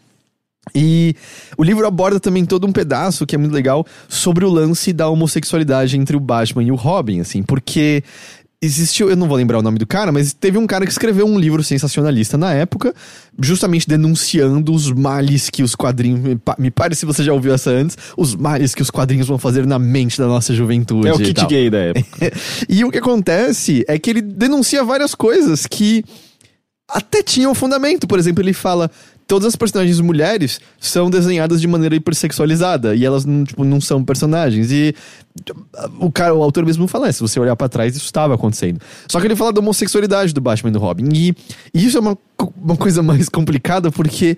[0.75, 1.15] E
[1.57, 5.09] o livro aborda também todo um pedaço que é muito legal sobre o lance da
[5.09, 8.05] homossexualidade entre o Batman e o Robin, assim, porque
[8.63, 11.27] existiu, eu não vou lembrar o nome do cara, mas teve um cara que escreveu
[11.27, 12.95] um livro sensacionalista na época,
[13.41, 16.39] justamente denunciando os males que os quadrinhos.
[16.59, 19.67] Me parece se você já ouviu essa antes, os males que os quadrinhos vão fazer
[19.67, 21.09] na mente da nossa juventude.
[21.09, 22.33] É o kit gay da época.
[22.69, 26.05] e o que acontece é que ele denuncia várias coisas que
[26.87, 28.07] até tinham fundamento.
[28.07, 28.91] Por exemplo, ele fala:
[29.31, 34.05] todas as personagens mulheres são desenhadas de maneira hipersexualizada e elas não, tipo, não são
[34.05, 34.73] personagens.
[34.73, 34.93] E
[36.01, 38.81] o cara, o autor mesmo fala, é, se você olhar para trás, isso estava acontecendo.
[39.09, 41.09] Só que ele fala da homossexualidade do Batman e do Robin.
[41.15, 41.33] E,
[41.73, 42.19] e isso é uma,
[42.61, 44.37] uma coisa mais complicada porque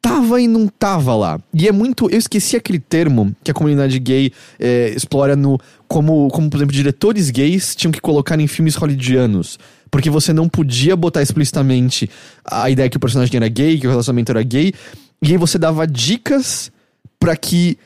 [0.00, 1.38] tava e não tava lá.
[1.52, 2.08] E é muito.
[2.10, 5.60] Eu esqueci aquele termo que a comunidade gay é, explora no.
[5.90, 9.58] Como, como, por exemplo, diretores gays tinham que colocar em filmes hollywoodianos.
[9.90, 12.08] Porque você não podia botar explicitamente
[12.44, 14.72] a ideia que o personagem era gay, que o relacionamento era gay.
[15.20, 16.70] E aí você dava dicas
[17.18, 17.76] para que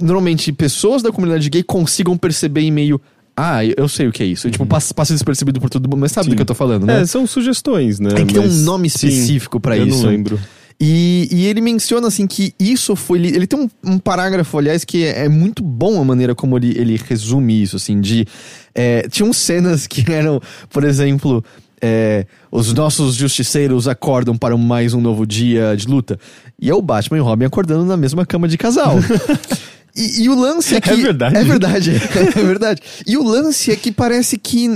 [0.00, 3.00] normalmente pessoas da comunidade gay consigam perceber em meio.
[3.36, 4.50] Ah, eu sei o que é isso.
[4.50, 7.02] Tipo, passa, passa despercebido por todo mundo, mas sabe do que eu tô falando, né?
[7.02, 8.10] É, são sugestões, né?
[8.10, 10.02] Tem que ter um Mas- nome Sim, específico pra eu isso.
[10.02, 10.38] não lembro.
[10.84, 13.24] E, e ele menciona assim que isso foi.
[13.24, 16.76] Ele tem um, um parágrafo, aliás, que é, é muito bom a maneira como ele,
[16.76, 18.26] ele resume isso, assim, de.
[18.74, 20.40] É, tinham cenas que eram,
[20.70, 21.44] por exemplo.
[21.80, 26.18] é, os nossos justiceiros acordam para mais um novo dia de luta.
[26.60, 28.96] E é o Batman e o Robin acordando na mesma cama de casal.
[29.94, 30.88] E, e o lance é que.
[30.88, 31.36] É verdade.
[31.36, 31.90] É verdade.
[32.34, 32.80] é verdade.
[33.06, 34.66] E o lance é que parece que.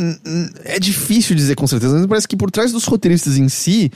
[0.62, 3.90] É difícil dizer com certeza, mas parece que por trás dos roteiristas em si.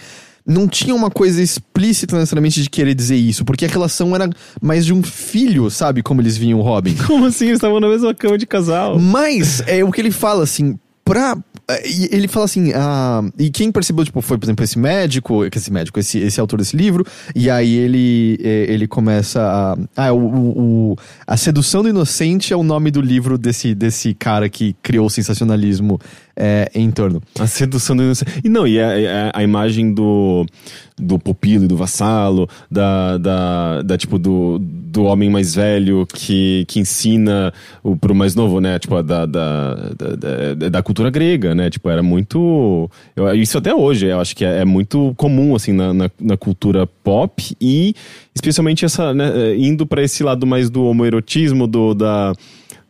[0.46, 4.28] Não tinha uma coisa explícita necessariamente de querer dizer isso, porque a relação era
[4.60, 6.02] mais de um filho, sabe?
[6.02, 6.94] Como eles viam o Robin.
[7.06, 7.46] Como assim?
[7.46, 8.98] Eles estavam na mesma cama de casal.
[8.98, 11.36] Mas é o que ele fala assim, pra.
[11.84, 15.72] e Ele fala assim, ah, e quem percebeu, tipo, foi, por exemplo, esse médico, esse
[15.72, 17.04] médico, esse, esse autor desse livro,
[17.34, 19.76] e aí ele, eh, ele começa a.
[20.06, 20.96] Ah, o, o- o-
[21.26, 25.10] A Sedução do Inocente é o nome do livro desse, desse cara que criou o
[25.10, 25.98] sensacionalismo
[26.42, 27.20] eh, em torno.
[27.38, 28.40] A sedução do inocente.
[28.42, 28.88] E não, e a,
[29.34, 30.46] a- a imagem do,
[30.98, 36.64] do pupilo e do vassalo, da, da, da, tipo, do, do homem mais velho que,
[36.66, 37.52] que ensina
[37.82, 38.78] o, pro mais novo, né?
[38.78, 41.68] Tipo, da, da, da, da, cultura grega, né?
[41.68, 42.90] Tipo, era muito.
[43.14, 46.36] eu- isso até hoje, eu acho que é, é muito comum, assim, na, na, na
[46.38, 47.94] cultura pop e
[48.34, 52.32] especialmente essa, né, indo pra esse lado mais do homoerotismo, do, da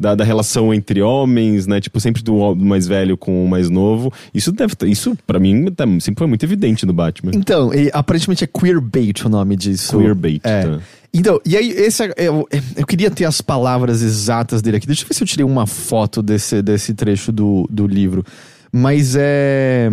[0.01, 1.81] da, da relação entre homens, né?
[1.81, 4.11] Tipo, sempre do mais velho com o mais novo.
[4.35, 7.33] Isso deve isso para mim tá- sempre foi muito evidente no Batman.
[7.35, 9.99] Então, aparentemente é queerbait o nome disso.
[9.99, 10.63] Queerbait, É.
[10.63, 10.79] tá.
[11.13, 14.87] Então, e aí, esse, é- eu, eu queria ter as palavras exatas dele aqui.
[14.87, 18.25] Deixa eu ver se eu tirei uma foto desse, desse trecho do, do livro.
[18.73, 19.91] Mas é.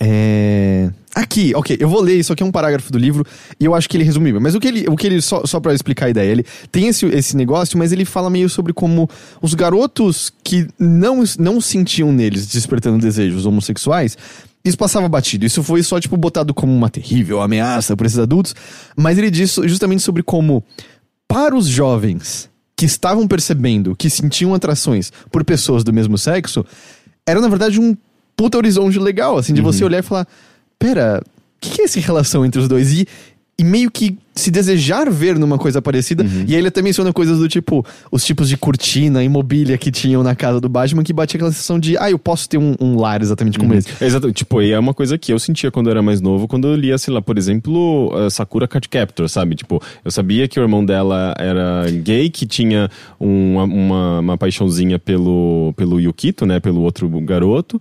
[0.00, 0.90] É.
[1.14, 3.24] Aqui, ok, eu vou ler, isso aqui é um parágrafo do livro
[3.60, 4.40] e eu acho que ele resumiu.
[4.40, 6.88] Mas o que ele, o que ele só, só para explicar a ideia, ele tem
[6.88, 9.08] esse, esse negócio, mas ele fala meio sobre como
[9.42, 14.16] os garotos que não, não sentiam neles despertando desejos homossexuais,
[14.64, 15.44] isso passava batido.
[15.44, 18.54] Isso foi só, tipo, botado como uma terrível ameaça por esses adultos.
[18.96, 20.64] Mas ele diz justamente sobre como,
[21.28, 26.64] para os jovens que estavam percebendo que sentiam atrações por pessoas do mesmo sexo,
[27.26, 27.96] era na verdade um
[28.36, 30.26] puta horizonte legal, assim, de você olhar e falar:
[30.82, 32.92] pera, o que, que é essa relação entre os dois?
[32.92, 33.06] E,
[33.56, 36.24] e meio que se desejar ver numa coisa parecida.
[36.48, 39.92] E aí ele até menciona coisas do tipo, os tipos de cortina e mobília que
[39.92, 42.74] tinham na casa do Batman, que batia aquela sensação de, ah, eu posso ter um,
[42.80, 43.88] um lar exatamente como esse.
[44.00, 46.48] É Exato, tipo, e é uma coisa que eu sentia quando eu era mais novo,
[46.48, 49.54] quando eu lia, sei lá, por exemplo, uh, Sakura Card Captor, sabe?
[49.54, 52.90] Tipo, eu sabia que o irmão dela era gay, que tinha
[53.20, 56.58] uma, uma, uma paixãozinha pelo, pelo Yukito, né?
[56.58, 57.80] Pelo outro garoto.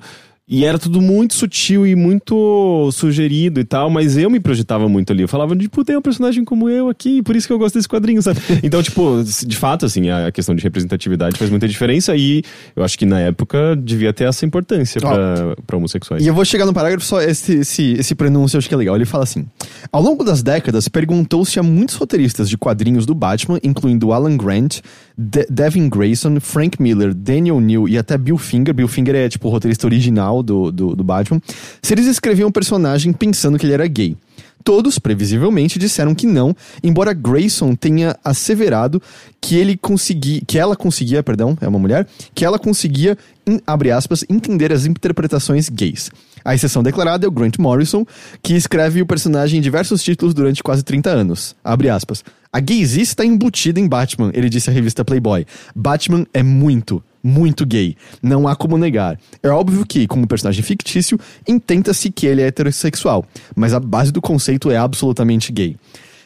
[0.52, 5.14] E era tudo muito sutil e muito sugerido e tal, mas eu me projetava muito
[5.14, 5.22] ali.
[5.22, 7.88] Eu falava, tipo, tem um personagem como eu aqui, por isso que eu gosto desse
[7.88, 8.41] quadrinho, sabe?
[8.61, 12.44] Então, tipo, de fato, assim, a questão de representatividade faz muita diferença e
[12.76, 16.22] eu acho que na época devia ter essa importância pra, pra homossexuais.
[16.22, 18.78] E eu vou chegar no parágrafo, só esse, esse, esse prenúncio eu acho que é
[18.78, 18.98] legal.
[18.98, 19.45] Ele fala assim:
[19.90, 24.80] Ao longo das décadas, perguntou-se a muitos roteiristas de quadrinhos do Batman, incluindo Alan Grant,
[25.18, 28.74] De- Devin Grayson, Frank Miller, Daniel New e até Bill Finger.
[28.74, 31.42] Bill Finger é tipo o roteirista original do, do, do Batman.
[31.82, 34.16] Se eles escreviam um personagem pensando que ele era gay.
[34.64, 39.02] Todos, previsivelmente, disseram que não, embora Grayson tenha asseverado
[39.42, 43.18] que ele conseguia, que ela conseguia, perdão, é uma mulher, que ela conseguia,
[43.48, 46.12] em- abre aspas, entender as interpretações gays.
[46.46, 48.06] A exceção declarada é o Grant Morrison,
[48.44, 51.56] que escreve o personagem em diversos títulos durante quase 30 anos.
[51.64, 52.24] Abre aspas.
[52.53, 55.45] A gaysice está embutida em Batman, ele disse à revista Playboy.
[55.73, 57.95] Batman é muito, muito gay.
[58.22, 59.18] Não há como negar.
[59.41, 61.18] É óbvio que, como personagem fictício,
[61.48, 63.26] intenta-se que ele é heterossexual,
[63.56, 65.78] mas a base do conceito é absolutamente gay.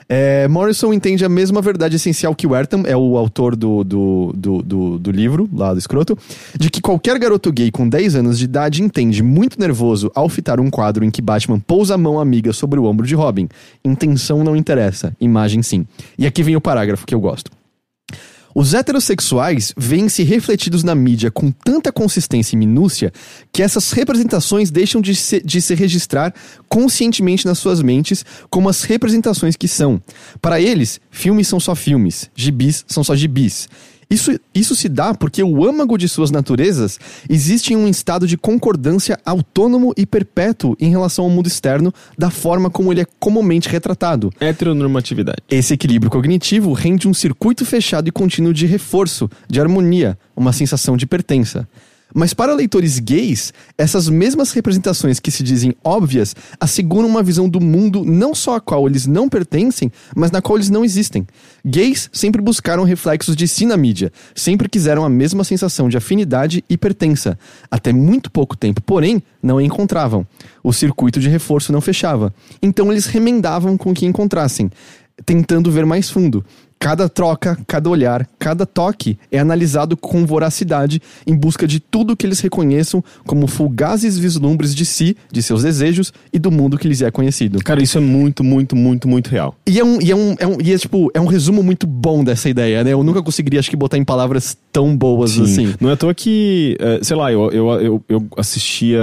[0.08, 4.34] É, Morrison entende a mesma verdade essencial que o Ertham, é o autor do, do,
[4.36, 6.18] do, do, do livro, lá do escroto,
[6.58, 10.60] de que qualquer garoto gay com 10 anos de idade entende muito nervoso ao fitar
[10.60, 13.50] um quadro em que Batman pousa a mão amiga sobre o ombro de Robin.
[13.84, 15.88] Intenção não interessa, imagem sim.
[16.18, 17.50] E aqui vem o parágrafo que eu gosto.
[18.58, 23.12] Os heterossexuais veem-se refletidos na mídia com tanta consistência e minúcia
[23.52, 26.34] que essas representações deixam de se, de se registrar
[26.70, 30.02] conscientemente nas suas mentes como as representações que são.
[30.42, 33.68] Para eles, filmes são só filmes, gibis são só gibis.
[34.10, 37.00] Isso, isso se dá porque o âmago de suas naturezas
[37.30, 42.30] existe em um estado de concordância autônomo e perpétuo em relação ao mundo externo, da
[42.30, 44.32] forma como ele é comumente retratado.
[44.40, 45.40] Heteronormatividade.
[45.50, 50.96] Esse equilíbrio cognitivo rende um circuito fechado e contínuo de reforço, de harmonia, uma sensação
[50.96, 51.68] de pertença.
[52.18, 57.60] Mas para leitores gays, essas mesmas representações que se dizem óbvias asseguram uma visão do
[57.60, 61.28] mundo não só a qual eles não pertencem, mas na qual eles não existem.
[61.66, 66.64] Gays sempre buscaram reflexos de si na mídia, sempre quiseram a mesma sensação de afinidade
[66.70, 67.38] e pertença.
[67.70, 70.26] Até muito pouco tempo, porém, não a encontravam.
[70.64, 72.34] O circuito de reforço não fechava.
[72.62, 74.72] Então eles remendavam com o que encontrassem,
[75.26, 76.46] tentando ver mais fundo.
[76.80, 82.26] Cada troca, cada olhar, cada toque é analisado com voracidade em busca de tudo que
[82.26, 87.02] eles reconheçam como fugazes vislumbres de si, de seus desejos e do mundo que lhes
[87.02, 87.60] é conhecido.
[87.64, 89.56] Cara, isso é muito, muito, muito, muito real.
[89.66, 91.88] E é um, e é um, é um, e é, tipo, é um resumo muito
[91.88, 92.94] bom dessa ideia, né?
[92.94, 95.44] Eu nunca conseguiria, acho que, botar em palavras tão boas Sim.
[95.44, 95.76] assim.
[95.80, 99.00] Não é à toa que, eh, sei lá, eu, eu, eu, eu assistia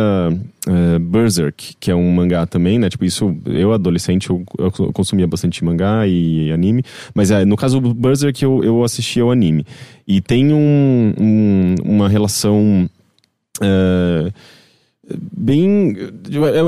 [0.68, 2.88] eh, Berserk, que é um mangá também, né?
[2.88, 6.82] Tipo, isso, eu adolescente, eu, eu consumia bastante mangá e anime.
[7.14, 9.64] Mas é, no caso do Berserk, eu, eu assistia ao anime.
[10.06, 12.88] E tem um, um- uma relação.
[13.60, 14.32] eh,
[15.36, 15.94] bem.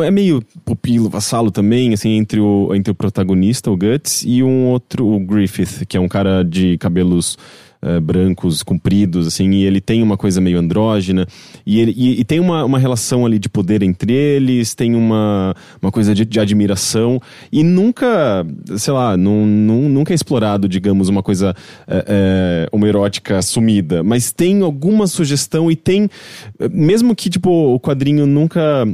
[0.03, 4.43] É, é meio pupilo, vassalo também, assim, entre o, entre o protagonista, o Guts, e
[4.43, 7.39] um outro, o Griffith, que é um cara de cabelos
[7.85, 11.27] eh, brancos, compridos, assim, e ele tem uma coisa meio andrógena,
[11.67, 15.55] e, ele, e, e tem uma, uma relação ali de poder entre eles, tem uma,
[15.81, 17.21] uma coisa de, de admiração,
[17.53, 18.45] e nunca,
[18.77, 21.55] sei lá, não, não- nunca é explorado, digamos, uma coisa
[21.87, 26.09] eh, homoerótica sumida, mas tem alguma sugestão e tem,
[26.73, 28.87] mesmo que, tipo, o quadrinho nunca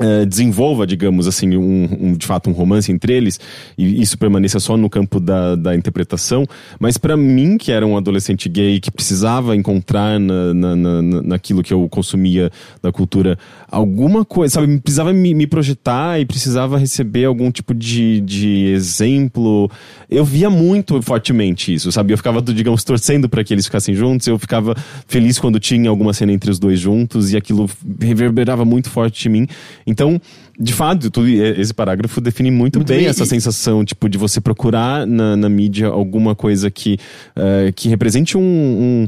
[0.00, 3.38] eh, desenvolva, digamos assim, um, um- de fato um romance entre eles
[3.76, 6.46] e isso permaneça só no campo da, da interpretação,
[6.80, 11.62] mas pra mim que era um adolescente gay que precisava encontrar na, na- na- naquilo
[11.62, 12.50] que eu consumia
[12.82, 13.38] da cultura
[13.70, 19.70] alguma coisa, sabe, precisava me, me projetar e precisava receber algum tipo de, de exemplo.
[20.10, 22.12] Eu via muito fortemente isso, sabe?
[22.12, 24.74] Eu ficava, digamos, torcendo para que eles ficassem juntos, eu ficava
[25.06, 27.68] feliz quando tinha alguma cena entre os dois juntos e aquilo
[28.00, 29.46] reverberava muito forte em mim.
[29.86, 30.20] Então,
[30.58, 34.18] de fato, tudo, esse parágrafo define muito, Muito bem, bem, essa e- sensação, tipo, de
[34.18, 36.98] você procurar na, na mídia alguma coisa que,
[37.34, 38.40] eh, que represente um...
[38.42, 39.06] um-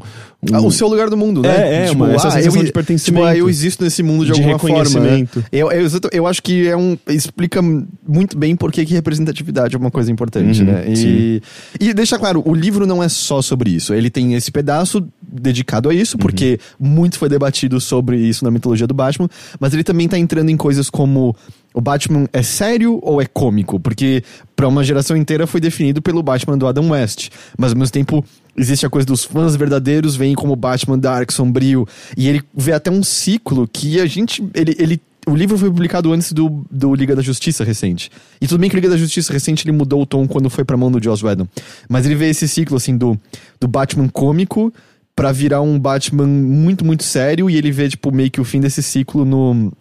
[0.50, 1.84] um- Ah, o seu lugar do mundo, né?
[1.84, 3.20] É, é, uma- essa sensação eu, de pertencimento.
[3.22, 5.00] Tipo, ah, eu existo nesse mundo de, De alguma forma.
[5.00, 5.26] Né?
[5.52, 7.60] Eu, eu, exato- eu acho que é um, explica
[8.06, 10.84] muito bem por que representatividade é uma coisa importante, Uhum, né?
[10.88, 11.40] E,
[11.80, 13.94] e deixa claro, o livro não é só sobre isso.
[13.94, 18.86] Ele tem esse pedaço dedicado a isso, porque muito foi debatido sobre isso na mitologia
[18.86, 21.33] do Batman, mas ele também tá entrando em coisas como
[21.72, 23.80] o Batman é sério ou é cômico?
[23.80, 24.22] Porque
[24.54, 28.24] pra uma geração inteira foi definido pelo Batman do Adam West, mas ao mesmo tempo
[28.56, 31.86] existe a coisa dos fãs verdadeiros veem como Batman dark, sombrio,
[32.16, 36.12] e ele vê até um ciclo que a gente ele, ele o livro foi publicado
[36.12, 38.10] antes do, do Liga da Justiça recente.
[38.40, 40.64] E tudo bem que o Liga da Justiça recente ele mudou o tom quando foi
[40.64, 41.48] pra mão do Joss Whedon.
[41.88, 43.18] Mas ele vê esse ciclo, assim, do,
[43.58, 44.72] do Batman cômico
[45.16, 47.48] pra virar um Batman muito, muito sério.
[47.48, 49.72] E ele vê, tipo, meio que o fim desse ciclo no,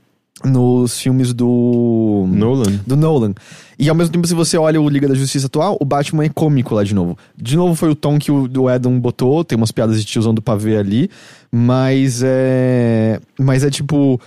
[0.45, 2.25] nos filmes do...
[2.27, 2.79] Nolan.
[2.85, 3.33] Do Nolan.
[3.77, 6.29] E ao mesmo tempo, se você olha o Liga da Justiça atual, o Batman é
[6.29, 7.17] cômico lá de novo.
[7.35, 10.33] De novo foi o tom que o do Edom botou, tem umas piadas de tiozão
[10.33, 11.09] do pavê ali,
[11.51, 13.19] mas é.
[13.39, 14.19] Mas é tipo.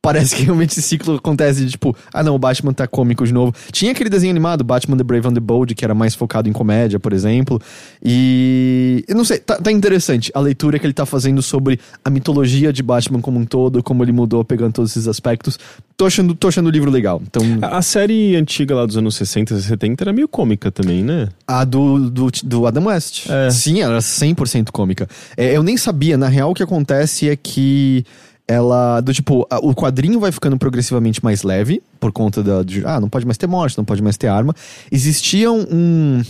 [0.00, 3.32] Parece que realmente esse ciclo acontece de tipo, ah não, o Batman tá cômico de
[3.32, 3.52] novo.
[3.72, 6.52] Tinha aquele desenho animado, Batman The Brave and the Bold, que era mais focado em
[6.52, 7.60] comédia, por exemplo.
[8.02, 9.04] E.
[9.08, 12.72] Eu não sei, tá, tá interessante a leitura que ele tá fazendo sobre a mitologia
[12.72, 15.58] de Batman como um todo, como ele mudou pegando todos esses aspectos.
[15.96, 17.20] Tô achando, tô achando o livro legal.
[17.22, 17.42] Então.
[17.60, 21.30] A a série antiga lá dos anos 60 e 70 era meio cômica também, né?
[21.46, 23.26] A do, do, do Adam West.
[23.28, 23.50] É.
[23.50, 25.08] Sim, era 100% cômica.
[25.34, 28.04] É, eu nem sabia, na real o que acontece é que
[28.50, 32.84] ela, do tipo, a- o quadrinho vai ficando progressivamente mais leve, por conta da, de,
[32.84, 34.54] ah, não pode mais ter morte, não pode mais ter arma.
[34.90, 35.66] Existia um...
[35.70, 36.22] um-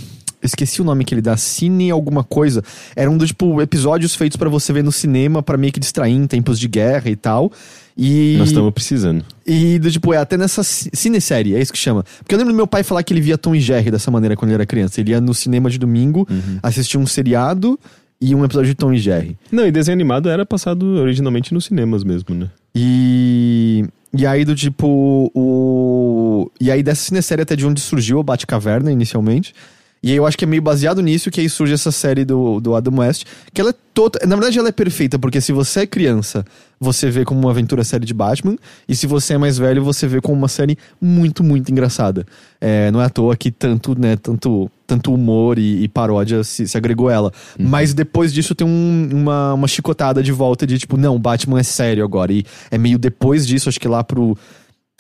[0.43, 2.65] esqueci o nome que ele dá, Cine alguma coisa.
[2.97, 6.15] Era um dos, tipo, episódios feitos pra você ver no cinema, pra meio que distrair
[6.15, 7.53] em tempos de guerra e tal.
[7.97, 8.37] E...
[8.39, 9.23] Nós estamos precisando.
[9.47, 12.05] E, do, tipo, é até nessa ci- cinesérie, é isso que chama.
[12.21, 14.35] Porque eu lembro do meu pai falar que ele via Tom e Jerry dessa maneira
[14.35, 14.99] quando ele era criança.
[15.01, 16.27] Ele ia no cinema de domingo,
[16.63, 17.79] assistia um seriado
[18.21, 19.37] e um episódio de Tom e Jerry.
[19.51, 22.51] Não, e desenho animado era passado originalmente nos cinemas mesmo, né?
[22.75, 23.85] E.
[24.13, 25.31] E aí, do tipo.
[25.35, 26.51] O...
[26.61, 29.55] E aí, dessa cinesérie até de onde surgiu o Batcaverna inicialmente.
[30.03, 32.59] E aí eu acho que é meio baseado nisso que aí surge essa série do,
[32.61, 34.19] do Adam West, que ela é toda.
[34.27, 36.45] Na verdade, ela é perfeita, porque se você é criança,
[36.81, 38.57] você vê como uma aventura série de Batman,
[38.89, 42.25] e se você é mais velho, você vê como uma série muito, muito engraçada.
[42.59, 46.67] É, não é à toa que tanto, né, tanto, tanto humor e, e paródia se,
[46.67, 47.31] se, agregou ela.
[47.59, 47.69] Uhum.
[47.69, 51.63] Mas depois disso tem um, uma, uma chicotada de volta de tipo, não, Batman é
[51.63, 52.33] sério agora.
[52.33, 54.37] E é meio depois disso, acho que lá pro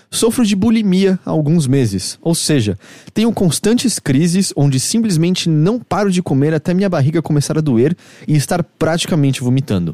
[0.09, 2.79] Sofro de bulimia há alguns meses, ou seja,
[3.13, 7.97] tenho constantes crises onde simplesmente não paro de comer até minha barriga começar a doer
[8.25, 9.93] e estar praticamente vomitando.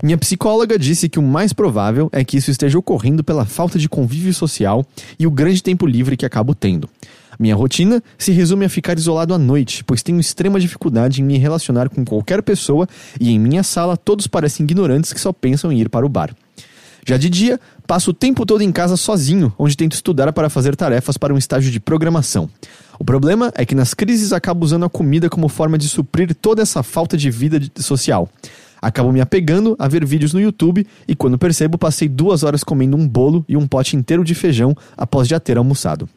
[0.00, 3.88] Minha psicóloga disse que o mais provável é que isso esteja ocorrendo pela falta de
[3.88, 4.84] convívio social
[5.18, 6.88] e o grande tempo livre que acabo tendo.
[7.38, 11.38] Minha rotina se resume a ficar isolado à noite, pois tenho extrema dificuldade em me
[11.38, 12.86] relacionar com qualquer pessoa
[13.20, 16.34] e em minha sala todos parecem ignorantes que só pensam em ir para o bar.
[17.04, 20.76] Já de dia, passo o tempo todo em casa sozinho, onde tento estudar para fazer
[20.76, 22.48] tarefas para um estágio de programação.
[22.96, 26.62] O problema é que nas crises acabo usando a comida como forma de suprir toda
[26.62, 28.28] essa falta de vida social.
[28.82, 32.96] Acabo me apegando a ver vídeos no YouTube e quando percebo passei duas horas comendo
[32.96, 36.08] um bolo e um pote inteiro de feijão após já ter almoçado.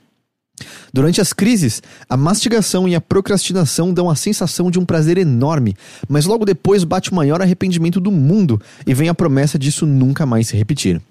[0.92, 5.76] Durante as crises, a mastigação e a procrastinação dão a sensação de um prazer enorme,
[6.08, 10.26] mas logo depois bate o maior arrependimento do mundo e vem a promessa disso nunca
[10.26, 11.02] mais se repetir.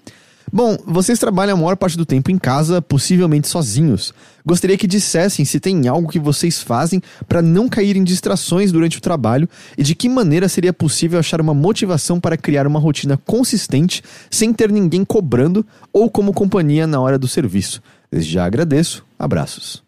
[0.51, 4.13] Bom, vocês trabalham a maior parte do tempo em casa, possivelmente sozinhos.
[4.45, 8.97] Gostaria que dissessem se tem algo que vocês fazem para não cair em distrações durante
[8.97, 13.17] o trabalho e de que maneira seria possível achar uma motivação para criar uma rotina
[13.17, 17.81] consistente sem ter ninguém cobrando ou como companhia na hora do serviço.
[18.11, 19.03] Desde já agradeço.
[19.17, 19.83] Abraços.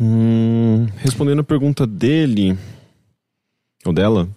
[0.00, 2.58] Hum, respondendo a pergunta dele,
[3.84, 4.28] ou dela,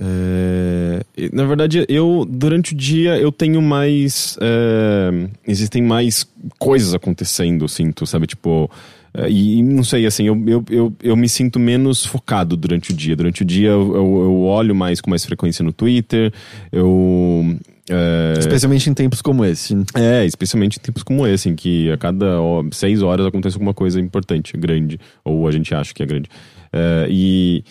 [0.00, 1.00] é,
[1.32, 4.38] na verdade, eu durante o dia eu tenho mais.
[4.40, 6.26] É, existem mais
[6.58, 8.26] coisas acontecendo, eu sinto, sabe?
[8.26, 8.70] Tipo.
[9.14, 12.94] É, e não sei, assim, eu, eu, eu, eu, me sinto menos focado durante o
[12.94, 13.16] dia.
[13.16, 16.30] Durante o dia eu, eu, eu olho mais com mais frequência no Twitter,
[16.70, 17.58] eu
[17.90, 18.38] é...
[18.38, 19.74] Especialmente em tempos como esse.
[19.94, 23.74] É, especialmente em tempos como esse, em que a cada ó, seis horas acontece alguma
[23.74, 26.28] coisa importante, grande, ou a gente acha que é grande.
[26.72, 27.64] É, e,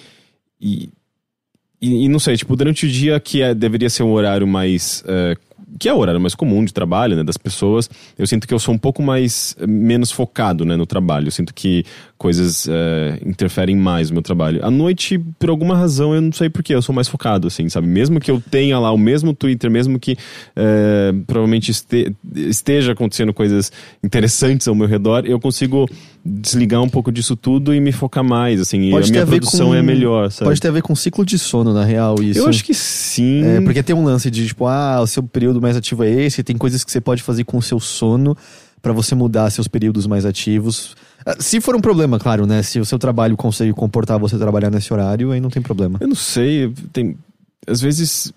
[1.82, 5.04] e, e, não sei, tipo, durante o dia que é, deveria ser um horário mais
[5.08, 5.36] é,
[5.80, 8.60] que é o horário mais comum de trabalho, né, das pessoas, eu sinto que eu
[8.60, 11.28] sou um pouco mais, menos focado, né, no trabalho.
[11.28, 11.86] Eu sinto que
[12.18, 14.65] coisas é, interferem mais no meu trabalho.
[14.65, 17.88] À noite, por alguma razão, eu não sei porquê, eu sou mais focado, assim, sabe?
[17.88, 20.18] Mesmo que eu tenha lá o mesmo Twitter, mesmo que
[20.56, 23.72] é, provavelmente este, esteja acontecendo coisas
[24.03, 25.88] interessantes ao meu redor, eu consigo
[26.26, 29.68] desligar um pouco disso tudo e me focar mais, assim, pode e a minha produção
[29.68, 30.49] com, é melhor, sabe?
[30.49, 32.39] Pode ter a ver com ciclo de sono, na real, isso.
[32.39, 33.44] Eu acho que sim.
[33.45, 36.44] É, porque tem um lance de, tipo, ah, o seu período mais ativo é esse,
[36.44, 38.35] tem coisas que você pode fazer com o seu sono
[38.82, 40.95] para você mudar seus períodos mais ativos.
[41.26, 42.64] Ah, se for um problema, claro, né?
[42.64, 45.98] Se o seu trabalho consegue comportar você trabalhar nesse horário, aí não tem problema.
[46.02, 47.18] Eu não sei, tem.
[47.66, 48.32] Às vezes.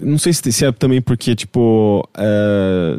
[0.00, 2.08] Não sei se é também porque, tipo.
[2.16, 2.98] É,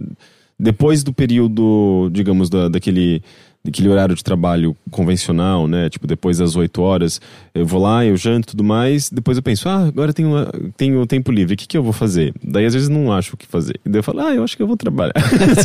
[0.59, 3.23] depois do período, digamos, da, daquele
[3.67, 5.89] aquele horário de trabalho convencional, né?
[5.89, 7.21] Tipo, depois das 8 horas,
[7.53, 9.09] eu vou lá, eu janto e tudo mais.
[9.09, 10.33] Depois eu penso, ah, agora tenho,
[10.77, 12.33] tenho tempo livre, o que, que eu vou fazer?
[12.43, 13.79] Daí às vezes não acho o que fazer.
[13.85, 15.13] E daí eu falo, ah, eu acho que eu vou trabalhar.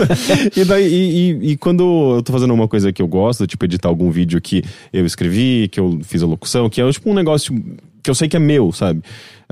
[0.57, 3.65] e daí, e, e, e, quando eu tô fazendo uma coisa que eu gosto, tipo,
[3.65, 4.63] editar algum vídeo que
[4.93, 7.55] eu escrevi, que eu fiz a locução, que é tipo um negócio
[8.03, 9.03] que eu sei que é meu, sabe?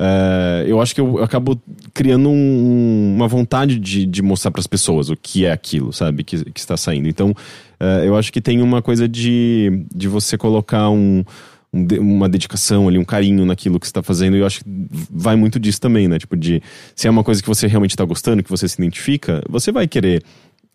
[0.05, 1.63] É, eu acho que eu acabo
[1.95, 6.25] criando um, uma vontade de, de mostrar para as pessoas o que é aquilo, sabe?
[6.25, 7.09] Que, que está saindo.
[7.09, 7.33] Então,
[7.79, 11.23] é, eu acho que tem uma coisa de, de você colocar um,
[11.73, 14.37] um, uma dedicação ali, um carinho naquilo que está fazendo.
[14.37, 14.71] E eu acho que
[15.09, 16.19] vai muito disso também, né?
[16.19, 16.61] Tipo, de
[16.97, 19.87] se é uma coisa que você realmente está gostando, que você se identifica, você vai
[19.87, 20.25] querer.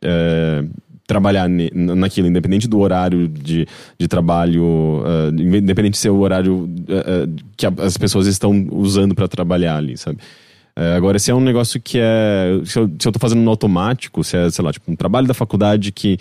[0.01, 0.63] É,
[1.07, 3.65] trabalhar naquilo, independente do horário de,
[3.97, 9.15] de trabalho, uh, independente de ser o horário uh, uh, que as pessoas estão usando
[9.15, 10.19] para trabalhar ali, sabe?
[10.95, 12.61] agora, se é um negócio que é.
[12.63, 15.25] Se eu, se eu tô fazendo no automático, se é, sei lá, tipo, um trabalho
[15.25, 16.19] da faculdade que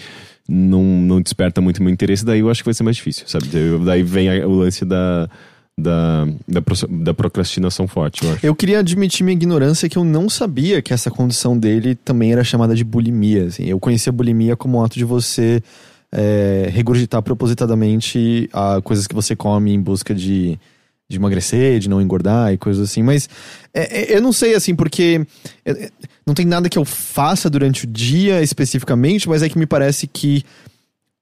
[0.48, 3.48] não, não desperta muito meu interesse, daí eu acho que vai ser mais difícil, sabe?
[3.84, 5.28] Daí vem o lance da
[5.78, 8.46] da, da, da, procrastinação forte, eu acho.
[8.46, 12.42] Eu queria admitir minha ignorância que eu não sabia que essa condição dele também era
[12.42, 13.44] chamada de bulimia.
[13.44, 13.64] Assim.
[13.64, 15.62] Eu conhecia bulimia como um ato de você
[16.10, 20.58] é, regurgitar propositadamente a coisas que você come em busca de,
[21.06, 23.02] de emagrecer, de não engordar e coisas assim.
[23.02, 23.28] Mas
[23.74, 25.26] é, é, eu não sei, assim, porque
[25.62, 25.90] é,
[26.26, 30.06] não tem nada que eu faça durante o dia especificamente, mas é que me parece
[30.06, 30.42] que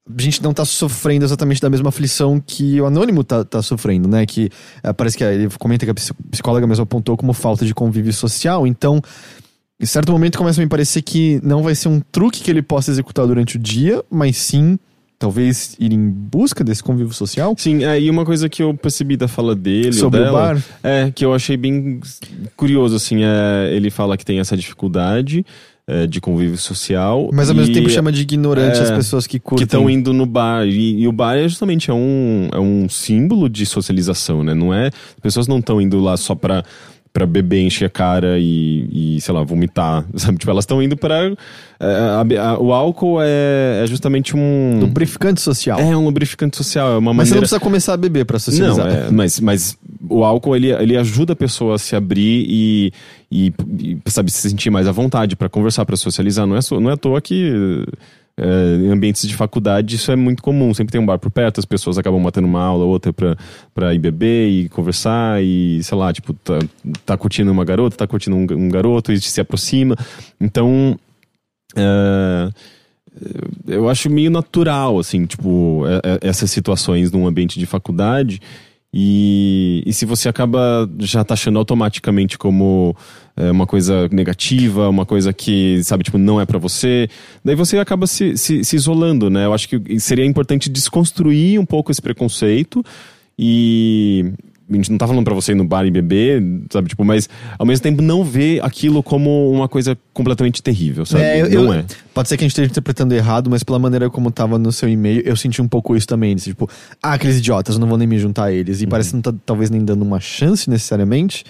[0.07, 4.07] a gente não tá sofrendo exatamente da mesma aflição que o anônimo tá, tá sofrendo,
[4.07, 4.27] né?
[4.27, 4.51] Que
[4.83, 5.95] é, parece que ele comenta que a
[6.31, 8.67] psicóloga mesmo apontou como falta de convívio social.
[8.67, 9.01] Então,
[9.81, 12.63] em certo momento começa a me parecer que não vai ser um truque que ele
[12.63, 14.79] possa executar durante o dia, mas sim
[15.19, 17.55] talvez ir em busca desse convívio social.
[17.57, 20.65] Sim, é, e uma coisa que eu percebi da fala dele, sobre dela, o bar,
[20.83, 22.01] é que eu achei bem
[22.55, 25.47] curioso assim, é, ele fala que tem essa dificuldade
[25.87, 27.29] é, de convívio social.
[27.33, 29.67] Mas ao e, mesmo tempo chama de ignorante é, as pessoas que curtem.
[29.67, 30.67] Que estão indo no bar.
[30.67, 34.55] E, e, o bar é justamente é um, é um símbolo de socialização, né?
[34.55, 34.89] Não é.
[34.89, 36.65] As pessoas não estão indo lá só pra
[37.15, 40.37] para beber, encher a cara e, e, sei lá, vomitar, sabe?
[40.37, 41.33] Tipo, elas estão indo para
[41.79, 45.79] é, o álcool é, é, justamente um lubrificante social.
[45.79, 47.29] É um lubrificante social, é uma mas maneira...
[47.29, 48.85] você não precisa começar a beber para socializar.
[48.85, 49.79] Não, é, mas, mas
[50.11, 52.93] o álcool ele, ele ajuda a pessoa a se abrir e,
[53.35, 53.53] e,
[53.83, 56.47] e sabe se sentir mais à vontade para conversar, para socializar.
[56.47, 57.85] Não é não é à toa que
[58.37, 60.73] é, em ambientes de faculdade isso é muito comum.
[60.73, 63.37] Sempre tem um bar por perto, as pessoas acabam matando uma aula, outra pra,
[63.75, 66.61] pra ir beber e conversar e, sei lá, tipo, tá,
[67.05, 69.97] tá curtindo uma garota, tá curtindo um, um garoto e se aproxima.
[70.41, 70.97] Então,
[71.75, 72.51] é,
[73.67, 78.41] eu acho meio natural, assim, tipo, é, é, essas situações num ambiente de faculdade
[78.97, 82.95] e, e se você acaba já taxando automaticamente como
[83.37, 87.09] é, uma coisa negativa, uma coisa que, sabe, tipo, não é para você,
[87.45, 89.47] daí você acaba se, se, se isolando, né?
[89.47, 92.85] Eu acho que seria importante desconstruir um pouco esse preconceito
[93.37, 94.33] e,
[94.71, 96.89] a gente não tá falando pra você ir no bar e beber, sabe?
[96.89, 97.29] Tipo, mas
[97.59, 101.23] ao mesmo tempo não ver aquilo como uma coisa completamente terrível, sabe?
[101.23, 101.85] É, eu, não eu, é.
[102.15, 104.89] Pode ser que a gente esteja interpretando errado, mas pela maneira como tava no seu
[104.89, 106.35] e-mail, eu senti um pouco isso também.
[106.35, 106.69] Desse, tipo,
[107.03, 108.81] ah, aqueles idiotas, eu não vou nem me juntar a eles.
[108.81, 108.91] E uhum.
[108.91, 111.45] parece que não tá talvez nem dando uma chance necessariamente.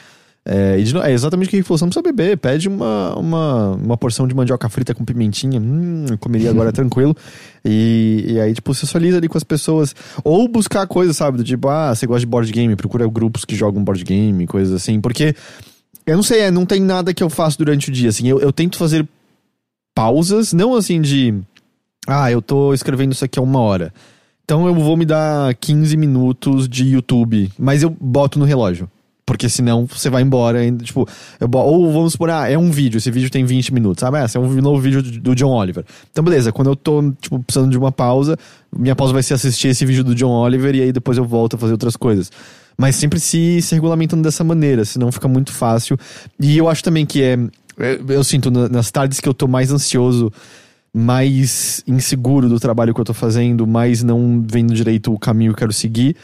[0.46, 3.70] É, de, é, exatamente o que ele falou, você não precisa beber, pede uma, uma,
[3.76, 7.16] uma porção de mandioca frita com pimentinha, hum, comeria agora tranquilo,
[7.64, 11.66] e, e aí, tipo, socializa ali com as pessoas, ou buscar coisas, sabe, do tipo,
[11.68, 15.34] ah, você gosta de board game, procura grupos que jogam board game, coisas assim, porque,
[16.06, 18.38] eu não sei, é, não tem nada que eu faço durante o dia, assim, eu,
[18.38, 19.08] eu tento fazer
[19.94, 21.34] pausas, não assim de,
[22.06, 23.94] ah, eu tô escrevendo isso aqui há uma hora,
[24.44, 28.90] então eu vou me dar 15 minutos de YouTube, mas eu boto no relógio.
[29.26, 31.09] Porque senão você vai embora ainda, tipo,
[31.40, 34.18] eu, ou vamos supor, ah, é um vídeo, esse vídeo tem 20 minutos, sabe?
[34.18, 35.82] Ah, esse é um novo vídeo do John Oliver.
[36.10, 38.36] Então, beleza, quando eu tô, tipo, precisando de uma pausa,
[38.76, 41.56] minha pausa vai ser assistir esse vídeo do John Oliver e aí depois eu volto
[41.56, 42.30] a fazer outras coisas.
[42.76, 45.96] Mas sempre se, se regulamentando dessa maneira, senão fica muito fácil.
[46.38, 47.38] E eu acho também que é.
[47.78, 50.30] é eu sinto nas tardes que eu tô mais ansioso,
[50.92, 55.55] mais inseguro do trabalho que eu tô fazendo, mais não vendo direito o caminho que
[55.55, 56.14] eu quero seguir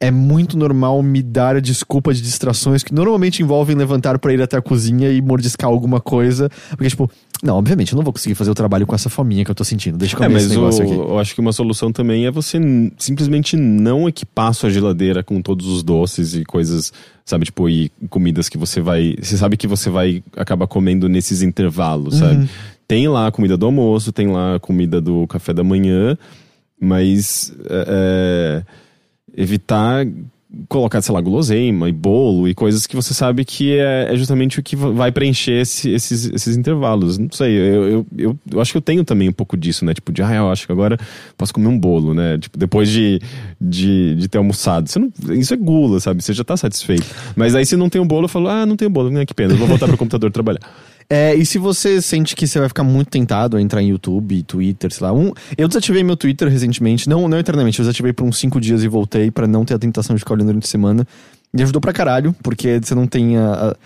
[0.00, 4.42] é muito normal me dar a desculpa de distrações que normalmente envolvem levantar para ir
[4.42, 6.50] até a cozinha e mordiscar alguma coisa.
[6.70, 7.10] Porque, tipo,
[7.42, 9.64] não, obviamente, eu não vou conseguir fazer o trabalho com essa fominha que eu tô
[9.64, 9.96] sentindo.
[9.96, 10.94] Deixa eu comer é, mas esse negócio o, aqui.
[10.94, 12.58] Eu acho que uma solução também é você
[12.98, 16.92] simplesmente não equipar sua geladeira com todos os doces e coisas,
[17.24, 19.16] sabe, tipo, e comidas que você vai.
[19.20, 22.42] Você sabe que você vai acabar comendo nesses intervalos, sabe?
[22.42, 22.48] Uhum.
[22.86, 26.18] Tem lá a comida do almoço, tem lá a comida do café da manhã,
[26.78, 27.54] mas.
[27.70, 28.83] É, é
[29.36, 30.06] evitar
[30.68, 34.58] colocar, sei lá, guloseima e bolo e coisas que você sabe que é, é justamente
[34.58, 37.18] o que vai preencher esse, esses, esses intervalos.
[37.18, 39.94] Não sei, eu, eu, eu, eu, acho que eu tenho também um pouco disso, né?
[39.94, 40.98] Tipo, de, ah, eu acho que agora
[41.36, 42.38] posso comer um bolo, né?
[42.38, 43.20] Tipo, depois de,
[43.60, 44.88] de, de ter almoçado.
[44.88, 46.22] Você não, isso é gula, sabe?
[46.22, 47.06] Você já tá satisfeito.
[47.36, 49.26] Mas aí se não tem um bolo, eu falo, ah, não tem bolo, né?
[49.26, 50.60] Que pena, eu vou voltar pro computador trabalhar.
[51.08, 54.42] É, e se você sente que você vai ficar muito tentado a entrar em YouTube,
[54.42, 55.12] Twitter, sei lá.
[55.12, 58.82] Um, eu desativei meu Twitter recentemente, não, não eternamente, eu desativei por uns 5 dias
[58.82, 61.06] e voltei para não ter a tentação de ficar olhando durante a semana.
[61.56, 63.76] E ajudou pra caralho, porque você não tem a, a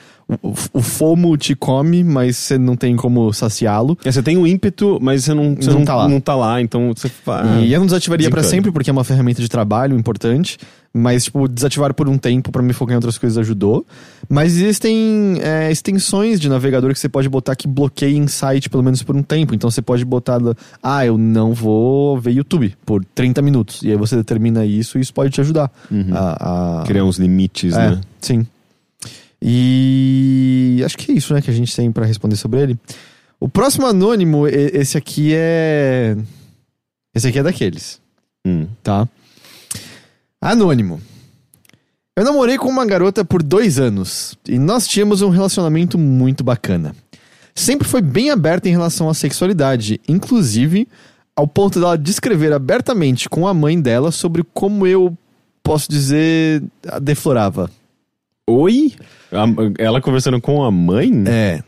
[0.43, 3.97] o, o, fomo te come, mas você não tem como saciá-lo.
[4.05, 6.09] É, você tem o ímpeto, mas você não, você não, não, tá, lá.
[6.09, 7.11] não tá lá, então você.
[7.63, 10.59] E eu não desativaria para sempre, porque é uma ferramenta de trabalho importante.
[10.99, 13.87] Mas, tipo, desativar por um tempo para me focar em outras coisas ajudou.
[14.29, 19.03] Mas existem é, extensões de navegador que você pode botar que bloqueiem site pelo menos
[19.03, 19.55] por um tempo.
[19.55, 20.39] Então você pode botar,
[20.83, 23.83] ah, eu não vou ver YouTube por 30 minutos.
[23.83, 25.71] E aí você determina isso e isso pode te ajudar.
[25.91, 26.11] Uhum.
[26.13, 26.85] A, a...
[26.85, 28.01] Criar uns limites, é, né?
[28.21, 28.47] Sim.
[29.41, 32.79] E acho que é isso, né, que a gente tem para responder sobre ele.
[33.41, 36.17] O próximo anônimo, esse aqui é.
[37.15, 38.01] Esse aqui é daqueles.
[38.45, 38.67] Hum.
[38.83, 39.09] Tá?
[40.41, 41.01] Anônimo.
[42.17, 46.95] Eu namorei com uma garota por dois anos e nós tínhamos um relacionamento muito bacana.
[47.55, 50.87] Sempre foi bem aberta em relação à sexualidade, inclusive
[51.35, 55.17] ao ponto dela descrever abertamente com a mãe dela sobre como eu
[55.63, 57.71] posso dizer a deflorava.
[58.49, 58.95] Oi?
[59.79, 61.13] Ela conversando com a mãe?
[61.27, 61.63] É.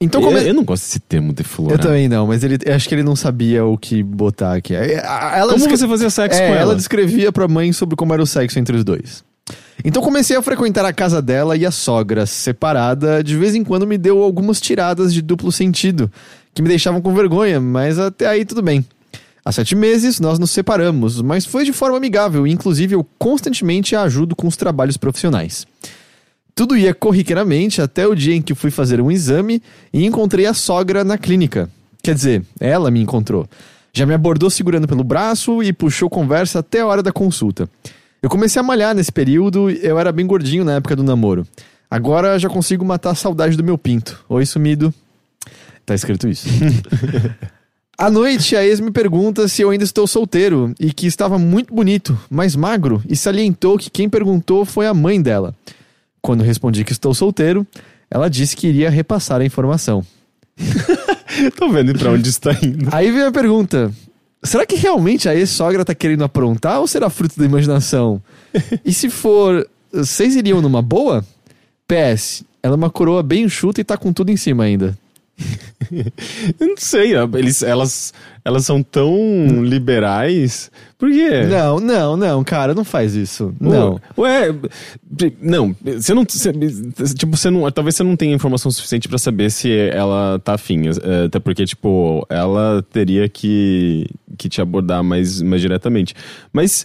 [0.00, 0.38] Então, como...
[0.38, 1.76] eu, eu não gosto desse termo deflorar.
[1.76, 4.72] Eu também não, mas ele, acho que ele não sabia o que botar aqui.
[4.72, 6.62] Ela como você fazia sexo é, com ela?
[6.62, 9.24] Ela descrevia pra mãe sobre como era o sexo entre os dois.
[9.84, 13.86] Então comecei a frequentar a casa dela e a sogra, separada, de vez em quando
[13.86, 16.10] me deu algumas tiradas de duplo sentido,
[16.54, 18.84] que me deixavam com vergonha, mas até aí tudo bem.
[19.44, 23.96] Há sete meses nós nos separamos, mas foi de forma amigável e inclusive eu constantemente
[23.96, 25.66] a ajudo com os trabalhos profissionais.
[26.58, 29.62] Tudo ia corriqueiramente até o dia em que fui fazer um exame
[29.92, 31.70] e encontrei a sogra na clínica.
[32.02, 33.48] Quer dizer, ela me encontrou.
[33.92, 37.70] Já me abordou segurando pelo braço e puxou conversa até a hora da consulta.
[38.20, 41.46] Eu comecei a malhar nesse período, eu era bem gordinho na época do namoro.
[41.88, 44.24] Agora já consigo matar a saudade do meu pinto.
[44.28, 44.92] Oi, sumido.
[45.86, 46.48] Tá escrito isso.
[47.96, 51.72] À noite, a ex me pergunta se eu ainda estou solteiro e que estava muito
[51.72, 55.54] bonito, mas magro, e salientou que quem perguntou foi a mãe dela.
[56.28, 57.66] Quando respondi que estou solteiro,
[58.10, 60.04] ela disse que iria repassar a informação.
[61.56, 62.86] Tô vendo pra onde está indo.
[62.92, 63.90] Aí vem a pergunta:
[64.42, 68.22] será que realmente a ex-sogra tá querendo aprontar ou será fruto da imaginação?
[68.84, 71.24] e se for, vocês iriam numa boa?
[71.86, 74.98] PS, ela é uma coroa bem enxuta e tá com tudo em cima ainda.
[76.60, 78.12] Eu não sei, eles, elas,
[78.44, 80.70] elas são tão liberais.
[80.98, 81.42] Por quê?
[81.48, 83.54] Não, não, não, cara, não faz isso.
[83.60, 84.00] Não.
[84.16, 84.54] Ué,
[85.40, 86.24] não, você não.
[86.24, 86.52] Você,
[87.14, 87.70] tipo, você não.
[87.70, 90.88] Talvez você não tenha informação suficiente para saber se ela tá afim.
[90.88, 94.06] É, até porque, tipo, ela teria que,
[94.36, 96.14] que te abordar mais, mais diretamente.
[96.52, 96.84] Mas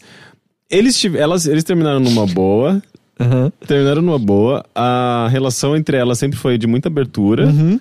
[0.69, 2.81] eles, elas, eles terminaram numa boa.
[3.19, 3.51] Uhum.
[3.67, 4.63] Terminaram numa boa.
[4.75, 7.47] A relação entre elas sempre foi de muita abertura.
[7.47, 7.79] Uhum.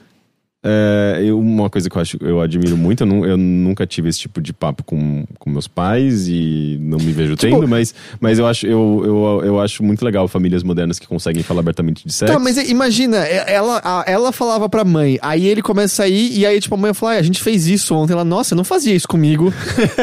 [0.64, 4.40] É, uma coisa que eu acho eu admiro muito, eu, eu, nunca tive esse tipo
[4.40, 8.46] de papo com, com meus pais e não me vejo tipo, tendo, mas, mas eu,
[8.46, 12.32] acho, eu, eu, eu acho muito legal famílias modernas que conseguem falar abertamente de sexo.
[12.32, 16.60] Tá, mas imagina, ela, ela falava pra mãe, aí ele começa a ir, e aí
[16.60, 18.12] tipo, a mãe fala, ah, a gente fez isso ontem.
[18.12, 19.52] Ela, nossa, eu não fazia isso comigo.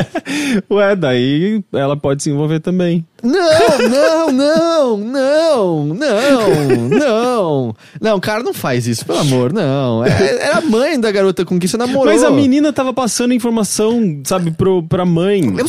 [0.69, 3.05] Ué, daí ela pode se envolver também.
[3.23, 7.75] Não, não, não, não, não, não.
[7.99, 10.05] Não, cara, não faz isso, pelo amor, não.
[10.05, 12.05] É, era a mãe da garota com quem você namorou.
[12.05, 15.41] Mas a menina tava passando informação, sabe, pro, pra mãe.
[15.57, 15.65] Eu...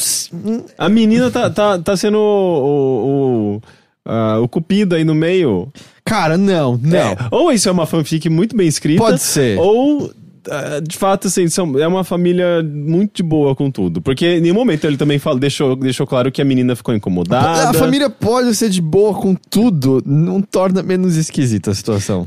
[0.79, 3.61] A menina tá, tá, tá sendo o,
[4.07, 5.69] o, uh, o cupido aí no meio.
[6.05, 6.99] Cara, não, não.
[6.99, 9.03] É, ou isso é uma fanfic muito bem escrita.
[9.03, 9.59] Pode ser.
[9.59, 10.11] Ou
[10.49, 14.01] é, de fato, assim, são, é uma família muito de boa com tudo.
[14.01, 17.71] Porque em nenhum momento ele também fala, deixou, deixou claro que a menina ficou incomodada.
[17.71, 22.27] A família pode ser de boa com tudo, não torna menos esquisita a situação.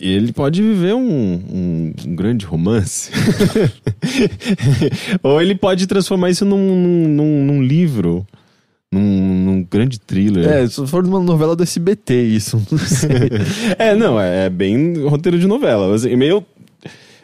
[0.00, 3.10] Ele pode viver um, um, um grande romance.
[5.22, 8.26] Ou ele pode transformar isso num, num, num livro.
[8.90, 10.46] Num, num, grande thriller.
[10.46, 12.62] É, se for uma novela do SBT, isso.
[12.70, 13.10] Não sei.
[13.78, 15.94] é, não, é, é, bem roteiro de novela.
[15.94, 16.44] Assim, meio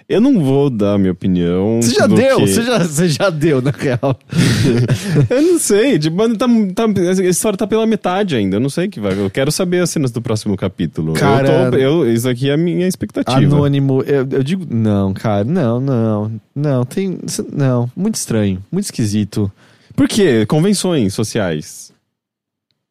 [0.09, 1.82] eu não vou dar minha opinião.
[1.82, 4.18] Você já deu, você, já, você já deu, na real.
[5.28, 8.56] eu não sei, tipo, tá, tá, a história tá pela metade ainda.
[8.56, 9.12] Eu não sei o que vai.
[9.12, 11.12] Eu quero saber as cenas do próximo capítulo.
[11.12, 13.36] Cara, eu tô, eu, isso aqui é a minha expectativa.
[13.36, 17.18] Anônimo, eu, eu digo, não, cara, não, não, não, tem,
[17.52, 19.52] não, muito estranho, muito esquisito.
[19.94, 20.47] Por quê?
[20.47, 21.93] Convenções sociais.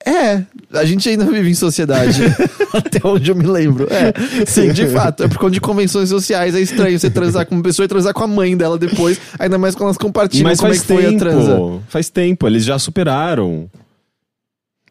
[0.06, 2.22] É, a gente ainda vive em sociedade.
[2.74, 3.88] Até onde eu me lembro.
[3.92, 5.24] É, sim, de fato.
[5.24, 6.56] É por conta de convenções sociais.
[6.56, 9.20] É estranho você transar com uma pessoa e transar com a mãe dela depois.
[9.40, 11.60] Ainda mais quando elas compartilham Mas como é faz que foi a tempo, transa.
[11.90, 13.70] faz tempo, eles já superaram.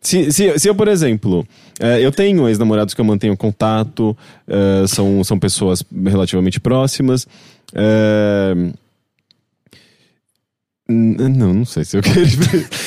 [0.00, 1.44] Se, se, se eu, por exemplo,
[1.80, 4.16] eh, eu tenho ex-namorados que eu mantenho contato,
[4.46, 7.26] eh, são, são pessoas relativamente próximas.
[7.74, 8.72] n-
[10.88, 12.26] não, não sei se eu quero.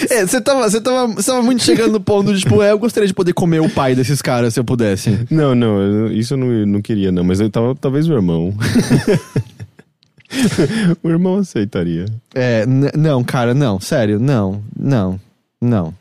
[0.10, 2.80] É, você tava, você, tava, você tava muito chegando no ponto de, tipo, é, eu
[2.80, 5.26] gostaria de poder comer o pai desses caras se eu pudesse.
[5.30, 8.54] não, não, isso eu não, não queria, não, mas eu tava, talvez o irmão.
[11.04, 12.06] o irmão aceitaria.
[12.34, 12.66] É,
[12.96, 15.20] não, cara, não, sério, não, não,
[15.62, 15.94] não.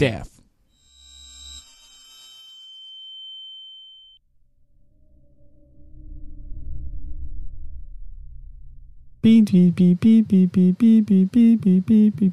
[0.02, 0.28] Deaf.
[9.22, 12.30] Beep, beep, beep, beep, beep, beep, beep, beep, beep, beep, beep.